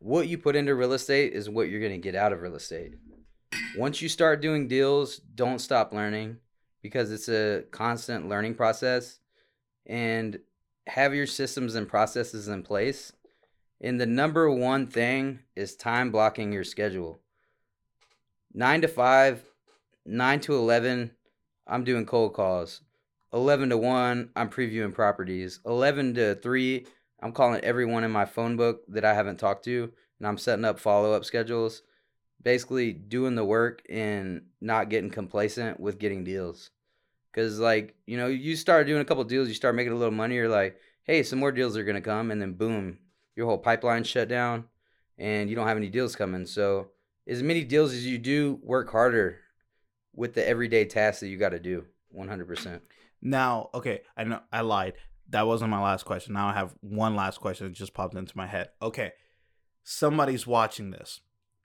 [0.00, 2.56] what you put into real estate is what you're going to get out of real
[2.56, 2.94] estate.
[3.76, 6.38] Once you start doing deals, don't stop learning
[6.82, 9.20] because it's a constant learning process
[9.86, 10.40] and
[10.88, 13.12] have your systems and processes in place.
[13.82, 17.20] And the number one thing is time blocking your schedule.
[18.54, 19.44] 9 to 5,
[20.06, 21.10] 9 to 11,
[21.66, 22.80] I'm doing cold calls.
[23.32, 26.86] 11 to 1 i'm previewing properties 11 to 3
[27.22, 30.64] i'm calling everyone in my phone book that i haven't talked to and i'm setting
[30.64, 31.82] up follow-up schedules
[32.42, 36.70] basically doing the work and not getting complacent with getting deals
[37.32, 40.12] because like you know you start doing a couple deals you start making a little
[40.12, 42.98] money you're like hey some more deals are to come and then boom
[43.36, 44.64] your whole pipeline shut down
[45.18, 46.88] and you don't have any deals coming so
[47.26, 49.38] as many deals as you do work harder
[50.14, 51.84] with the everyday tasks that you got to do
[52.16, 52.80] 100%
[53.22, 54.94] Now, okay, I know I lied.
[55.30, 56.34] That wasn't my last question.
[56.34, 58.70] Now I have one last question that just popped into my head.
[58.82, 59.12] Okay.
[59.84, 61.20] Somebody's watching this.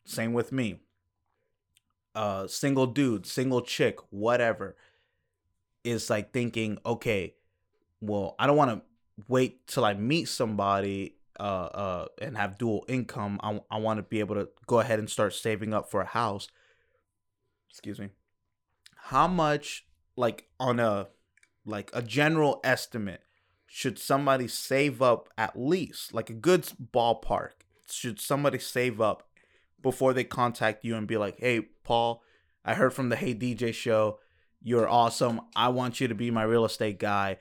[0.06, 0.80] Same with me.
[2.16, 4.76] Uh single dude, single chick, whatever.
[5.84, 7.36] Is like thinking, okay,
[8.02, 8.82] well, I don't want to
[9.28, 13.40] wait till I meet somebody uh uh and have dual income.
[13.44, 16.06] I I want to be able to go ahead and start saving up for a
[16.06, 16.48] house.
[17.70, 18.10] Excuse me.
[18.96, 19.86] How much
[20.16, 21.08] like on a
[21.66, 23.22] like a general estimate
[23.68, 27.52] should somebody save up at least like a good ballpark
[27.90, 29.30] should somebody save up
[29.82, 32.24] before they contact you and be like hey paul
[32.66, 34.18] i heard from the hey dj show
[34.62, 37.38] you're awesome i want you to be my real estate guy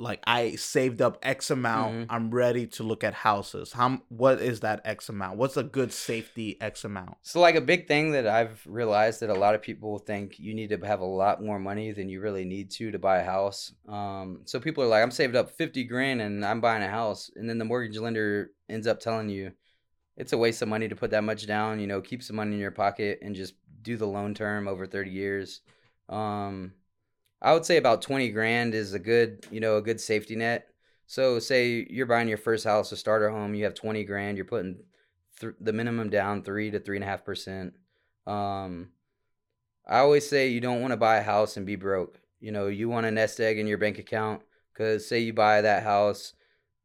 [0.00, 2.06] like i saved up x amount Mhm.
[2.08, 5.92] i'm ready to look at houses how what is that x amount what's a good
[5.92, 9.62] safety x amount So, like a big thing that I've realized that a lot of
[9.62, 12.90] people think you need to have a lot more money than you really need to
[12.90, 13.72] to buy a house.
[13.88, 17.30] Um, so people are like, I'm saved up fifty grand and I'm buying a house,
[17.36, 19.52] and then the mortgage lender ends up telling you
[20.16, 21.80] it's a waste of money to put that much down.
[21.80, 24.86] You know, keep some money in your pocket and just do the loan term over
[24.86, 25.60] thirty years.
[26.08, 26.72] Um,
[27.40, 30.68] I would say about twenty grand is a good, you know, a good safety net.
[31.06, 34.44] So, say you're buying your first house, a starter home, you have twenty grand, you're
[34.44, 34.80] putting
[35.40, 37.74] th- the minimum down three to three and a half percent.
[38.26, 38.90] Um,
[39.86, 42.20] I always say you don't want to buy a house and be broke.
[42.40, 44.42] You know, you want a nest egg in your bank account
[44.72, 46.34] because say you buy that house,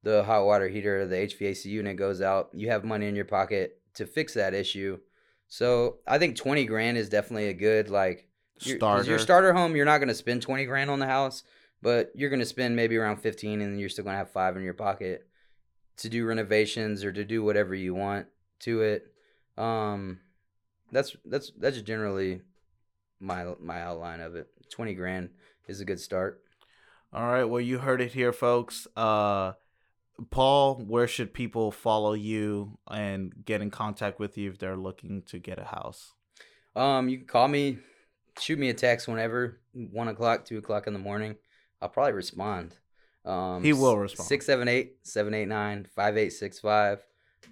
[0.04, 3.82] the hot water heater, the HVAC unit goes out, you have money in your pocket
[3.96, 5.00] to fix that issue.
[5.48, 8.28] So I think twenty grand is definitely a good like
[8.64, 9.76] starter your starter home.
[9.76, 11.44] You're not gonna spend twenty grand on the house,
[11.82, 14.74] but you're gonna spend maybe around fifteen, and you're still gonna have five in your
[14.74, 15.28] pocket
[15.98, 18.28] to do renovations or to do whatever you want
[18.60, 19.14] to it.
[19.58, 20.20] Um,
[20.92, 22.42] that's that's that's generally
[23.20, 24.48] my my outline of it.
[24.70, 25.30] Twenty grand
[25.68, 26.42] is a good start.
[27.12, 28.88] All right, well, you heard it here, folks.
[28.96, 29.54] Uh,
[30.32, 35.22] Paul, where should people follow you and get in contact with you if they're looking
[35.28, 36.14] to get a house?
[36.76, 37.78] Um, you can call me,
[38.40, 41.36] shoot me a text whenever, one o'clock, two o'clock in the morning.
[41.82, 42.76] I'll probably respond.
[43.26, 44.28] Um, He will respond.
[44.28, 47.00] 678 789 5865.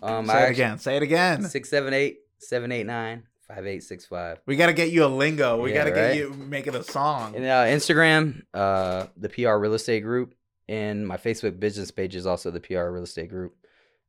[0.02, 0.78] Um, Say I it actually- again.
[0.80, 1.42] Say it again.
[1.44, 4.40] 678 789 5865.
[4.46, 5.62] We gotta get you a lingo.
[5.62, 6.16] We Yeah, gotta get right?
[6.18, 7.36] you making a song.
[7.36, 10.34] And uh, Instagram, uh, the PR Real Estate Group,
[10.70, 13.56] and my Facebook business page is also the PR Real Estate Group.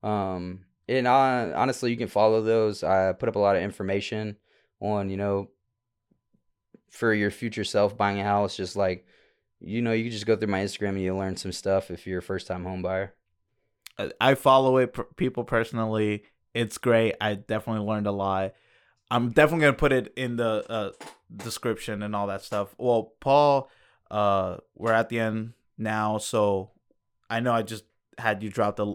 [0.02, 2.82] Um, and uh, honestly, you can follow those.
[2.84, 4.36] I put up a lot of information
[4.80, 5.50] on, you know,
[6.92, 8.56] for your future self buying a house.
[8.56, 9.04] Just like,
[9.58, 12.18] you know, you just go through my Instagram and you'll learn some stuff if you're
[12.20, 13.14] a first time home buyer.
[13.98, 16.24] I- I follow it, people personally.
[16.54, 17.14] It's great.
[17.20, 18.52] I definitely learned a lot.
[19.10, 20.90] I'm definitely gonna put it in the uh,
[21.34, 22.74] description and all that stuff.
[22.78, 23.70] Well, Paul,
[24.10, 26.70] uh, we're at the end now, so
[27.28, 27.84] I know I just
[28.18, 28.94] had you drop the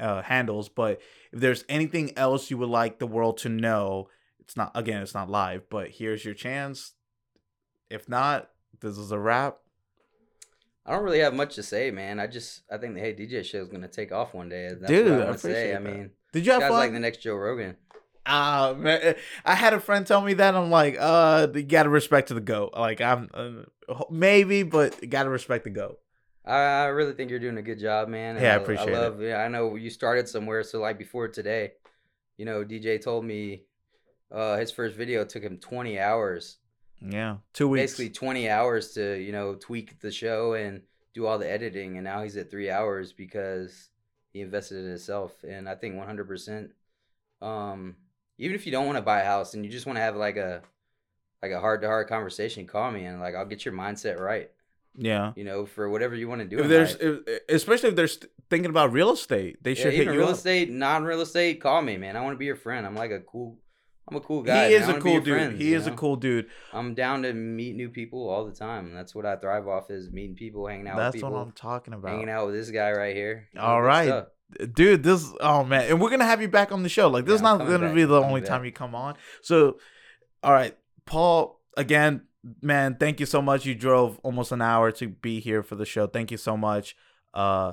[0.00, 1.00] uh, handles, but
[1.32, 4.08] if there's anything else you would like the world to know,
[4.40, 6.94] it's not again, it's not live, but here's your chance.
[7.90, 8.50] If not,
[8.80, 9.58] this is a wrap.
[10.86, 12.18] I don't really have much to say, man.
[12.18, 14.68] I just I think the Hey DJ show is gonna take off one day.
[14.68, 15.72] That's Dude, what I I to say.
[15.72, 16.78] appreciate I mean, Did you have guys fun?
[16.78, 17.76] like the next Joe Rogan.
[18.30, 20.54] Ah, man, I had a friend tell me that.
[20.54, 22.74] I'm like, uh, you gotta respect to the goat.
[22.76, 25.98] Like, I'm uh, maybe, but you gotta respect the goat.
[26.44, 28.36] I, I really think you're doing a good job, man.
[28.36, 28.94] Yeah, I appreciate it.
[28.94, 29.22] I love.
[29.22, 30.62] Yeah, I know you started somewhere.
[30.62, 31.72] So like before today,
[32.36, 33.64] you know, DJ told me,
[34.30, 36.58] uh, his first video took him 20 hours.
[37.00, 37.82] Yeah, two weeks.
[37.92, 40.82] Basically 20 hours to you know tweak the show and
[41.14, 43.90] do all the editing, and now he's at three hours because
[44.32, 45.32] he invested in himself.
[45.48, 46.26] And I think 100.
[46.26, 46.70] percent
[47.40, 47.96] Um,
[48.38, 50.16] even if you don't want to buy a house and you just want to have
[50.16, 50.62] like a
[51.42, 54.50] like a heart to heart conversation, call me and like I'll get your mindset right.
[54.96, 55.32] yeah.
[55.36, 56.58] You know, for whatever you want to do.
[56.58, 57.20] If in there's, life.
[57.28, 60.28] if, especially if they're st- thinking about real estate, they Yeah, should hit you real
[60.28, 60.34] up.
[60.34, 62.16] estate, non real estate, call me, man.
[62.16, 62.84] I want to be your friend.
[62.84, 63.56] I'm like a cool,
[64.10, 64.68] I'm a cool guy.
[64.68, 65.34] he is a cool dude.
[65.36, 66.46] friends, he is a cool dude.
[66.72, 68.94] I'm down to meet new people all the time.
[68.94, 71.52] That's what I thrive off is meeting people, hanging out That's with what people, I'm
[71.52, 72.10] talking about.
[72.10, 73.48] hanging out with this guy right here.
[73.54, 74.24] know, All right.
[74.72, 77.34] dude this oh man and we're gonna have you back on the show like this
[77.34, 77.94] is Yeah, I'm not gonna back.
[77.94, 79.76] be the only coming time you come on so
[80.42, 80.74] all right
[81.04, 82.22] paul again
[82.62, 85.84] man thank you so much you drove almost an hour to be here for the
[85.84, 86.96] show thank you so much
[87.34, 87.72] uh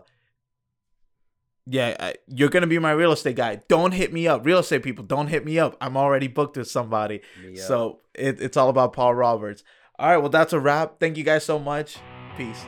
[1.66, 3.62] yeah uh, you're gonna be my real estate guy.
[3.68, 4.46] Don't hit me up.
[4.46, 5.76] Real estate people don't hit me up.
[5.82, 7.22] I'm already booked with somebody.
[7.42, 9.64] Me so it, it's all about paul roberts.
[9.98, 11.00] All right well that's a wrap.
[11.00, 11.98] Thank you guys so much.
[12.38, 12.66] Peace